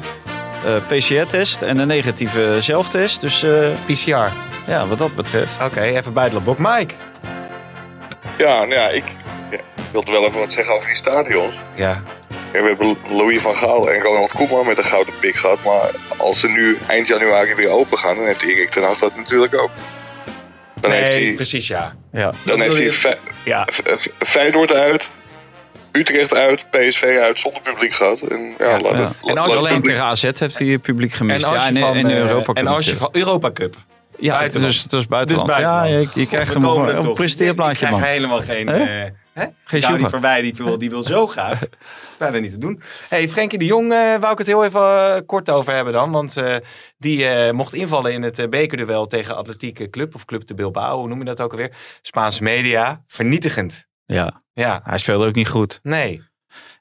PCR-test 0.87 1.61
en 1.61 1.77
een 1.77 1.87
negatieve 1.87 2.55
zelftest. 2.59 3.21
Dus 3.21 3.43
eh, 3.43 3.67
PCR. 3.85 4.31
ja, 4.67 4.87
wat 4.87 4.97
dat 4.97 5.15
betreft. 5.15 5.63
Oké, 5.63 5.81
even 5.81 6.13
buitenlandbok. 6.13 6.57
Mike. 6.57 6.93
Ja, 8.37 8.53
nou 8.57 8.73
ja, 8.73 8.87
ik 8.89 9.03
ja, 9.51 9.57
ik 9.57 9.63
wilde 9.91 10.11
wel 10.11 10.25
even 10.25 10.39
wat 10.39 10.51
zeggen 10.53 10.73
over 10.73 10.87
die 10.87 10.95
stadions. 10.95 11.59
Ja. 11.75 12.01
Ja, 12.53 12.61
we 12.61 12.67
hebben 12.67 12.97
Louis 13.09 13.41
van 13.41 13.55
Gaal 13.55 13.91
en 13.91 14.01
Ronald 14.01 14.31
Koeman 14.31 14.65
met 14.65 14.77
een 14.77 14.83
gouden 14.83 15.13
pik 15.19 15.35
gehad. 15.35 15.63
Maar 15.63 15.89
als 16.17 16.39
ze 16.39 16.47
nu 16.49 16.77
eind 16.87 17.07
januari 17.07 17.55
weer 17.55 17.69
open 17.69 17.97
gaan, 17.97 18.15
dan 18.15 18.25
heeft 18.25 18.41
Erik 18.43 18.69
ten 18.69 18.83
Hag 18.83 18.97
dat 18.97 19.15
natuurlijk 19.15 19.55
ook. 19.61 19.69
Dan 20.79 20.91
heeft 20.91 21.07
Nee, 21.09 21.25
hij, 21.25 21.35
precies, 21.35 21.67
ja. 21.67 21.93
Ja. 22.11 22.31
dan 22.43 22.61
heeft 22.61 22.75
hij 22.75 22.83
je- 22.83 22.91
Fe- 22.91 23.17
Ja. 23.43 23.67
Feyenoord 24.19 24.73
uit, 24.73 25.09
Utrecht 25.97 26.35
uit, 26.35 26.65
PSV 26.71 27.19
uit, 27.23 27.39
zonder 27.39 27.61
publiek 27.61 27.93
gehad. 27.93 28.19
En, 28.21 28.55
ja, 28.57 28.65
Ja, 28.69 28.79
laat 28.81 28.97
ja. 28.97 29.07
het- 29.07 29.17
En 29.29 29.37
als 29.37 29.45
je 29.51 29.51
het 29.51 29.59
Alleen 29.59 29.73
publiek- 29.73 29.83
tegen 29.85 30.03
AZ 30.03 30.21
heeft 30.21 30.57
hij 30.59 30.77
publiek 30.77 31.13
gemist. 31.13 31.45
En 31.45 31.51
als 31.51 31.61
ja, 31.63 31.69
je 31.69 31.75
en, 31.75 31.81
van, 31.81 31.95
en 31.95 32.05
eh, 32.05 32.17
Europa 32.17 32.53
en 32.53 32.67
als 32.67 32.85
je 32.85 32.95
van 32.95 33.09
Europa 33.11 33.51
Cup. 33.51 33.75
Ja, 34.19 34.37
buitenland. 34.37 34.73
dus, 34.73 34.83
dus 34.87 35.05
buitenland. 35.07 35.47
Dus 35.47 35.57
buitenland. 35.57 35.89
Ja, 35.89 35.99
je, 35.99 36.19
je 36.21 36.27
krijgt 36.27 36.53
We 36.53 36.59
hem 36.59 36.85
er 36.87 36.95
een 36.95 37.01
toch. 37.01 37.13
presteerblaadje, 37.13 37.85
Ik 37.85 37.91
man. 37.91 37.99
krijg 37.99 38.13
helemaal 38.15 38.41
geen... 38.41 38.67
Hè? 38.67 39.03
eh 39.03 39.11
hè? 39.33 39.45
Geen 39.63 39.81
Gaudi 39.81 39.97
sugar. 39.97 40.09
voorbij, 40.09 40.41
die 40.41 40.53
wil, 40.55 40.77
die 40.77 40.89
wil 40.89 41.03
zo 41.03 41.27
graag. 41.27 41.59
Bijna 42.19 42.37
niet 42.37 42.51
te 42.51 42.57
doen. 42.57 42.81
hey, 43.09 43.29
Frenkie 43.29 43.59
de 43.59 43.65
Jong 43.65 43.91
eh, 43.93 44.15
wou 44.19 44.31
ik 44.31 44.37
het 44.37 44.47
heel 44.47 44.63
even 44.65 45.25
kort 45.25 45.49
over 45.49 45.73
hebben 45.73 45.93
dan. 45.93 46.11
Want 46.11 46.37
eh, 46.37 46.55
die 46.97 47.25
eh, 47.27 47.51
mocht 47.53 47.73
invallen 47.73 48.13
in 48.13 48.21
het 48.23 48.49
bekerduel 48.49 49.07
tegen 49.07 49.35
Atletieke 49.35 49.89
Club. 49.89 50.15
Of 50.15 50.25
Club 50.25 50.47
de 50.47 50.53
Bilbao, 50.53 50.97
hoe 50.99 51.07
noem 51.07 51.19
je 51.19 51.25
dat 51.25 51.41
ook 51.41 51.51
alweer? 51.51 51.71
Spaanse 52.01 52.43
media. 52.43 53.01
Vernietigend. 53.07 53.85
Ja, 54.05 54.43
Ja, 54.53 54.81
hij 54.83 54.97
speelde 54.97 55.25
ook 55.25 55.35
niet 55.35 55.47
goed. 55.47 55.79
nee. 55.83 56.21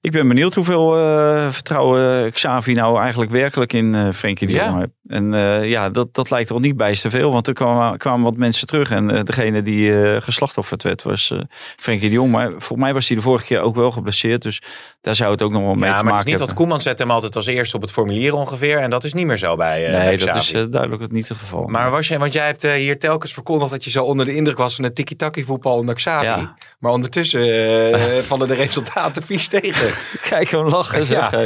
Ik 0.02 0.12
ben 0.12 0.28
benieuwd 0.28 0.54
hoeveel 0.54 0.98
eh, 0.98 1.50
vertrouwen 1.50 2.32
Xavi 2.32 2.72
nou 2.72 3.00
eigenlijk 3.00 3.30
werkelijk 3.30 3.72
in 3.72 3.94
eh 3.94 4.08
Frenkie 4.12 4.46
de. 4.46 4.52
Jong 4.52 4.78
heeft. 4.78 4.90
En 5.06 5.34
eh, 5.34 5.70
ja, 5.70 5.90
dat, 5.90 6.14
dat 6.14 6.30
lijkt 6.30 6.50
er 6.50 6.60
niet 6.60 6.76
bij 6.76 6.94
te 6.94 7.10
veel. 7.10 7.32
Want 7.32 7.46
er 7.46 7.54
kwamen, 7.54 7.98
kwamen 7.98 8.24
wat 8.24 8.36
mensen 8.36 8.66
terug. 8.66 8.90
En 8.90 9.24
degene 9.24 9.62
die 9.62 10.20
geslachtofferd 10.20 10.82
werd 10.82 11.02
was 11.02 11.34
Frenkie 11.76 12.08
de 12.08 12.14
Jong. 12.14 12.30
Maar 12.30 12.50
volgens 12.50 12.78
mij 12.78 12.92
was 12.94 13.08
hij 13.08 13.16
de 13.16 13.22
vorige 13.22 13.44
keer 13.44 13.60
ook 13.60 13.74
wel 13.74 13.90
geblesseerd. 13.90 14.42
Dus 14.42 14.62
daar 15.00 15.14
zou 15.14 15.32
het 15.32 15.42
ook 15.42 15.50
nog 15.52 15.62
wel 15.62 15.74
mee 15.74 15.90
Ja, 15.90 15.96
te 15.96 16.04
maar 16.04 16.04
het 16.04 16.04
maken 16.04 16.18
is 16.18 16.24
niet 16.24 16.38
dat 16.38 16.46
hebben. 16.46 16.64
Koeman 16.64 16.80
zet 16.80 16.98
hem 16.98 17.10
altijd 17.10 17.36
als 17.36 17.46
eerste 17.46 17.76
op 17.76 17.82
het 17.82 17.92
formulier 17.92 18.34
ongeveer. 18.34 18.78
En 18.78 18.90
dat 18.90 19.04
is 19.04 19.12
niet 19.12 19.26
meer 19.26 19.38
zo 19.38 19.56
bij, 19.56 19.90
bij 19.90 20.04
nee, 20.04 20.18
dat 20.18 20.28
Xavi. 20.28 20.58
is 20.58 20.70
duidelijk 20.70 21.12
niet 21.12 21.28
het 21.28 21.38
geval. 21.38 21.66
Maar 21.66 21.90
was 21.90 22.08
je, 22.08 22.18
want 22.18 22.32
jij 22.32 22.46
hebt 22.46 22.62
hier 22.62 22.98
telkens 22.98 23.32
verkondigd 23.32 23.70
dat 23.70 23.84
je 23.84 23.90
zo 23.90 24.04
onder 24.04 24.26
de 24.26 24.34
indruk 24.34 24.58
was 24.58 24.74
van 24.74 24.84
het 24.84 24.94
tiki-taki 24.94 25.44
voetbal 25.44 25.76
onder 25.76 25.94
Xavi. 25.94 26.24
Ja. 26.24 26.54
Maar 26.78 26.92
ondertussen 26.92 27.40
vallen 28.30 28.48
de 28.48 28.54
resultaten 28.54 29.22
vies 29.22 29.48
tegen. 29.48 29.91
Kijk 30.28 30.50
hem 30.56 30.68
lachen, 30.68 31.06
zeg. 31.06 31.30
Ja. 31.30 31.44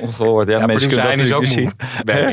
Ongehoord. 0.00 0.48
Ja, 0.48 0.58
Ja, 0.58 0.66
mensen 0.66 0.88
kunnen 0.88 1.06
dat 1.06 1.16
natuurlijk 1.16 1.46
zien. 1.46 1.72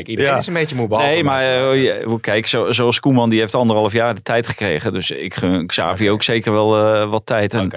Iedereen 0.06 0.30
Ja. 0.32 0.38
is 0.38 0.46
een 0.46 0.52
beetje 0.52 0.76
moe. 0.76 0.88
behalve 0.88 1.10
Nee, 1.10 1.24
maar 1.24 1.42
eh, 1.42 1.82
je- 1.82 2.18
kijk, 2.20 2.46
zo, 2.46 2.72
zoals 2.72 3.00
Koeman, 3.00 3.30
die 3.30 3.40
heeft 3.40 3.54
anderhalf 3.54 3.92
jaar 3.92 4.14
de 4.14 4.22
tijd 4.22 4.48
gekregen. 4.48 4.92
Dus 4.92 5.10
ik 5.10 5.34
gun 5.34 5.66
Xavi 5.66 6.10
ook 6.10 6.22
zeker 6.22 6.52
wel 6.52 6.76
eh, 6.94 7.10
wat 7.10 7.26
tijd. 7.26 7.54
En. 7.54 7.72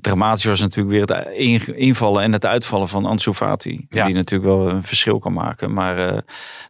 Dramatisch 0.00 0.44
was 0.44 0.60
natuurlijk 0.60 0.90
weer 1.08 1.16
het 1.16 1.34
in- 1.36 1.76
invallen 1.76 2.22
en 2.22 2.32
het 2.32 2.46
uitvallen 2.46 2.88
van 2.88 3.04
Ansu 3.04 3.32
Fati. 3.32 3.86
Ja. 3.88 4.04
Die 4.06 4.14
natuurlijk 4.14 4.50
wel 4.50 4.68
een 4.70 4.82
verschil 4.84 5.18
kan 5.18 5.32
maken. 5.32 5.72
Maar 5.72 5.98
eh, 5.98 6.18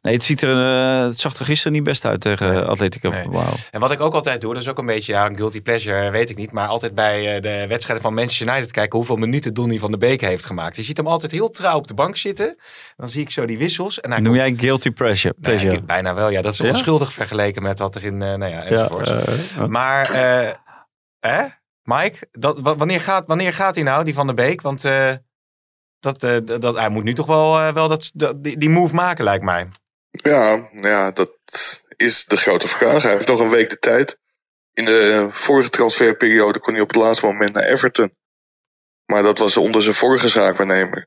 nee, 0.02 0.14
het, 0.14 0.24
ziet 0.24 0.42
er, 0.42 0.58
eh, 1.00 1.06
het 1.08 1.20
zag 1.20 1.34
er 1.36 1.44
gisteren 1.44 1.72
niet 1.72 1.82
best 1.84 2.04
uit 2.04 2.20
tegen 2.20 2.52
Nee. 2.52 2.62
Atletico 2.62 3.10
Nee. 3.10 3.22
Bilbao. 3.22 3.52
En 3.70 3.80
wat 3.80 3.90
ik 3.90 4.00
ook 4.00 4.14
altijd 4.14 4.40
doe, 4.40 4.52
dat 4.52 4.62
is 4.62 4.68
ook 4.68 4.78
een 4.78 4.86
beetje 4.86 5.12
ja, 5.12 5.26
een 5.26 5.36
guilty 5.36 5.62
pleasure, 5.62 6.10
weet 6.10 6.30
ik 6.30 6.36
niet. 6.36 6.52
Maar 6.52 6.68
altijd 6.68 6.94
bij 6.94 7.36
eh, 7.36 7.42
de 7.42 7.64
wedstrijden 7.68 8.04
van 8.04 8.14
Manchester 8.14 8.48
United 8.48 8.70
kijken 8.70 8.96
hoeveel 8.98 9.16
minuten 9.16 9.54
Donny 9.54 9.78
van 9.78 9.90
de 9.90 9.98
Beek 9.98 10.20
heeft 10.20 10.44
gemaakt. 10.44 10.76
Je 10.76 10.82
ziet 10.82 10.96
hem 10.96 11.06
altijd 11.06 11.32
heel 11.32 11.50
trouw 11.50 11.76
op 11.76 11.86
de 11.86 11.94
bank 11.94 12.16
zitten. 12.16 12.56
Dan 12.96 13.08
zie 13.08 13.22
ik 13.22 13.30
zo 13.30 13.46
die 13.46 13.58
wissels. 13.58 14.00
En 14.00 14.10
Noem 14.10 14.24
komt- 14.24 14.36
jij 14.36 14.54
guilty 14.56 14.90
pleasure? 14.90 15.34
Nee, 15.38 15.50
pleasure? 15.52 15.76
ik- 15.76 15.86
bijna 15.86 16.14
wel. 16.14 16.28
Ja, 16.28 16.42
dat 16.42 16.52
is 16.52 16.58
Ja? 16.58 16.68
onschuldig 16.68 17.12
vergeleken 17.12 17.62
met 17.62 17.78
wat 17.78 17.94
er 17.94 18.04
in, 18.04 18.16
nou 18.16 18.46
ja, 18.46 18.62
ja. 18.68 19.66
Maar, 19.68 20.06
hè? 21.20 21.44
Mike, 21.88 22.28
dat, 22.30 22.58
wa- 22.60 22.76
wanneer, 22.76 23.00
gaat, 23.00 23.26
wanneer 23.26 23.54
gaat 23.54 23.74
hij 23.74 23.84
nou, 23.84 24.04
die 24.04 24.14
Van 24.14 24.26
der 24.26 24.34
Beek? 24.34 24.60
Want 24.60 24.84
eh, 24.84 25.12
dat, 26.00 26.22
eh, 26.22 26.36
dat, 26.44 26.76
hij 26.76 26.88
moet 26.88 27.04
nu 27.04 27.14
toch 27.14 27.26
wel, 27.26 27.58
eh, 27.58 27.72
wel 27.74 27.88
dat, 27.88 28.10
dat- 28.14 28.42
die, 28.42 28.58
die 28.58 28.68
move 28.70 28.94
maken, 28.94 29.24
lijkt 29.24 29.44
mij. 29.44 29.68
Ja, 30.10 30.68
nou 30.72 30.88
ja, 30.88 31.10
dat 31.10 31.32
is 31.96 32.24
de 32.24 32.36
grote 32.36 32.68
vraag. 32.68 33.02
Hij 33.02 33.12
heeft 33.12 33.26
nog 33.26 33.40
een 33.40 33.50
week 33.50 33.70
de 33.70 33.78
tijd. 33.78 34.18
In 34.72 34.84
de 34.84 35.28
vorige 35.30 35.70
transferperiode 35.70 36.58
kon 36.58 36.72
hij 36.72 36.82
op 36.82 36.88
het 36.88 36.96
laatste 36.96 37.26
moment 37.26 37.52
naar 37.52 37.64
Everton. 37.64 38.14
Maar 39.06 39.22
dat 39.22 39.38
was 39.38 39.56
onder 39.56 39.82
zijn 39.82 39.94
vorige 39.94 40.28
zaakwaarnemer. 40.28 41.06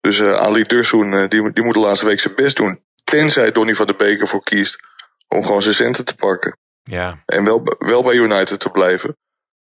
Dus 0.00 0.22
Ali 0.22 0.62
Dursoen, 0.62 1.28
die, 1.28 1.52
die 1.52 1.64
moet 1.64 1.74
de 1.74 1.80
laatste 1.80 2.06
week 2.06 2.20
zijn 2.20 2.34
best 2.34 2.56
doen. 2.56 2.82
Tenzij 3.04 3.52
Donny 3.52 3.74
van 3.74 3.86
der 3.86 3.96
Beek 3.96 4.20
ervoor 4.20 4.42
kiest 4.42 4.78
om 5.28 5.44
gewoon 5.44 5.62
zijn 5.62 5.74
centen 5.74 6.04
te 6.04 6.14
pakken. 6.14 6.58
Ja. 6.82 7.22
En 7.26 7.44
wel, 7.44 7.62
wel 7.78 8.02
bij 8.02 8.14
United 8.14 8.60
te 8.60 8.70
blijven. 8.70 9.16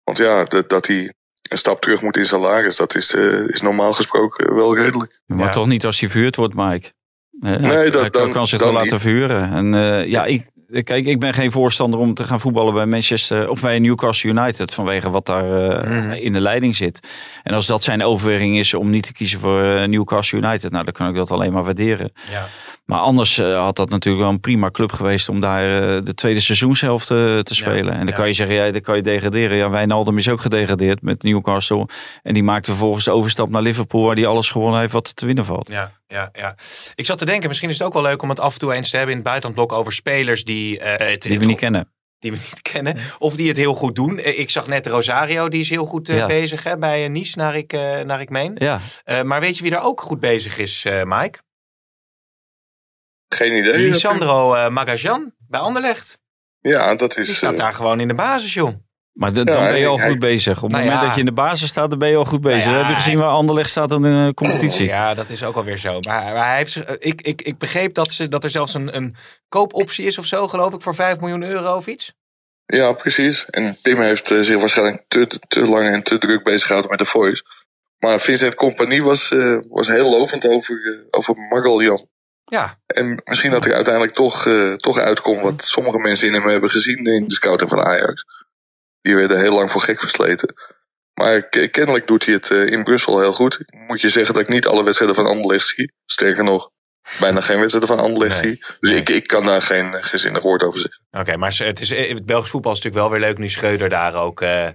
Want 0.04 0.18
ja, 0.18 0.44
dat, 0.44 0.68
dat 0.68 0.86
hij 0.86 1.12
een 1.50 1.58
stap 1.58 1.80
terug 1.80 2.02
moet 2.02 2.16
in 2.16 2.24
salaris, 2.24 2.76
dat 2.76 2.94
is, 2.96 3.14
eh, 3.14 3.48
is 3.48 3.60
normaal 3.60 3.92
gesproken 3.92 4.54
wel 4.54 4.76
redelijk. 4.76 5.20
Maar 5.26 5.38
Ja. 5.46 5.52
toch 5.52 5.66
niet 5.66 5.86
als 5.86 6.00
hij 6.00 6.08
verhuurd 6.08 6.36
wordt, 6.36 6.54
Mike. 6.54 6.92
Nee, 7.40 7.52
hij, 7.58 7.90
dat- 7.90 8.00
hij 8.00 8.10
dan- 8.10 8.32
kan 8.32 8.46
zich 8.46 8.58
dan 8.58 8.72
wel 8.72 8.82
laten 8.82 9.00
verhuren. 9.00 9.52
En 9.52 9.74
eh, 9.74 10.06
ja, 10.06 10.24
ik, 10.24 10.46
kijk, 10.82 11.06
ik 11.06 11.20
ben 11.20 11.34
geen 11.34 11.52
voorstander 11.52 12.00
om 12.00 12.14
te 12.14 12.24
gaan 12.24 12.40
voetballen 12.40 12.74
bij 12.74 12.86
Manchester 12.86 13.48
of 13.48 13.60
bij 13.60 13.78
Newcastle 13.78 14.30
United 14.30 14.74
vanwege 14.74 15.10
wat 15.10 15.26
daar 15.26 15.68
eh, 15.70 15.90
Mhm. 15.90 16.10
in 16.12 16.32
de 16.32 16.40
leiding 16.40 16.76
zit. 16.76 17.00
En 17.42 17.54
als 17.54 17.66
dat 17.66 17.82
zijn 17.84 18.02
overweging 18.02 18.58
is 18.58 18.74
om 18.74 18.90
niet 18.90 19.02
te 19.02 19.12
kiezen 19.12 19.40
voor 19.40 19.88
Newcastle 19.88 20.38
United, 20.38 20.70
nou 20.70 20.84
dan 20.84 20.92
kan 20.92 21.08
ik 21.08 21.14
dat 21.14 21.30
alleen 21.30 21.52
maar 21.52 21.64
waarderen. 21.64 22.12
Ja. 22.30 22.48
Maar 22.84 22.98
anders 22.98 23.38
eh, 23.38 23.62
had 23.62 23.76
dat 23.76 23.88
natuurlijk 23.90 24.24
wel 24.24 24.32
een 24.32 24.40
prima 24.40 24.70
club 24.70 24.92
geweest 24.92 25.28
om 25.28 25.40
daar 25.40 25.60
eh, 25.60 26.04
de 26.04 26.14
tweede 26.14 26.40
seizoenshelft 26.40 27.10
eh, 27.10 27.38
te 27.38 27.54
spelen. 27.54 27.92
en 27.92 27.98
dan 27.98 28.06
ja. 28.06 28.12
kan 28.14 28.26
je 28.26 28.32
zeggen, 28.32 28.56
ja, 28.56 28.70
dan 28.70 28.80
kan 28.80 28.96
je 28.96 29.02
degraderen. 29.02 29.56
Ja, 29.56 29.70
Wijnaldum 29.70 30.18
is 30.18 30.28
ook 30.28 30.40
gedegradeerd 30.40 31.02
met 31.02 31.22
Newcastle. 31.22 31.88
En 32.22 32.34
die 32.34 32.42
maakte 32.42 32.70
vervolgens 32.70 33.04
de 33.04 33.10
overstap 33.10 33.48
naar 33.50 33.62
Liverpool, 33.62 34.04
waar 34.06 34.14
die 34.14 34.26
alles 34.26 34.50
gewonnen 34.50 34.80
heeft 34.80 34.92
wat 34.92 35.16
te 35.16 35.26
winnen 35.26 35.44
valt. 35.44 35.68
Ja, 35.68 35.92
ja, 36.06 36.28
ja. 36.32 36.56
Ik 36.94 37.06
zat 37.06 37.18
te 37.18 37.24
denken, 37.24 37.48
misschien 37.48 37.68
is 37.70 37.78
het 37.78 37.86
ook 37.86 37.92
wel 37.92 38.02
leuk 38.02 38.22
om 38.22 38.28
het 38.28 38.40
af 38.40 38.52
en 38.52 38.58
toe 38.58 38.72
eens 38.72 38.90
te 38.90 38.96
hebben 38.96 39.14
in 39.14 39.20
het 39.20 39.30
buitenlandblok 39.30 39.78
over 39.78 39.92
spelers 39.92 40.44
die, 40.44 40.80
het, 40.82 41.22
Die 41.22 41.38
we 41.38 41.44
niet 41.44 41.56
kennen. 41.58 41.92
die 42.18 42.30
we 42.32 42.36
niet 42.36 42.62
kennen. 42.62 42.96
Of 43.18 43.36
die 43.36 43.48
het 43.48 43.56
heel 43.56 43.74
goed 43.74 43.94
doen. 43.94 44.18
Ik 44.18 44.50
zag 44.50 44.66
net 44.66 44.86
Rosario, 44.86 45.48
die 45.48 45.60
is 45.60 45.70
heel 45.70 45.86
goed 45.86 46.06
Ja. 46.06 46.26
bezig 46.26 46.62
hè, 46.62 46.78
bij 46.78 47.08
Nice, 47.08 47.38
naar 47.38 47.56
ik, 47.56 47.72
naar 48.04 48.20
ik 48.20 48.30
meen. 48.30 48.52
Ja, 48.58 48.80
maar 49.22 49.40
weet 49.40 49.56
je 49.56 49.62
wie 49.62 49.72
daar 49.72 49.84
ook 49.84 50.00
goed 50.00 50.20
bezig 50.20 50.58
is, 50.58 50.86
Mike? 51.04 51.38
Geen 53.34 53.56
idee. 53.56 53.78
Lisandro 53.78 54.54
eh 54.54 54.68
Magajan 54.68 55.32
bij 55.48 55.60
Anderlecht. 55.60 56.18
Ja, 56.60 56.94
dat 56.94 57.12
Die 57.12 57.22
is... 57.24 57.36
staat 57.36 57.52
eh, 57.52 57.58
daar 57.58 57.74
gewoon 57.74 58.00
in 58.00 58.08
de 58.08 58.14
basis, 58.14 58.54
joh. 58.54 58.74
maar 59.12 59.32
de- 59.32 59.38
Ja, 59.38 59.44
dan 59.44 59.62
ben 59.64 59.78
je 59.78 59.86
al 59.86 59.98
hij- 59.98 60.08
goed 60.08 60.18
bezig. 60.18 60.56
Op 60.56 60.62
het 60.62 60.70
Nou 60.70 60.82
moment 60.82 61.00
ja. 61.00 61.06
dat 61.06 61.14
je 61.14 61.20
in 61.20 61.26
de 61.26 61.32
basis 61.32 61.68
staat, 61.68 61.90
dan 61.90 61.98
ben 61.98 62.08
je 62.08 62.16
al 62.16 62.24
goed 62.24 62.40
bezig. 62.40 62.64
Nou 62.64 62.76
ja, 62.76 62.80
Heb 62.84 62.88
je 62.96 63.02
gezien 63.02 63.18
waar 63.18 63.28
Anderlecht 63.28 63.70
staat 63.70 63.92
in 63.92 64.02
de 64.02 64.32
competitie? 64.34 64.86
Ja, 64.86 65.14
dat 65.14 65.30
is 65.30 65.42
ook 65.44 65.56
alweer 65.56 65.78
zo. 65.78 66.00
Maar, 66.00 66.22
maar 66.34 66.46
hij 66.46 66.56
heeft, 66.56 66.72
zich- 66.72 66.84
eh, 66.84 66.94
ik, 66.98 67.22
ik, 67.22 67.42
ik 67.42 67.58
begreep 67.58 67.94
dat, 67.94 68.12
ze, 68.12 68.28
dat 68.28 68.44
er 68.44 68.50
zelfs 68.50 68.74
een, 68.74 68.96
een 68.96 69.16
koopoptie 69.48 70.06
is 70.06 70.18
of 70.18 70.26
zo, 70.26 70.48
geloof 70.48 70.72
ik, 70.74 70.82
voor 70.82 70.94
5 70.94 71.18
miljoen 71.20 71.42
euro 71.42 71.76
of 71.76 71.86
iets. 71.86 72.12
Ja, 72.66 72.92
precies. 72.92 73.44
En 73.50 73.78
Pim 73.82 74.00
heeft 74.00 74.30
eh, 74.30 74.40
zich 74.40 74.58
waarschijnlijk 74.60 75.04
te, 75.08 75.26
te 75.48 75.60
lang 75.68 75.88
en 75.88 76.02
te 76.02 76.18
druk 76.18 76.42
bezig 76.44 76.62
gehouden 76.62 76.90
met 76.90 76.98
de 77.00 77.04
voice. 77.06 77.42
Maar 77.98 78.20
Vincent 78.20 78.54
Compagnie 78.54 79.02
was, 79.02 79.30
eh, 79.30 79.56
was 79.68 79.86
heel 79.88 80.10
lovend 80.10 80.46
over, 80.46 80.74
eh, 80.74 81.18
over 81.18 81.34
Magaljan. 81.36 82.06
Ja, 82.44 82.78
En 82.86 83.22
misschien 83.24 83.50
dat 83.50 83.64
er 83.64 83.74
uiteindelijk 83.74 84.14
toch, 84.14 84.46
eh, 84.46 84.72
toch 84.72 84.98
uitkomt 84.98 85.42
wat 85.42 85.62
sommige 85.64 85.98
mensen 85.98 86.28
in 86.28 86.34
hem 86.34 86.48
hebben 86.48 86.70
gezien 86.70 87.06
in 87.06 87.28
de 87.28 87.34
scouting 87.34 87.70
van 87.70 87.82
Ajax. 87.84 88.24
Die 89.00 89.14
werden 89.16 89.40
heel 89.40 89.54
lang 89.54 89.70
voor 89.70 89.80
gek 89.80 90.00
versleten. 90.00 90.54
Maar 91.14 91.48
kennelijk 91.48 92.06
doet 92.06 92.24
hij 92.24 92.34
het 92.34 92.50
eh, 92.50 92.66
in 92.66 92.84
Brussel 92.84 93.20
heel 93.20 93.32
goed. 93.32 93.60
Ik 93.60 93.78
Moet 93.88 94.00
je 94.00 94.08
zeggen 94.08 94.34
dat 94.34 94.42
ik 94.42 94.48
niet 94.48 94.66
alle 94.66 94.84
wedstrijden 94.84 95.16
van 95.16 95.26
Anderlecht 95.26 95.66
zie. 95.66 95.92
Sterker 96.04 96.44
nog, 96.44 96.70
bijna 97.20 97.40
geen 97.40 97.58
wedstrijden 97.58 97.96
van 97.96 98.04
Anderlecht 98.04 98.42
Nee. 98.42 98.52
zie. 98.52 98.64
Dus 98.80 98.90
Nee. 98.90 99.00
ik, 99.00 99.08
ik 99.08 99.26
kan 99.26 99.44
daar 99.44 99.62
geen, 99.62 99.94
geen 99.94 100.20
zinnig 100.20 100.42
woord 100.42 100.62
over 100.62 100.80
zeggen. 100.80 101.06
oké. 101.10 101.36
maar 101.36 101.56
het, 101.58 101.80
is, 101.80 101.90
eh, 101.90 102.08
het 102.08 102.26
Belgisch 102.26 102.50
voetbal 102.50 102.72
is 102.72 102.78
natuurlijk 102.82 103.08
wel 103.08 103.18
weer 103.18 103.28
leuk 103.28 103.38
nu 103.38 103.48
Schreuder 103.48 103.88
daar 103.88 104.14
ook 104.14 104.40
eh, 104.40 104.68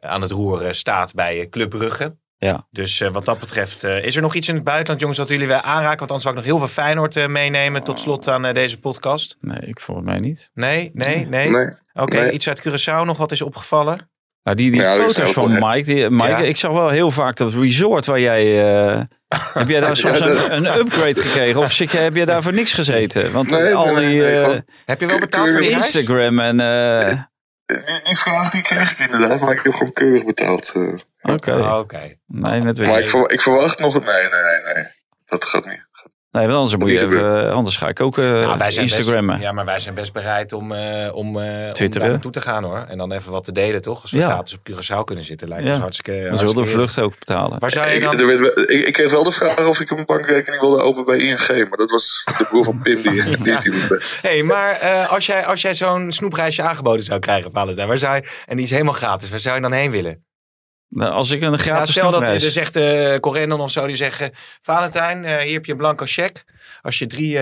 aan 0.00 0.22
het 0.22 0.30
roer 0.30 0.64
eh, 0.66 0.72
staat 0.72 1.14
bij 1.14 1.40
eh, 1.40 1.48
Club 1.50 1.70
Brugge. 1.70 2.16
Ja. 2.42 2.66
Dus 2.70 3.00
eh, 3.00 3.08
wat 3.12 3.24
dat 3.24 3.38
betreft, 3.40 3.84
eh, 3.84 4.04
is 4.04 4.16
er 4.16 4.22
nog 4.22 4.34
iets 4.34 4.48
in 4.48 4.54
het 4.54 4.64
buitenland, 4.64 5.00
jongens, 5.00 5.18
dat 5.18 5.28
jullie 5.28 5.46
willen 5.46 5.62
aanraken? 5.64 5.98
Want 5.98 6.10
anders 6.10 6.22
zou 6.22 6.34
ik 6.34 6.40
nog 6.40 6.50
heel 6.50 6.58
veel 6.58 6.82
Feyenoord 6.82 7.16
eh, 7.16 7.26
meenemen 7.26 7.82
tot 7.82 8.00
slot 8.00 8.28
aan 8.28 8.52
deze 8.52 8.78
podcast. 8.78 9.36
Nee, 9.40 9.58
ik 9.60 9.80
volgens 9.80 10.06
mij 10.06 10.18
niet. 10.18 10.50
Nee, 10.54 10.90
nee, 10.94 11.26
nee. 11.26 11.48
Nee. 11.50 11.66
Oké, 11.94 12.16
Nee. 12.18 12.30
iets 12.30 12.48
uit 12.48 12.62
Curaçao 12.68 13.04
nog 13.04 13.16
wat 13.16 13.32
is 13.32 13.42
opgevallen? 13.42 14.10
Nou, 14.42 14.56
die 14.56 14.70
die 14.70 14.80
Ja, 14.80 14.94
foto's 14.94 15.30
van 15.32 15.52
Mike, 15.52 15.82
die, 15.82 16.10
Mike 16.10 16.28
Ja. 16.28 16.38
ik 16.38 16.56
zag 16.56 16.72
wel 16.72 16.88
heel 16.88 17.10
vaak 17.10 17.36
dat 17.36 17.52
resort 17.54 18.06
waar 18.06 18.20
jij... 18.20 18.64
eh, 18.86 19.00
heb 19.54 19.68
jij 19.68 19.80
daar 19.80 19.96
soms 19.96 20.18
Ja, 20.18 20.24
dat- 20.24 20.50
een, 20.50 20.64
een 20.64 20.78
upgrade 20.78 21.20
gekregen? 21.22 21.60
Of 21.60 21.72
zit 21.72 21.90
je, 21.92 21.98
heb 21.98 22.14
je 22.16 22.26
daar 22.26 22.42
voor 22.42 22.52
niks 22.52 22.72
gezeten? 22.72 23.32
Want 23.32 23.50
Nee, 23.50 23.74
al 23.74 23.84
nee, 23.94 23.94
die 24.08 24.20
nee, 24.20 24.32
eh, 24.36 24.44
gewoon- 24.44 24.64
Heb 24.84 25.00
je 25.00 25.06
wel 25.06 25.18
betaald 25.18 25.48
voor? 25.48 25.62
Instagram 25.62 26.38
en... 26.38 26.60
eh, 26.60 27.18
Die, 27.74 28.00
die 28.02 28.16
vraag 28.18 28.50
die 28.50 28.62
kreeg 28.62 28.92
ik 28.92 28.98
inderdaad, 28.98 29.40
maar 29.40 29.52
ik 29.56 29.62
heb 29.62 29.72
gewoon 29.72 29.92
keurig 29.92 30.24
betaald. 30.24 30.72
eh. 30.74 31.32
Oké, 31.34 31.52
Oh, 31.52 31.78
Oké. 31.78 32.14
nee, 32.26 32.60
net 32.60 32.78
maar 32.78 32.86
weer. 32.86 32.98
ik, 32.98 33.08
ver- 33.08 33.30
ik 33.30 33.40
verwacht 33.40 33.78
nog... 33.78 33.94
Nee, 33.94 34.14
nee, 34.30 34.42
nee, 34.64 34.74
nee. 34.74 34.84
Dat 35.26 35.44
gaat 35.44 35.66
niet. 35.66 35.86
Nee, 36.32 36.46
want 36.46 36.56
anders, 36.56 36.76
moet 36.76 36.90
je 36.90 37.00
even, 37.04 37.46
eh, 37.46 37.52
anders 37.52 37.76
ga 37.76 37.88
ik 37.88 38.00
ook 38.00 38.16
Nou, 38.16 38.58
wij 38.58 38.70
zijn 38.70 38.84
Instagrammen. 38.86 39.34
Best, 39.34 39.46
ja, 39.46 39.52
maar 39.52 39.64
wij 39.64 39.80
zijn 39.80 39.94
best 39.94 40.12
bereid 40.12 40.52
om, 40.52 40.72
eh 40.72 41.14
om, 41.14 41.40
eh 41.40 41.66
om 41.66 41.72
Twitteren. 41.72 42.10
naartoe 42.10 42.30
te 42.30 42.40
gaan 42.40 42.64
hoor. 42.64 42.84
En 42.88 42.98
dan 42.98 43.12
even 43.12 43.32
wat 43.32 43.44
te 43.44 43.52
delen, 43.52 43.82
toch? 43.82 44.02
Als 44.02 44.10
we 44.10 44.18
Ja. 44.18 44.26
gratis 44.26 44.54
op 44.54 44.60
Curaçao 44.70 45.04
kunnen 45.04 45.24
zitten, 45.24 45.48
lijkt 45.48 45.66
Ja. 45.66 45.72
ons 45.72 45.80
hartstikke 45.82 46.26
Dan 46.28 46.38
zullen 46.38 46.54
we 46.54 46.60
de 46.62 46.66
vlucht 46.66 47.00
ook 47.00 47.18
betalen. 47.18 47.58
Waar 47.58 47.70
zou 47.70 47.88
je 47.88 47.94
Ik, 47.94 48.02
dan... 48.02 48.26
werd 48.26 48.70
ik, 48.70 48.86
ik 48.86 48.92
kreeg 48.92 49.10
wel 49.10 49.22
de 49.24 49.32
vraag 49.32 49.58
of 49.58 49.78
ik 49.80 49.90
een 49.90 50.04
bankrekening 50.06 50.60
wilde 50.60 50.82
openen 50.82 51.04
bij 51.06 51.18
ING. 51.18 51.48
Maar 51.68 51.78
dat 51.78 51.90
was 51.90 52.22
de 52.38 52.44
broer 52.48 52.64
van 52.64 52.80
Pim 52.82 53.02
die, 53.02 53.12
die, 53.24 53.36
die, 53.42 53.58
die 53.60 53.72
hey, 54.22 54.42
maar 54.42 54.72
eh, 54.80 55.12
als 55.12 55.26
jij, 55.26 55.46
als 55.46 55.60
jij 55.62 55.74
zo'n 55.74 56.12
snoepreisje 56.12 56.62
aangeboden 56.62 57.04
zou 57.04 57.18
krijgen, 57.20 57.50
Valentijn, 57.52 57.88
waar 57.88 57.98
zou 57.98 58.14
je, 58.14 58.28
en 58.46 58.56
die 58.56 58.64
is 58.64 58.70
helemaal 58.70 58.94
gratis, 58.94 59.30
waar 59.30 59.40
zou 59.40 59.54
je 59.56 59.60
dan 59.62 59.72
heen 59.72 59.90
willen? 59.90 60.24
Nou, 60.90 61.12
als 61.12 61.30
ik 61.30 61.42
een 61.42 61.52
Ja, 61.52 61.58
gratis 61.58 61.90
stel 61.90 62.10
dat 62.10 62.26
zegt 62.50 62.76
eh 62.76 63.16
Corendon 63.16 63.60
of 63.60 63.70
zo, 63.70 63.86
die 63.86 63.96
zeggen, 63.96 64.30
Valentijn, 64.62 65.24
eh, 65.24 65.38
hier 65.38 65.52
heb 65.52 65.64
je 65.64 65.72
een 65.72 65.78
blanco 65.78 66.04
cheque. 66.06 66.42
Als 66.82 66.98
je 66.98 67.06
drie... 67.06 67.38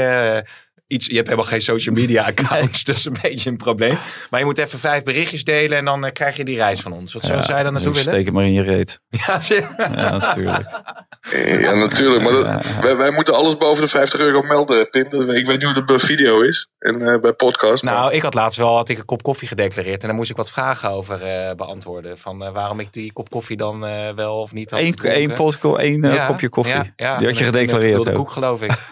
eh, 0.88 0.96
Iets, 0.96 1.06
je 1.06 1.14
hebt 1.14 1.28
helemaal 1.28 1.48
geen 1.50 1.60
social 1.60 1.94
media 1.94 2.24
accounts, 2.36 2.84
dat 2.84 2.96
is 2.96 3.04
een 3.04 3.16
beetje 3.22 3.50
een 3.50 3.56
probleem. 3.56 3.98
Maar 4.30 4.40
je 4.40 4.46
moet 4.46 4.58
even 4.58 4.78
vijf 4.78 5.02
berichtjes 5.02 5.44
delen 5.44 5.78
en 5.78 5.84
dan 5.84 6.04
eh, 6.06 6.12
krijg 6.12 6.36
je 6.36 6.44
die 6.44 6.56
reis 6.56 6.80
van 6.80 6.92
ons. 6.92 7.12
Wat 7.12 7.24
zou 7.24 7.42
zij 7.42 7.62
dan 7.62 7.72
naartoe 7.72 7.92
dus 7.92 8.04
willen? 8.04 8.20
Steek 8.20 8.24
hem 8.24 8.34
maar 8.34 8.44
in 8.44 8.52
je 8.52 8.62
reet. 8.62 9.00
Ja, 9.26 9.40
zie- 9.40 9.64
Ja, 9.76 10.16
natuurlijk. 10.18 10.68
Ja, 11.60 11.74
natuurlijk. 11.74 12.22
Maar 12.22 12.32
dat, 12.32 12.64
wij, 12.80 12.96
wij 12.96 13.10
moeten 13.10 13.34
alles 13.34 13.56
boven 13.56 13.82
de 13.82 13.88
50 13.88 14.20
euro 14.20 14.42
melden, 14.42 14.88
Pim. 14.90 15.06
Dat- 15.10 15.22
Ik 15.32 15.46
weet 15.46 15.56
niet 15.56 15.62
hoe 15.64 15.74
dat 15.74 15.86
bij 15.86 15.98
video 15.98 16.40
is. 16.40 16.68
En 16.78 17.12
eh, 17.12 17.20
bij 17.20 17.32
podcast. 17.32 17.82
maar- 17.82 17.94
Nou, 17.94 18.12
ik 18.12 18.22
had 18.22 18.34
laatst 18.34 18.58
wel 18.58 18.76
had 18.76 18.88
ik 18.88 18.98
een 18.98 19.04
kop 19.04 19.22
koffie 19.22 19.48
gedeclareerd. 19.48 20.00
En 20.02 20.06
daar 20.08 20.16
moest 20.16 20.30
ik 20.30 20.36
wat 20.36 20.50
vragen 20.50 20.90
over 20.90 21.22
eh, 21.22 21.54
beantwoorden. 21.54 22.18
Van 22.18 22.44
eh, 22.44 22.52
waarom 22.52 22.80
ik 22.80 22.92
die 22.92 23.12
kop 23.12 23.30
koffie 23.30 23.56
dan 23.56 23.86
eh, 23.86 24.14
wel 24.14 24.40
of 24.40 24.52
niet 24.52 24.70
had 24.70 24.80
Eén 24.80 24.86
gedronken. 24.86 25.14
één 25.78 26.02
één 26.02 26.04
eh, 26.04 26.14
Ja, 26.14 26.26
kopje 26.26 26.48
koffie. 26.48 26.74
ja, 26.74 26.84
ja. 26.96 27.18
Die 27.18 27.26
had 27.26 27.38
je 27.38 27.44
En 27.44 27.48
een- 27.48 27.54
gedeclareerd 27.54 27.82
een 27.92 27.96
gevulde 27.98 28.10
ook. 28.10 28.16
koek, 28.24 28.32
geloof 28.32 28.62
ik. 28.62 28.72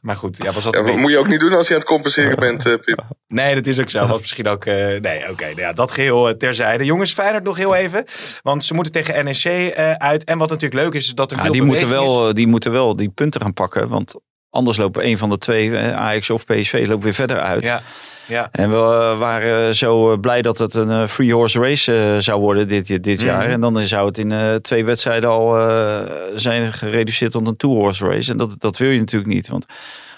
Maar 0.00 0.16
goed, 0.16 0.36
ja, 0.36 0.52
was 0.52 0.54
dat 0.54 0.62
ja, 0.62 0.68
een 0.68 0.72
dat 0.72 0.84
beetje- 0.84 1.00
moet 1.00 1.10
je 1.10 1.18
ook 1.18 1.23
niet 1.26 1.40
doen 1.40 1.52
als 1.52 1.66
je 1.68 1.74
aan 1.74 1.80
het 1.80 1.88
compenseren 1.88 2.36
bent, 2.36 2.66
eh, 2.66 2.74
Pim. 2.84 2.96
Nee, 3.28 3.54
dat 3.54 3.66
is 3.66 3.80
ook 3.80 3.90
zo. 3.90 4.06
Was 4.06 4.20
misschien 4.20 4.48
ook... 4.48 4.64
eh, 4.64 4.74
nee, 5.00 5.30
oké. 5.30 5.44
nou 5.44 5.60
ja, 5.60 5.72
dat 5.72 5.90
geheel 5.90 6.28
eh, 6.28 6.34
terzijde. 6.34 6.84
Jongens, 6.84 7.12
Feyenoord 7.12 7.44
nog 7.44 7.56
heel 7.56 7.74
even. 7.74 8.04
Want 8.42 8.64
ze 8.64 8.74
moeten 8.74 8.92
tegen 8.92 9.24
NEC 9.24 9.44
eh, 9.44 9.92
uit. 9.92 10.24
En 10.24 10.38
wat 10.38 10.48
natuurlijk 10.50 10.82
leuk 10.82 10.94
is, 10.94 11.06
is 11.06 11.14
dat 11.14 11.30
er 11.30 11.36
Ja, 11.36 11.42
veel 11.42 11.52
die, 11.52 11.62
moeten 11.62 11.86
is. 11.86 11.92
wel, 11.92 12.34
die 12.34 12.46
moeten 12.46 12.72
wel 12.72 12.96
die 12.96 13.08
punten 13.08 13.40
gaan 13.40 13.52
pakken. 13.54 13.88
Want 13.88 14.14
anders 14.50 14.76
lopen 14.76 15.06
een 15.06 15.18
van 15.18 15.30
de 15.30 15.38
twee, 15.38 15.76
eh, 15.76 15.96
Ajax 15.96 16.30
of 16.30 16.44
PSV, 16.44 16.84
loopt 16.88 17.02
weer 17.04 17.14
verder 17.14 17.40
uit. 17.40 17.62
Ja, 17.62 17.82
ja. 18.26 18.48
En 18.52 18.70
we 18.70 18.76
waren 19.18 19.74
zo 19.74 20.16
blij 20.16 20.42
dat 20.42 20.58
het 20.58 20.74
een 20.74 21.08
free 21.08 21.32
horse 21.34 21.58
race 21.60 22.16
zou 22.18 22.40
worden 22.40 22.68
dit, 22.68 22.86
dit 22.86 23.18
Mhm. 23.18 23.26
jaar. 23.26 23.48
En 23.48 23.60
dan 23.60 23.86
zou 23.86 24.06
het 24.06 24.18
in 24.18 24.32
eh, 24.32 24.54
twee 24.54 24.84
wedstrijden 24.84 25.30
al 25.30 25.58
eh, 25.58 26.00
zijn 26.34 26.72
gereduceerd 26.72 27.32
tot 27.32 27.46
een 27.46 27.56
two 27.56 27.70
horse 27.74 28.06
race. 28.06 28.30
En 28.32 28.36
dat, 28.38 28.54
dat 28.58 28.76
wil 28.76 28.90
je 28.90 28.98
natuurlijk 28.98 29.32
niet. 29.32 29.48
Want 29.48 29.66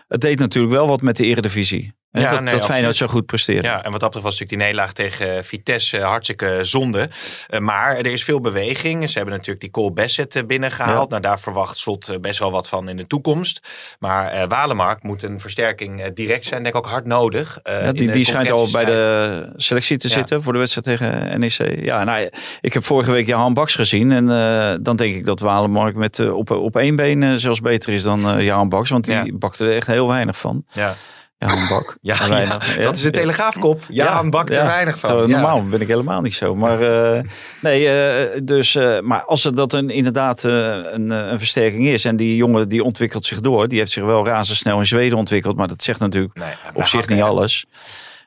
het 0.08 0.20
deed 0.20 0.38
natuurlijk 0.38 0.74
wel 0.74 0.86
wat 0.86 1.02
met 1.02 1.16
de 1.16 1.24
eredivisie. 1.24 1.92
Ja, 2.10 2.30
dat, 2.30 2.40
nee, 2.40 2.54
dat 2.54 2.64
Feyenoord 2.64 2.96
zo 2.96 3.06
goed 3.06 3.26
presteerde. 3.26 3.62
Ja, 3.68 3.82
en 3.84 3.90
wat 3.90 4.00
dat 4.00 4.10
betreft 4.10 4.24
was 4.24 4.38
natuurlijk 4.40 4.48
die 4.48 4.58
nederlaag 4.58 4.92
tegen 4.92 5.44
Vitesse 5.44 6.00
hartstikke 6.00 6.58
zonde. 6.62 7.08
Eh, 7.48 7.60
maar 7.60 7.96
er 7.96 8.06
is 8.06 8.24
veel 8.24 8.40
beweging. 8.40 9.08
Ze 9.08 9.16
hebben 9.16 9.34
natuurlijk 9.34 9.60
die 9.60 9.70
Cole 9.70 9.90
Bassett 9.92 10.36
eh, 10.36 10.44
binnengehaald. 10.44 11.02
Ja. 11.02 11.08
Nou, 11.08 11.20
daar 11.20 11.40
verwacht 11.40 11.78
Slot 11.78 12.08
eh, 12.08 12.18
best 12.18 12.38
wel 12.38 12.50
wat 12.50 12.68
van 12.68 12.88
in 12.88 12.96
de 12.96 13.06
toekomst. 13.06 13.60
Maar 13.98 14.28
eh 14.32 14.48
Walemark 14.48 15.02
moet 15.02 15.22
een 15.22 15.40
versterking 15.40 16.02
eh, 16.02 16.10
direct 16.14 16.44
zijn. 16.44 16.62
Denk 16.62 16.74
ik 16.74 16.84
ook 16.84 16.90
hard 16.90 17.04
nodig. 17.06 17.58
eh, 17.62 17.84
Ja, 17.84 17.92
die, 17.92 18.10
die 18.10 18.24
schijnt 18.24 18.50
al 18.50 18.68
bij 18.70 18.84
de 18.84 19.52
selectie 19.56 19.96
te 19.96 20.08
zitten 20.08 20.42
voor 20.42 20.52
de 20.52 20.58
wedstrijd 20.58 20.86
tegen 20.98 21.40
NEC. 21.40 21.84
Ja, 21.84 22.04
nou, 22.04 22.30
ik 22.60 22.72
heb 22.72 22.84
vorige 22.84 23.10
week 23.10 23.26
Johan 23.26 23.54
Baks 23.54 23.74
gezien. 23.74 24.12
En 24.12 24.30
eh, 24.30 24.74
dan 24.80 24.96
denk 24.96 25.14
ik 25.14 25.26
dat 25.26 25.40
Walemark 25.40 25.94
met, 25.94 26.18
eh, 26.18 26.36
op, 26.36 26.50
op 26.50 26.76
één 26.76 26.96
been 26.96 27.22
eh, 27.22 27.32
zelfs 27.34 27.60
beter 27.60 27.92
is 27.92 28.02
dan 28.02 28.28
eh 28.30 28.44
Johan 28.44 28.68
Baks. 28.68 28.90
Want 28.90 29.04
die 29.04 29.36
bakte 29.38 29.64
er 29.66 29.72
echt 29.76 29.86
heel 29.86 30.08
weinig 30.08 30.36
van. 30.38 30.64
Ja, 30.72 30.94
Bak. 31.38 31.96
ja, 32.00 32.16
Maar 32.18 32.28
weinig. 32.28 32.76
ja, 32.76 32.82
dat 32.82 32.94
is 32.94 33.02
de 33.02 33.10
telegraafkop. 33.10 33.82
Ja, 33.88 34.20
een 34.20 34.30
bak 34.30 34.48
er 34.48 34.54
ja. 34.54 34.66
weinig 34.66 34.98
van. 34.98 35.30
Normaal 35.30 35.68
ben 35.68 35.80
ik 35.80 35.88
helemaal 35.88 36.20
niet 36.20 36.34
zo. 36.34 36.54
Maar, 36.54 36.82
eh, 36.82 37.22
nee, 37.60 37.88
eh, 37.88 38.40
dus, 38.44 38.74
eh, 38.74 39.00
maar 39.00 39.24
als 39.24 39.44
er 39.44 39.54
dat 39.54 39.72
een, 39.72 39.90
inderdaad 39.90 40.42
een, 40.42 41.10
een 41.10 41.38
versterking 41.38 41.86
is. 41.86 42.04
En 42.04 42.16
die 42.16 42.36
jongen 42.36 42.68
die 42.68 42.84
ontwikkelt 42.84 43.26
zich 43.26 43.40
door. 43.40 43.68
Die 43.68 43.78
heeft 43.78 43.92
zich 43.92 44.04
wel 44.04 44.26
razendsnel 44.26 44.78
in 44.78 44.86
Zweden 44.86 45.18
ontwikkeld. 45.18 45.56
Maar 45.56 45.68
dat 45.68 45.82
zegt 45.82 46.00
natuurlijk 46.00 46.34
Nee, 46.38 46.52
op 46.74 46.86
zich 46.86 47.08
niet 47.08 47.22
alles. 47.22 47.66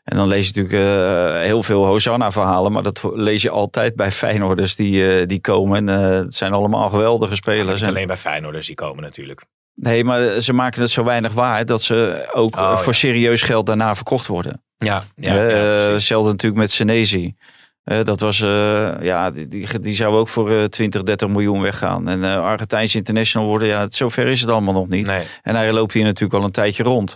En 0.04 0.18
dan 0.18 0.28
lees 0.28 0.48
je 0.50 0.54
natuurlijk 0.62 1.44
heel 1.44 1.64
veel 1.64 1.86
Hosanna-verhalen. 1.86 2.72
Maar 2.72 2.84
dat 2.84 3.02
lees 3.14 3.42
je 3.42 3.50
altijd 3.50 3.96
bij 3.96 4.12
Feyenoorders 4.12 4.76
die, 4.76 5.26
die 5.26 5.42
komen. 5.42 5.88
En, 5.90 5.98
het 5.98 6.36
zijn 6.36 6.54
allemaal 6.54 6.90
geweldige 6.90 7.36
spelers. 7.36 7.82
En- 7.82 7.88
alleen 7.88 8.08
bij 8.08 8.18
Feyenoorders 8.18 8.66
die 8.66 8.76
komen 8.76 9.04
natuurlijk. 9.04 9.44
Nee, 9.80 10.04
maar 10.04 10.42
ze 10.42 10.54
maken 10.54 10.82
het 10.82 10.90
zo 10.92 11.04
weinig 11.04 11.34
waar 11.34 11.66
dat 11.66 11.82
ze 11.82 12.30
ook 12.34 12.56
Oh, 12.56 12.78
voor 12.78 12.94
ja. 12.94 13.00
serieus 13.00 13.42
geld 13.42 13.66
daarna 13.66 13.96
verkocht 13.96 14.28
worden. 14.28 14.64
Ja, 14.78 15.04
ja, 15.16 15.36
Eh, 15.36 16.00
ja, 16.00 16.22
natuurlijk 16.22 16.62
met 16.62 16.72
Senezi. 16.72 17.36
Eh, 17.84 18.04
dat 18.04 18.20
was, 18.20 18.42
eh, 18.42 18.92
ja, 19.02 19.32
die, 19.32 19.48
die, 19.48 19.80
die 19.80 19.96
zou 19.96 20.16
ook 20.16 20.28
voor 20.28 20.52
eh 20.52 20.64
20, 20.64 21.04
30 21.04 21.28
miljoen 21.28 21.62
weggaan. 21.62 22.08
En 22.08 22.24
Argentijnse 22.24 22.98
international 22.98 23.48
worden, 23.48 23.68
ja, 23.68 23.86
zover 23.90 24.28
is 24.28 24.42
het 24.42 24.50
allemaal 24.50 24.74
nog 24.74 24.88
niet. 24.88 25.06
Nee. 25.06 25.24
En 25.42 25.56
hij 25.56 25.72
loopt 25.74 25.94
hier 25.94 26.04
natuurlijk 26.04 26.40
al 26.40 26.46
een 26.46 26.52
tijdje 26.52 26.84
rond. 26.84 27.16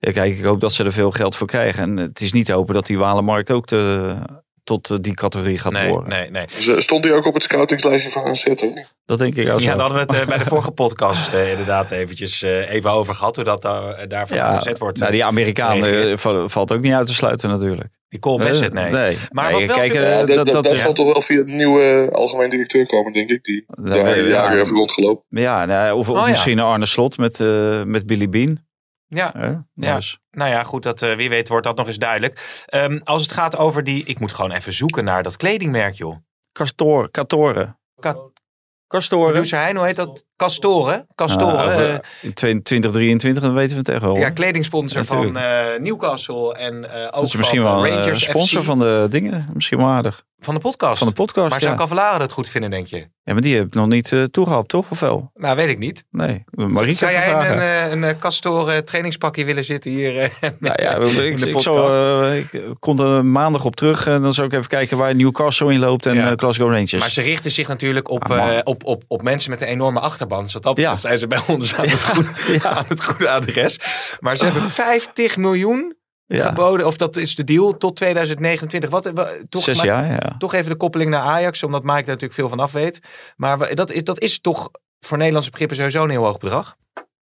Kijk, 0.00 0.38
ik 0.38 0.44
hoop 0.44 0.60
dat 0.60 0.72
ze 0.72 0.84
er 0.84 0.92
veel 0.92 1.10
geld 1.10 1.36
voor 1.36 1.46
krijgen. 1.46 1.82
En 1.82 1.96
het 1.96 2.20
is 2.20 2.32
niet 2.32 2.46
te 2.46 2.52
hopen 2.52 2.74
dat 2.74 2.86
die 2.86 2.98
Walemark 2.98 3.50
ook 3.50 3.66
te, 3.66 4.14
tot 4.68 4.90
eh, 4.90 4.96
die 5.00 5.14
categorie 5.14 5.58
gaat 5.58 5.72
Nee, 5.72 5.88
horen. 5.88 6.08
nee, 6.08 6.30
nee. 6.30 6.46
Dus, 6.46 6.82
Stond 6.82 7.04
hij 7.04 7.14
ook 7.14 7.26
op 7.26 7.34
het 7.34 7.42
scoutingslijstje 7.42 8.10
van 8.10 8.24
AZ? 8.24 8.44
Dat 9.04 9.18
denk 9.18 9.34
ik 9.36 9.48
ook 9.52 9.60
Ja, 9.60 9.76
daar 9.76 9.80
hadden 9.80 10.06
we 10.06 10.12
het 10.12 10.22
eh, 10.22 10.28
bij 10.28 10.38
de 10.38 10.44
vorige 10.44 10.70
podcast 10.70 11.32
eh, 11.32 11.50
inderdaad 11.50 11.90
eventjes 11.90 12.42
eh, 12.42 12.70
even 12.70 12.90
over 12.90 13.14
gehad. 13.14 13.36
Hoe 13.36 13.44
dat 13.44 13.62
daar, 13.62 14.08
daarvan 14.08 14.36
Ja, 14.36 14.56
gezet 14.56 14.78
wordt. 14.78 14.98
nou, 14.98 15.12
die 15.12 15.24
Amerikaan 15.24 15.82
valt 16.48 16.72
ook 16.72 16.80
niet 16.80 16.92
uit 16.92 17.06
te 17.06 17.14
sluiten 17.14 17.48
natuurlijk. 17.48 17.88
Die 18.08 18.20
Cole 18.20 18.44
Bassett, 18.44 18.72
nee. 18.72 18.90
nee. 18.90 19.18
Maar 19.30 19.52
Nee, 19.52 19.66
wat 19.66 19.76
wel 19.76 19.76
kijk, 19.76 19.92
Ja, 19.92 20.24
dat, 20.24 20.46
dat, 20.46 20.64
dat, 20.64 20.78
zal 20.78 20.92
toch 20.92 21.12
wel 21.12 21.22
via 21.22 21.42
de 21.44 21.52
nieuwe 21.52 22.08
algemeen 22.12 22.50
directeur 22.50 22.86
komen, 22.86 23.12
denk 23.12 23.30
ik. 23.30 23.44
Die 23.44 23.64
daar 23.68 24.06
hele 24.06 24.22
ja, 24.28 24.34
jaren 24.34 24.58
heeft 24.58 24.70
rondgelopen. 24.70 25.24
ja, 25.28 25.64
nou, 25.64 25.98
of, 25.98 26.08
of 26.08 26.16
Oh, 26.16 26.22
ja. 26.22 26.28
misschien 26.30 26.58
Arne 26.58 26.86
Slot 26.86 27.16
met, 27.18 27.40
eh, 27.40 27.82
met 27.82 28.06
Billy 28.06 28.28
Bean. 28.28 28.66
Ja? 29.08 29.32
Ja. 29.74 30.00
Nou 30.30 30.50
ja, 30.50 30.62
goed. 30.64 30.82
Dat, 30.82 31.02
eh, 31.02 31.14
wie 31.14 31.28
weet 31.28 31.48
wordt 31.48 31.66
dat 31.66 31.76
nog 31.76 31.86
eens 31.86 31.96
duidelijk. 31.98 32.62
Ehm, 32.66 32.98
als 33.04 33.22
het 33.22 33.32
gaat 33.32 33.56
over 33.56 33.84
die... 33.84 34.04
Ik 34.04 34.18
moet 34.18 34.32
gewoon 34.32 34.50
even 34.52 34.72
zoeken 34.72 35.04
naar 35.04 35.22
dat 35.22 35.36
kledingmerk, 35.36 35.94
joh. 35.94 36.16
Castor, 36.52 37.10
Catoren. 37.10 37.78
Ka-. 38.00 38.16
Producer 39.32 39.58
Hein, 39.60 39.76
hoe 39.76 39.86
heet 39.86 39.96
dat? 39.96 40.24
Ah, 41.56 41.64
over- 41.66 42.04
in 42.22 42.34
2023, 42.34 43.42
dan 43.42 43.54
weten 43.54 43.70
we 43.72 43.78
het 43.78 43.88
echt 43.88 44.00
wel. 44.00 44.16
ja, 44.16 44.30
kledingsponsor 44.30 45.04
van 45.04 45.36
eh, 45.36 45.78
Newcastle 45.80 46.54
en 46.54 46.90
eh 46.90 47.04
ook 47.06 47.12
dat 47.12 47.24
is 47.24 47.36
misschien 47.36 47.62
van 47.62 47.82
wel 47.82 47.86
een 47.86 48.16
sponsor 48.16 48.60
FC. 48.60 48.66
van 48.66 48.78
de 48.78 49.06
dingen. 49.10 49.48
Misschien 49.54 49.78
wel 49.78 49.86
aardig. 49.86 50.24
Van 50.40 50.54
de 50.54 50.60
podcast. 50.60 50.98
Van 50.98 51.06
de 51.08 51.12
podcast, 51.14 51.50
maar 51.50 51.60
ja. 51.60 51.66
zou 51.66 51.78
Cavallaro 51.78 52.18
dat 52.18 52.32
goed 52.32 52.48
vinden, 52.48 52.70
denk 52.70 52.86
je? 52.86 52.96
Ja, 52.96 53.32
maar 53.32 53.42
die 53.42 53.56
heb 53.56 53.66
ik 53.66 53.74
nog 53.74 53.86
niet 53.86 54.12
eh 54.12 54.22
toegehaald, 54.22 54.68
toch? 54.68 54.86
Of 54.90 55.00
wel? 55.00 55.30
Nou, 55.34 55.56
weet 55.56 55.68
ik 55.68 55.78
niet. 55.78 56.04
Nee. 56.10 56.44
Marieke 56.50 56.92
zou 56.98 57.12
jij 57.12 57.22
vragen. 57.22 57.52
een, 57.52 57.60
eh, 57.60 57.90
een, 57.90 58.04
eh, 58.04 58.18
Castoren 58.18 58.84
trainingspakje 58.84 59.44
willen 59.44 59.64
zitten 59.64 59.90
hier? 59.90 60.12
Nou 60.58 60.82
ja, 60.82 60.96
ik, 60.96 61.40
ik, 61.42 62.52
ik, 62.52 62.74
kom 62.78 62.98
er 62.98 63.24
maandag 63.24 63.64
op 63.64 63.76
terug 63.76 64.06
en 64.06 64.22
dan 64.22 64.34
zal 64.34 64.44
ik 64.44 64.52
even 64.52 64.68
kijken 64.68 64.96
waar 64.96 65.14
Newcastle 65.14 65.72
in 65.72 65.78
loopt 65.78 66.06
en 66.06 66.14
Ja. 66.14 66.32
Glasgow 66.36 66.68
Rangers. 66.72 66.92
Maar 66.92 67.10
ze 67.10 67.22
richten 67.22 67.50
zich 67.52 67.68
natuurlijk 67.68 68.08
op, 68.10 68.30
Ah, 68.30 68.58
op, 68.64 68.84
op, 68.84 69.04
op 69.08 69.22
mensen 69.22 69.50
met 69.50 69.60
een 69.60 69.68
enorme 69.68 70.00
achterban. 70.00 70.42
Dus 70.42 70.52
dat 70.52 70.78
Ja. 70.78 70.96
zijn 70.96 71.18
ze 71.18 71.26
bij 71.26 71.40
ons 71.46 71.74
aan 71.74 71.88
het, 71.94 72.04
goede, 72.04 72.30
Ja. 72.62 72.70
aan 72.70 72.84
het 72.88 73.04
goede 73.04 73.30
adres. 73.30 73.80
Maar 74.20 74.36
ze 74.36 74.44
hebben 74.50 74.70
50 74.70 75.36
miljoen 75.36 75.96
ja, 76.36 76.48
geboden. 76.48 76.86
Of 76.86 76.96
dat 76.96 77.16
is 77.16 77.34
de 77.34 77.44
deal 77.44 77.76
tot 77.76 77.96
2029. 77.96 78.90
Wat, 78.90 79.10
wa- 79.14 79.32
toch, 79.48 79.62
zes 79.62 79.76
maar- 79.76 79.86
jaar, 79.86 80.06
ja. 80.06 80.34
toch 80.38 80.54
even 80.54 80.70
de 80.70 80.76
koppeling 80.76 81.10
naar 81.10 81.22
Ajax. 81.22 81.62
Omdat 81.62 81.82
Mike 81.82 81.94
daar 81.94 82.04
natuurlijk 82.06 82.32
veel 82.34 82.48
van 82.48 82.60
af 82.60 82.72
weet. 82.72 83.00
Maar 83.36 83.74
dat 83.74 83.90
is, 83.90 84.04
dat 84.04 84.20
is 84.20 84.40
toch 84.40 84.70
voor 85.00 85.16
Nederlandse 85.16 85.50
begrippen 85.50 85.76
sowieso 85.76 86.02
een 86.04 86.10
heel 86.10 86.24
hoog 86.24 86.38
bedrag. 86.38 86.76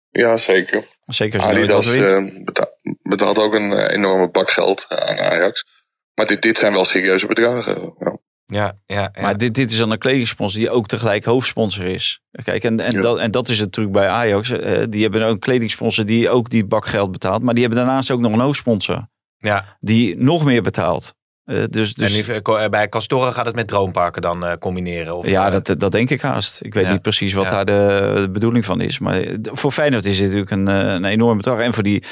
Ja, 0.09 0.35
zeker. 0.35 0.87
Zeker 1.05 1.41
Adidas 1.41 1.87
wint. 1.87 2.05
eh, 2.37 2.43
beta- 2.43 2.71
betaalt 3.01 3.39
ook 3.39 3.53
een 3.53 3.71
eh, 3.73 3.95
enorme 3.95 4.29
bak 4.29 4.49
geld 4.51 4.85
aan 4.89 5.17
Ajax. 5.19 5.65
Maar 6.13 6.25
dit, 6.25 6.41
dit 6.41 6.57
zijn 6.57 6.73
wel 6.73 6.85
serieuze 6.85 7.27
bedragen. 7.27 7.93
Ja. 7.97 8.17
Ja, 8.45 8.77
ja, 8.85 9.09
ja. 9.13 9.21
Maar 9.21 9.37
dit, 9.37 9.53
dit 9.53 9.71
is 9.71 9.77
dan 9.77 9.91
een 9.91 9.97
kledingsponsor 9.97 10.59
die 10.59 10.69
ook 10.69 10.87
tegelijk 10.87 11.25
hoofdsponsor 11.25 11.85
is. 11.85 12.21
Kijk, 12.43 12.63
en, 12.63 12.79
en, 12.79 12.91
Ja. 12.91 13.01
dat, 13.01 13.19
en 13.19 13.31
dat 13.31 13.49
is 13.49 13.59
het 13.59 13.71
truc 13.71 13.91
bij 13.91 14.07
Ajax. 14.07 14.49
eh, 14.49 14.83
die 14.89 15.01
hebben 15.01 15.23
ook 15.23 15.33
een 15.33 15.39
kledingsponsor 15.39 16.05
die 16.05 16.29
ook 16.29 16.49
die 16.49 16.65
bakgeld 16.65 17.11
betaalt. 17.11 17.41
Maar 17.43 17.53
die 17.53 17.63
hebben 17.63 17.85
daarnaast 17.85 18.11
ook 18.11 18.19
nog 18.19 18.31
een 18.31 18.39
hoofdsponsor. 18.39 19.07
ja. 19.37 19.77
Die 19.79 20.17
nog 20.17 20.43
meer 20.45 20.61
betaalt. 20.61 21.15
Dus 21.45 21.93
dus 21.93 21.93
en 22.25 22.33
nu, 22.33 22.41
eh, 22.43 22.63
eh, 22.63 22.69
bij 22.69 22.89
Castoren 22.89 23.33
gaat 23.33 23.45
het 23.45 23.55
met 23.55 23.67
droomparken 23.67 24.21
dan 24.21 24.57
combineren. 24.59 25.17
Of, 25.17 25.29
ja, 25.29 25.49
dat, 25.49 25.79
dat 25.79 25.91
denk 25.91 26.09
ik 26.09 26.21
haast. 26.21 26.63
Ik 26.63 26.73
weet 26.73 26.85
Ja. 26.85 26.91
niet 26.91 27.01
precies 27.01 27.33
wat 27.33 27.43
Ja. 27.45 27.49
daar 27.63 27.65
de, 27.65 28.11
de 28.21 28.29
bedoeling 28.29 28.65
van 28.65 28.81
is. 28.81 28.99
Maar 28.99 29.23
voor 29.43 29.71
Feyenoord 29.71 30.05
is 30.05 30.17
dit 30.17 30.25
natuurlijk 30.33 30.51
een, 30.51 30.67
een 30.67 31.05
enorm 31.05 31.37
bedrag. 31.37 31.59
En 31.59 31.73
voor 31.73 31.83
die 31.83 32.03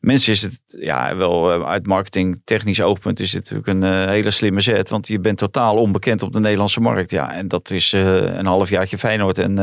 mensen 0.00 0.32
is 0.32 0.42
het 0.42 0.60
ja, 0.66 1.16
wel 1.16 1.66
uit 1.66 1.86
marketing 1.86 2.40
technisch 2.44 2.80
oogpunt 2.80 3.20
is 3.20 3.30
dit 3.30 3.50
natuurlijk 3.50 3.68
een 3.68 4.08
hele 4.08 4.30
slimme 4.30 4.60
zet. 4.60 4.88
Want 4.88 5.08
je 5.08 5.20
bent 5.20 5.38
totaal 5.38 5.76
onbekend 5.76 6.22
op 6.22 6.32
de 6.32 6.40
Nederlandse 6.40 6.80
markt. 6.80 7.10
Ja, 7.10 7.32
en 7.32 7.48
dat 7.48 7.70
is 7.70 7.92
een 7.92 8.46
halfjaartje 8.46 8.98
Feyenoord. 8.98 9.38
En 9.38 9.54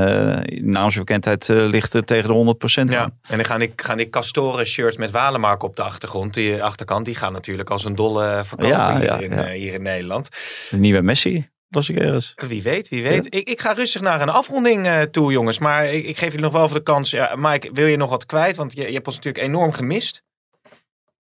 naamsbekendheid 0.62 1.48
ligt 1.48 2.08
tegen 2.08 2.28
de 2.28 2.34
100% 2.34 2.92
Ja, 2.92 3.04
en 3.04 3.36
dan 3.38 3.46
gaan 3.46 3.60
die, 3.60 3.74
gaan 3.76 3.98
die 3.98 4.10
Castoren 4.10 4.66
shirts 4.66 4.98
met 4.98 5.12
Walemark 5.12 5.64
op 5.64 5.76
de 5.76 5.82
achtergrond, 5.82 6.34
die 6.34 6.64
achterkant, 6.64 7.06
die 7.06 7.16
gaan 7.16 7.34
natuurlijk 7.34 7.70
als 7.70 7.86
een 7.86 7.96
dolle 7.96 8.42
verkopen 8.46 8.68
Ja, 8.78 9.00
hier, 9.00 9.15
ja, 9.20 9.24
in, 9.26 9.32
ja. 9.32 9.46
eh, 9.48 9.52
hier 9.60 9.74
in 9.74 9.82
Nederland. 9.82 10.30
De 10.70 10.78
nieuwe 10.78 11.02
Messi, 11.02 11.50
las 11.70 11.90
ik 11.90 11.98
ergens. 12.00 12.34
Wie 12.48 12.62
weet, 12.64 12.90
wie 12.90 13.04
weet. 13.04 13.26
Ik, 13.26 13.48
ik 13.50 13.60
ga 13.60 13.72
rustig 13.72 14.02
naar 14.02 14.22
een 14.22 14.30
afronding 14.30 14.86
eh, 14.86 15.02
toe, 15.02 15.32
jongens. 15.32 15.60
Maar 15.60 15.94
ik, 15.94 16.06
ik 16.06 16.18
geef 16.18 16.28
jullie 16.28 16.44
nog 16.44 16.54
wel 16.54 16.64
even 16.64 16.76
de 16.76 16.84
kans. 16.84 17.10
Ja, 17.10 17.36
Mike, 17.38 17.70
wil 17.74 17.86
je 17.88 17.98
nog 17.98 18.10
wat 18.10 18.26
kwijt? 18.26 18.56
Want 18.56 18.74
je, 18.74 18.88
je 18.88 18.94
hebt 18.94 19.08
ons 19.08 19.16
natuurlijk 19.16 19.44
enorm 19.46 19.72
gemist. 19.72 20.24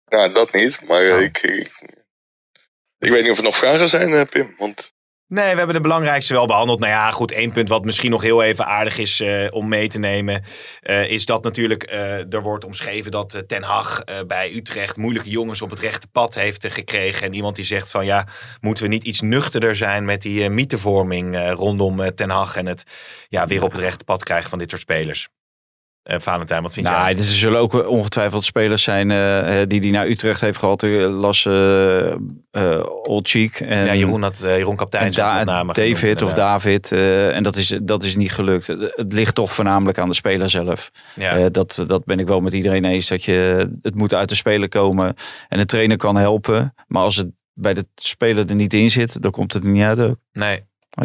Ja, 0.08 0.28
dat 0.28 0.54
niet. 0.54 0.82
Maar 0.88 1.02
Oh. 1.12 1.22
ik, 1.22 1.38
ik, 1.42 1.72
ik 2.98 3.10
weet 3.10 3.22
niet 3.22 3.32
of 3.32 3.38
er 3.38 3.44
nog 3.44 3.58
vragen 3.58 3.90
zijn, 3.90 4.10
eh, 4.14 4.22
Pim. 4.30 4.56
Want 4.58 4.94
Nee, 5.32 5.52
we 5.52 5.58
hebben 5.58 5.76
de 5.76 5.82
belangrijkste 5.82 6.34
wel 6.34 6.46
behandeld. 6.46 6.80
Nou 6.80 6.92
ja, 6.92 7.12
goed, 7.12 7.32
één 7.32 7.52
punt 7.52 7.70
wat 7.70 7.86
misschien 7.86 8.12
nog 8.12 8.22
heel 8.22 8.44
even 8.44 8.66
aardig 8.66 8.98
is 8.98 9.20
eh, 9.20 9.48
om 9.50 9.68
mee 9.68 9.88
te 9.88 10.00
nemen. 10.00 10.44
eh, 10.82 11.10
is 11.10 11.26
dat 11.26 11.44
natuurlijk 11.44 11.84
eh, 11.84 12.34
er 12.34 12.42
wordt 12.42 12.66
omschreven 12.66 13.12
dat 13.12 13.44
Ten 13.48 13.64
Hag 13.64 14.04
bij 14.28 14.54
Utrecht 14.54 14.98
moeilijke 14.98 15.30
jongens 15.30 15.62
op 15.62 15.70
het 15.70 15.80
rechte 15.80 16.08
pad 16.08 16.36
heeft 16.36 16.74
gekregen. 16.74 17.28
En 17.28 17.34
iemand 17.34 17.56
die 17.56 17.66
zegt 17.66 17.92
van 17.92 18.06
ja, 18.06 18.28
moeten 18.62 18.84
we 18.84 18.90
niet 18.90 19.04
iets 19.04 19.22
nuchterder 19.22 19.76
zijn 19.76 20.06
met 20.06 20.22
die 20.22 20.50
mythevorming 20.50 21.52
rondom 21.54 22.16
Ten 22.16 22.30
Hag 22.30 22.56
en 22.56 22.66
het 22.66 22.84
ja, 23.30 23.48
weer 23.48 23.64
op 23.64 23.72
het 23.72 23.82
rechte 23.82 24.04
pad 24.04 24.24
krijgen 24.24 24.50
van 24.50 24.60
dit 24.60 24.70
soort 24.70 24.82
spelers. 24.82 25.30
Eh 26.04 26.20
Valentijn, 26.20 26.62
wat 26.62 26.74
vind 26.74 26.86
Nou, 26.86 27.02
jij? 27.02 27.16
er 27.18 27.24
zullen 27.24 27.60
ook 27.60 27.88
ongetwijfeld 27.88 28.43
spelers 28.43 28.84
zijn 28.84 29.12
eh, 29.12 29.62
die 29.68 29.82
die 29.82 29.91
naar 29.91 30.08
Utrecht 30.08 30.41
heeft 30.41 30.58
gehad. 30.60 30.82
Las 30.82 31.45
eh 31.45 32.12
eh, 32.52 32.86
Old 33.04 33.30
Cheek 33.30 33.60
en 33.60 33.86
ja, 33.86 33.95
Jeroen, 33.95 34.22
had, 34.22 34.41
eh, 34.41 34.58
Jeroen 34.58 34.76
Kaptein 34.76 35.06
en 35.06 35.12
Da- 35.12 35.38
tot 35.38 35.45
name 35.45 35.74
David 35.74 35.97
genoemd, 35.97 36.22
of. 36.22 36.34
David. 36.34 36.91
eh, 36.91 37.36
en 37.36 37.43
dat 37.43 37.56
is, 37.56 37.78
dat 37.82 38.04
is 38.04 38.16
niet 38.16 38.32
gelukt. 38.32 38.68
Het, 38.68 38.93
het 38.95 39.14
ligt 39.14 39.36
toch 39.36 39.54
voornamelijk 39.54 39.97
aan 39.97 40.10
de 40.10 40.16
speler 40.16 40.49
zelf. 40.49 40.91
Ja. 41.16 41.38
Eh, 41.38 41.45
dat, 41.52 41.84
dat 41.88 42.06
ben 42.06 42.20
ik 42.20 42.28
wel 42.28 42.39
met 42.41 42.54
iedereen 42.54 42.86
eens. 42.86 43.08
Dat 43.08 43.24
je, 43.24 43.70
het 43.82 43.95
moet 43.95 44.14
uit 44.14 44.30
de 44.30 44.36
speler 44.36 44.70
komen. 44.70 45.16
En 45.49 45.58
de 45.58 45.66
trainer 45.66 45.97
kan 45.97 46.16
helpen. 46.18 46.74
Maar 46.88 47.04
als 47.04 47.16
het 47.16 47.28
bij 47.54 47.74
de 47.74 47.86
speler 47.95 48.49
er 48.49 48.56
niet 48.56 48.74
in 48.74 48.91
zit, 48.91 49.22
dan 49.22 49.32
komt 49.32 49.54
het 49.54 49.64
er 49.64 49.70
niet 49.70 49.84
uit 49.84 49.99
ook. 49.99 50.16
nee. 50.34 50.64
Ja, 50.89 51.04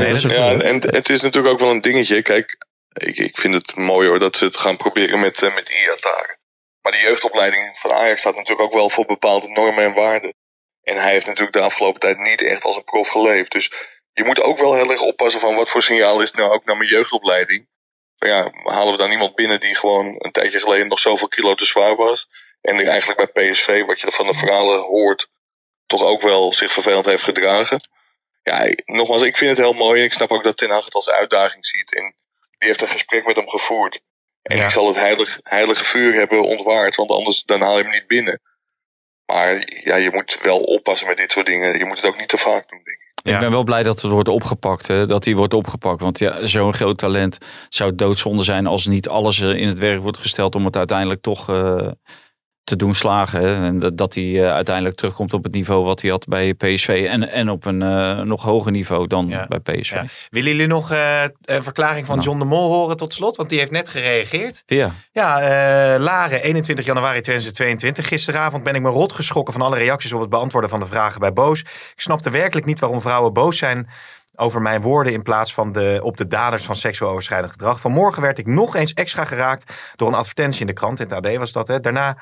en 0.52 0.74
het 0.80 1.08
is 1.10 1.22
natuurlijk 1.22 1.52
ook 1.54 1.60
wel 1.60 1.70
een 1.70 1.80
dingetje. 1.80 2.22
Kijk, 2.22 2.65
ik, 2.96 3.16
ik 3.16 3.36
vind 3.36 3.54
het 3.54 3.76
mooi 3.76 4.08
hoor 4.08 4.18
dat 4.18 4.36
ze 4.36 4.44
het 4.44 4.56
gaan 4.56 4.76
proberen 4.76 5.20
met, 5.20 5.42
eh, 5.42 5.54
met 5.54 5.68
Iataren. 5.68 6.38
Maar 6.80 6.92
de 6.92 6.98
jeugdopleiding 6.98 7.78
van 7.78 7.92
Ajax 7.92 8.20
staat 8.20 8.34
natuurlijk 8.34 8.62
ook 8.62 8.74
wel 8.74 8.90
voor 8.90 9.06
bepaalde 9.06 9.48
normen 9.48 9.84
en 9.84 9.94
waarden. 9.94 10.34
En 10.82 10.96
hij 10.96 11.12
heeft 11.12 11.26
natuurlijk 11.26 11.56
de 11.56 11.62
afgelopen 11.62 12.00
tijd 12.00 12.18
niet 12.18 12.42
echt 12.42 12.64
als 12.64 12.76
een 12.76 12.84
prof 12.84 13.08
geleefd. 13.08 13.52
Dus 13.52 13.70
je 14.12 14.24
moet 14.24 14.40
ook 14.40 14.58
wel 14.58 14.74
heel 14.74 14.90
erg 14.90 15.00
oppassen 15.00 15.40
van 15.40 15.54
wat 15.54 15.70
voor 15.70 15.82
signaal 15.82 16.20
is 16.20 16.30
nou 16.30 16.52
ook 16.52 16.64
naar 16.64 16.76
mijn 16.76 16.90
jeugdopleiding. 16.90 17.68
Van 18.18 18.28
ja, 18.28 18.50
halen 18.62 18.92
we 18.92 18.98
dan 18.98 19.10
iemand 19.10 19.34
binnen 19.34 19.60
die 19.60 19.74
gewoon 19.74 20.06
een 20.18 20.32
tijdje 20.32 20.60
geleden 20.60 20.88
nog 20.88 20.98
zoveel 20.98 21.28
kilo 21.28 21.54
te 21.54 21.64
zwaar 21.64 21.96
was. 21.96 22.28
En 22.60 22.76
die 22.76 22.88
eigenlijk 22.88 23.32
bij 23.32 23.50
PSV, 23.50 23.84
wat 23.84 24.00
je 24.00 24.10
van 24.10 24.26
de 24.26 24.34
verhalen 24.34 24.80
hoort, 24.80 25.28
toch 25.86 26.02
ook 26.02 26.22
wel 26.22 26.52
zich 26.52 26.72
vervelend 26.72 27.06
heeft 27.06 27.22
gedragen. 27.22 27.80
Ja, 28.42 28.68
nogmaals, 28.84 29.22
ik 29.22 29.36
vind 29.36 29.50
het 29.50 29.58
heel 29.58 29.72
mooi. 29.72 30.02
Ik 30.02 30.12
snap 30.12 30.30
ook 30.30 30.44
dat 30.44 30.56
Ten 30.56 30.70
Hag 30.70 30.84
het 30.84 30.94
als 30.94 31.10
uitdaging 31.10 31.66
ziet. 31.66 31.94
En 31.94 32.14
die 32.58 32.68
heeft 32.68 32.82
een 32.82 32.88
gesprek 32.88 33.26
met 33.26 33.36
hem 33.36 33.48
gevoerd. 33.48 34.00
En 34.42 34.56
Ja. 34.56 34.62
die 34.62 34.72
zal 34.72 34.86
het 34.86 34.98
heilig, 35.00 35.40
heilige 35.42 35.84
vuur 35.84 36.14
hebben 36.14 36.42
ontwaard, 36.42 36.96
want 36.96 37.10
anders 37.10 37.42
dan 37.44 37.60
haal 37.60 37.76
je 37.76 37.82
hem 37.82 37.92
niet 37.92 38.06
binnen. 38.06 38.40
Maar 39.32 39.62
ja, 39.84 39.96
je 39.96 40.10
moet 40.12 40.38
wel 40.42 40.58
oppassen 40.58 41.06
met 41.06 41.16
dit 41.16 41.32
soort 41.32 41.46
dingen. 41.46 41.78
Je 41.78 41.84
moet 41.84 41.96
het 41.96 42.06
ook 42.06 42.18
niet 42.18 42.28
te 42.28 42.38
vaak 42.38 42.68
doen, 42.68 42.80
denk 42.84 42.98
ik. 42.98 43.04
Ja. 43.22 43.32
Ik 43.34 43.40
ben 43.40 43.50
wel 43.50 43.64
blij 43.64 43.82
dat 43.82 44.02
het 44.02 44.10
wordt 44.10 44.28
opgepakt. 44.28 44.86
Hè? 44.86 45.06
Dat 45.06 45.22
die 45.22 45.36
wordt 45.36 45.54
opgepakt. 45.54 46.00
Want 46.00 46.18
ja, 46.18 46.46
zo'n 46.46 46.74
groot 46.74 46.98
talent 46.98 47.38
zou 47.68 47.94
doodzonde 47.94 48.42
zijn 48.44 48.66
als 48.66 48.86
niet 48.86 49.08
alles 49.08 49.40
eh, 49.40 49.48
in 49.54 49.68
het 49.68 49.78
werk 49.78 50.02
wordt 50.02 50.18
gesteld 50.18 50.54
om 50.54 50.64
het 50.64 50.76
uiteindelijk 50.76 51.22
toch 51.22 51.48
eh, 51.50 51.90
te 52.66 52.76
doen 52.76 52.94
slagen. 52.94 53.46
En 53.46 53.96
dat, 53.96 54.14
hij 54.14 54.44
eh, 54.44 54.52
uiteindelijk 54.52 54.96
terugkomt 54.96 55.34
op 55.34 55.42
het 55.44 55.52
niveau 55.52 55.84
wat 55.84 56.00
hij 56.00 56.10
had 56.10 56.26
bij 56.26 56.54
PSV. 56.54 57.06
En, 57.10 57.30
en 57.30 57.48
op 57.48 57.64
een 57.64 57.82
eh, 57.82 58.20
nog 58.20 58.42
hoger 58.42 58.70
niveau 58.70 59.06
dan 59.06 59.28
Ja. 59.28 59.46
bij 59.48 59.58
PSV. 59.58 59.92
Ja. 59.92 60.04
Willen 60.30 60.50
jullie 60.50 60.66
nog 60.66 60.90
eh, 60.90 61.22
een 61.44 61.62
verklaring 61.62 62.06
van 62.06 62.14
Nou. 62.16 62.28
John 62.28 62.40
de 62.40 62.44
Mol 62.44 62.72
horen 62.72 62.96
tot 62.96 63.14
slot? 63.14 63.36
Want 63.36 63.48
die 63.48 63.58
heeft 63.58 63.70
net 63.70 63.88
gereageerd. 63.88 64.62
ja. 64.66 64.92
Ja, 65.12 65.98
Laren, 65.98 66.42
21 66.42 66.84
januari 66.86 67.20
2022. 67.20 68.08
Gisteravond 68.08 68.62
ben 68.64 68.74
ik 68.74 68.82
me 68.82 68.88
rot 68.88 69.12
geschrokken 69.12 69.52
van 69.52 69.62
alle 69.62 69.76
reacties 69.76 70.12
op 70.12 70.20
het 70.20 70.30
beantwoorden 70.30 70.70
van 70.70 70.80
de 70.80 70.86
vragen 70.86 71.20
bij 71.20 71.32
Boos. 71.32 71.60
Ik 71.60 71.92
snapte 71.96 72.30
werkelijk 72.30 72.66
niet 72.66 72.78
waarom 72.78 73.00
vrouwen 73.00 73.32
boos 73.32 73.58
zijn 73.58 73.88
over 74.36 74.62
mijn 74.62 74.80
woorden 74.80 75.12
in 75.12 75.22
plaats 75.22 75.54
van 75.54 75.72
de, 75.72 76.00
op 76.02 76.16
de 76.16 76.26
daders 76.26 76.64
van 76.64 76.76
seksueel 76.76 77.10
overschrijdend 77.10 77.52
gedrag. 77.52 77.80
Vanmorgen 77.80 78.22
werd 78.22 78.38
ik 78.38 78.46
nog 78.46 78.76
eens 78.76 78.92
extra 78.92 79.24
geraakt 79.24 79.72
door 79.96 80.08
een 80.08 80.14
advertentie 80.14 80.60
in 80.60 80.66
de 80.66 80.72
krant. 80.72 81.00
In 81.00 81.06
het 81.08 81.26
AD 81.26 81.36
was 81.36 81.52
dat. 81.52 81.68
Hè. 81.68 81.80
Daarna 81.80 82.16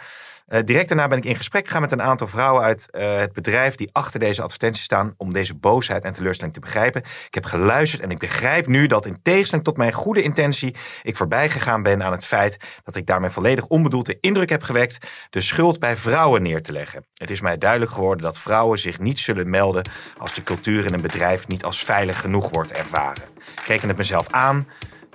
Eh, 0.44 0.60
direct 0.64 0.88
daarna 0.88 1.08
ben 1.08 1.18
ik 1.18 1.24
in 1.24 1.36
gesprek 1.36 1.66
gegaan 1.66 1.80
met 1.80 1.92
een 1.92 2.02
aantal 2.02 2.26
vrouwen 2.26 2.62
uit 2.62 2.90
eh, 2.90 3.16
het 3.16 3.32
bedrijf 3.32 3.74
die 3.74 3.88
achter 3.92 4.20
deze 4.20 4.42
advertentie 4.42 4.82
staan 4.82 5.14
om 5.16 5.32
deze 5.32 5.54
boosheid 5.54 6.04
en 6.04 6.12
teleurstelling 6.12 6.54
te 6.54 6.60
begrijpen. 6.60 7.00
Ik 7.26 7.34
heb 7.34 7.44
geluisterd 7.44 8.02
en 8.02 8.10
ik 8.10 8.18
begrijp 8.18 8.66
nu 8.66 8.86
dat 8.86 9.06
in 9.06 9.22
tegenstelling 9.22 9.66
tot 9.66 9.76
mijn 9.76 9.92
goede 9.92 10.22
intentie 10.22 10.74
ik 11.02 11.16
voorbij 11.16 11.48
gegaan 11.50 11.82
ben 11.82 12.02
aan 12.02 12.12
het 12.12 12.24
feit 12.24 12.56
dat 12.82 12.96
ik 12.96 13.06
daarmee 13.06 13.30
volledig 13.30 13.66
onbedoeld 13.66 14.06
de 14.06 14.18
indruk 14.20 14.48
heb 14.48 14.62
gewekt 14.62 14.98
de 15.30 15.40
schuld 15.40 15.78
bij 15.78 15.96
vrouwen 15.96 16.42
neer 16.42 16.62
te 16.62 16.72
leggen. 16.72 17.06
Het 17.14 17.30
is 17.30 17.40
mij 17.40 17.58
duidelijk 17.58 17.90
geworden 17.92 18.22
dat 18.22 18.38
vrouwen 18.38 18.78
zich 18.78 18.98
niet 18.98 19.18
zullen 19.18 19.50
melden 19.50 19.88
als 20.18 20.34
de 20.34 20.42
cultuur 20.42 20.86
in 20.86 20.94
een 20.94 21.00
bedrijf 21.00 21.48
niet 21.48 21.64
als 21.64 21.84
veilig 21.84 22.20
genoeg 22.20 22.50
wordt 22.50 22.72
ervaren. 22.72 23.22
Ik 23.52 23.66
reken 23.66 23.88
het 23.88 23.96
mezelf 23.96 24.30
aan. 24.30 24.66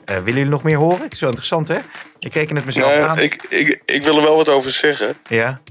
Eh, 0.10 0.16
willen 0.16 0.34
jullie 0.34 0.50
nog 0.50 0.64
meer 0.64 0.78
horen? 0.78 1.06
Ik 1.06 1.12
is 1.12 1.20
wel 1.20 1.30
interessant, 1.30 1.68
hè? 1.68 1.78
Ik 2.20 2.34
reken 2.34 2.56
het 2.56 2.66
mezelf 2.66 2.96
aan. 2.96 3.20
ik, 3.20 3.44
ik, 3.50 3.82
ik 3.86 4.04
wil 4.04 4.16
er 4.18 4.24
wel 4.24 4.36
wat 4.36 4.50
over 4.50 4.72
zeggen. 4.72 5.16
Ja, 5.28 5.62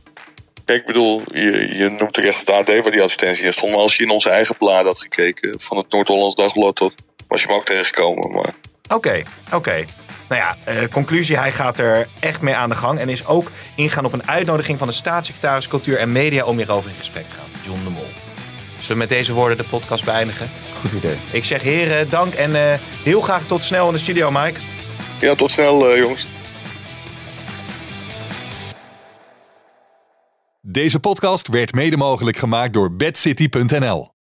Kijk, 0.65 0.81
ik 0.81 0.87
bedoel, 0.87 1.23
je, 1.33 1.77
je 1.77 1.89
noemt 1.89 2.13
terecht 2.13 2.41
het 2.41 2.51
AD 2.51 2.67
waar 2.67 2.91
die 2.91 3.03
advertentie 3.03 3.45
in 3.45 3.53
stond. 3.53 3.73
Maar 3.73 3.81
als 3.81 3.97
je 3.97 4.03
in 4.03 4.11
onze 4.11 4.31
eigen 4.31 4.57
blad 4.57 4.85
had 4.85 5.01
gekeken, 5.01 5.61
van 5.61 5.77
het 5.77 5.91
Noord-Hollands 5.91 6.35
Dagblad, 6.35 6.77
tot, 6.77 6.95
was 7.29 7.41
je 7.41 7.47
hem 7.47 7.57
ook 7.57 7.65
tegengekomen. 7.65 8.31
Maar 8.31 8.55
oké, 8.89 9.23
oké. 9.53 9.85
Nou 10.29 10.41
ja, 10.43 10.57
eh, 10.65 10.89
conclusie, 10.91 11.39
hij 11.39 11.53
gaat 11.53 11.79
er 11.79 12.07
echt 12.21 12.41
mee 12.41 12.55
aan 12.55 12.69
de 12.69 12.77
gang. 12.77 12.99
En 12.99 13.09
is 13.09 13.27
ook 13.27 13.51
ingaan 13.75 14.05
op 14.05 14.13
een 14.13 14.29
uitnodiging 14.29 14.79
van 14.79 14.89
de 14.89 14.95
staatssecretaris 14.95 15.69
Cultuur 15.69 15.99
en 15.99 16.13
Media 16.13 16.45
om 16.45 16.57
hierover 16.57 16.91
in 16.91 16.97
gesprek 16.97 17.25
te 17.25 17.35
gaan. 17.35 17.51
John 17.65 17.85
de 17.85 17.91
Mol. 17.91 18.28
Zullen 18.89 19.03
we 19.03 19.09
met 19.09 19.19
deze 19.19 19.33
woorden 19.33 19.57
de 19.57 19.65
podcast 19.65 20.05
beëindigen? 20.05 20.49
Goed 20.81 20.93
idee. 20.93 21.17
Ik 21.31 21.45
zeg 21.45 21.63
heren, 21.63 22.11
dank 22.11 22.33
en 22.33 22.55
eh, 22.55 22.79
heel 23.03 23.21
graag 23.21 23.47
tot 23.47 23.65
snel 23.65 23.87
in 23.87 23.93
de 23.93 23.99
studio, 23.99 24.31
Mike. 24.31 24.61
ja, 25.21 25.35
tot 25.35 25.51
snel, 25.51 25.91
eh, 25.91 25.99
jongens. 25.99 26.27
Deze 30.61 31.01
podcast 31.01 31.49
werd 31.49 31.75
mede 31.75 31.97
mogelijk 31.97 32.37
gemaakt 32.37 32.73
door 32.73 32.97
bedcity.nl. 32.97 34.18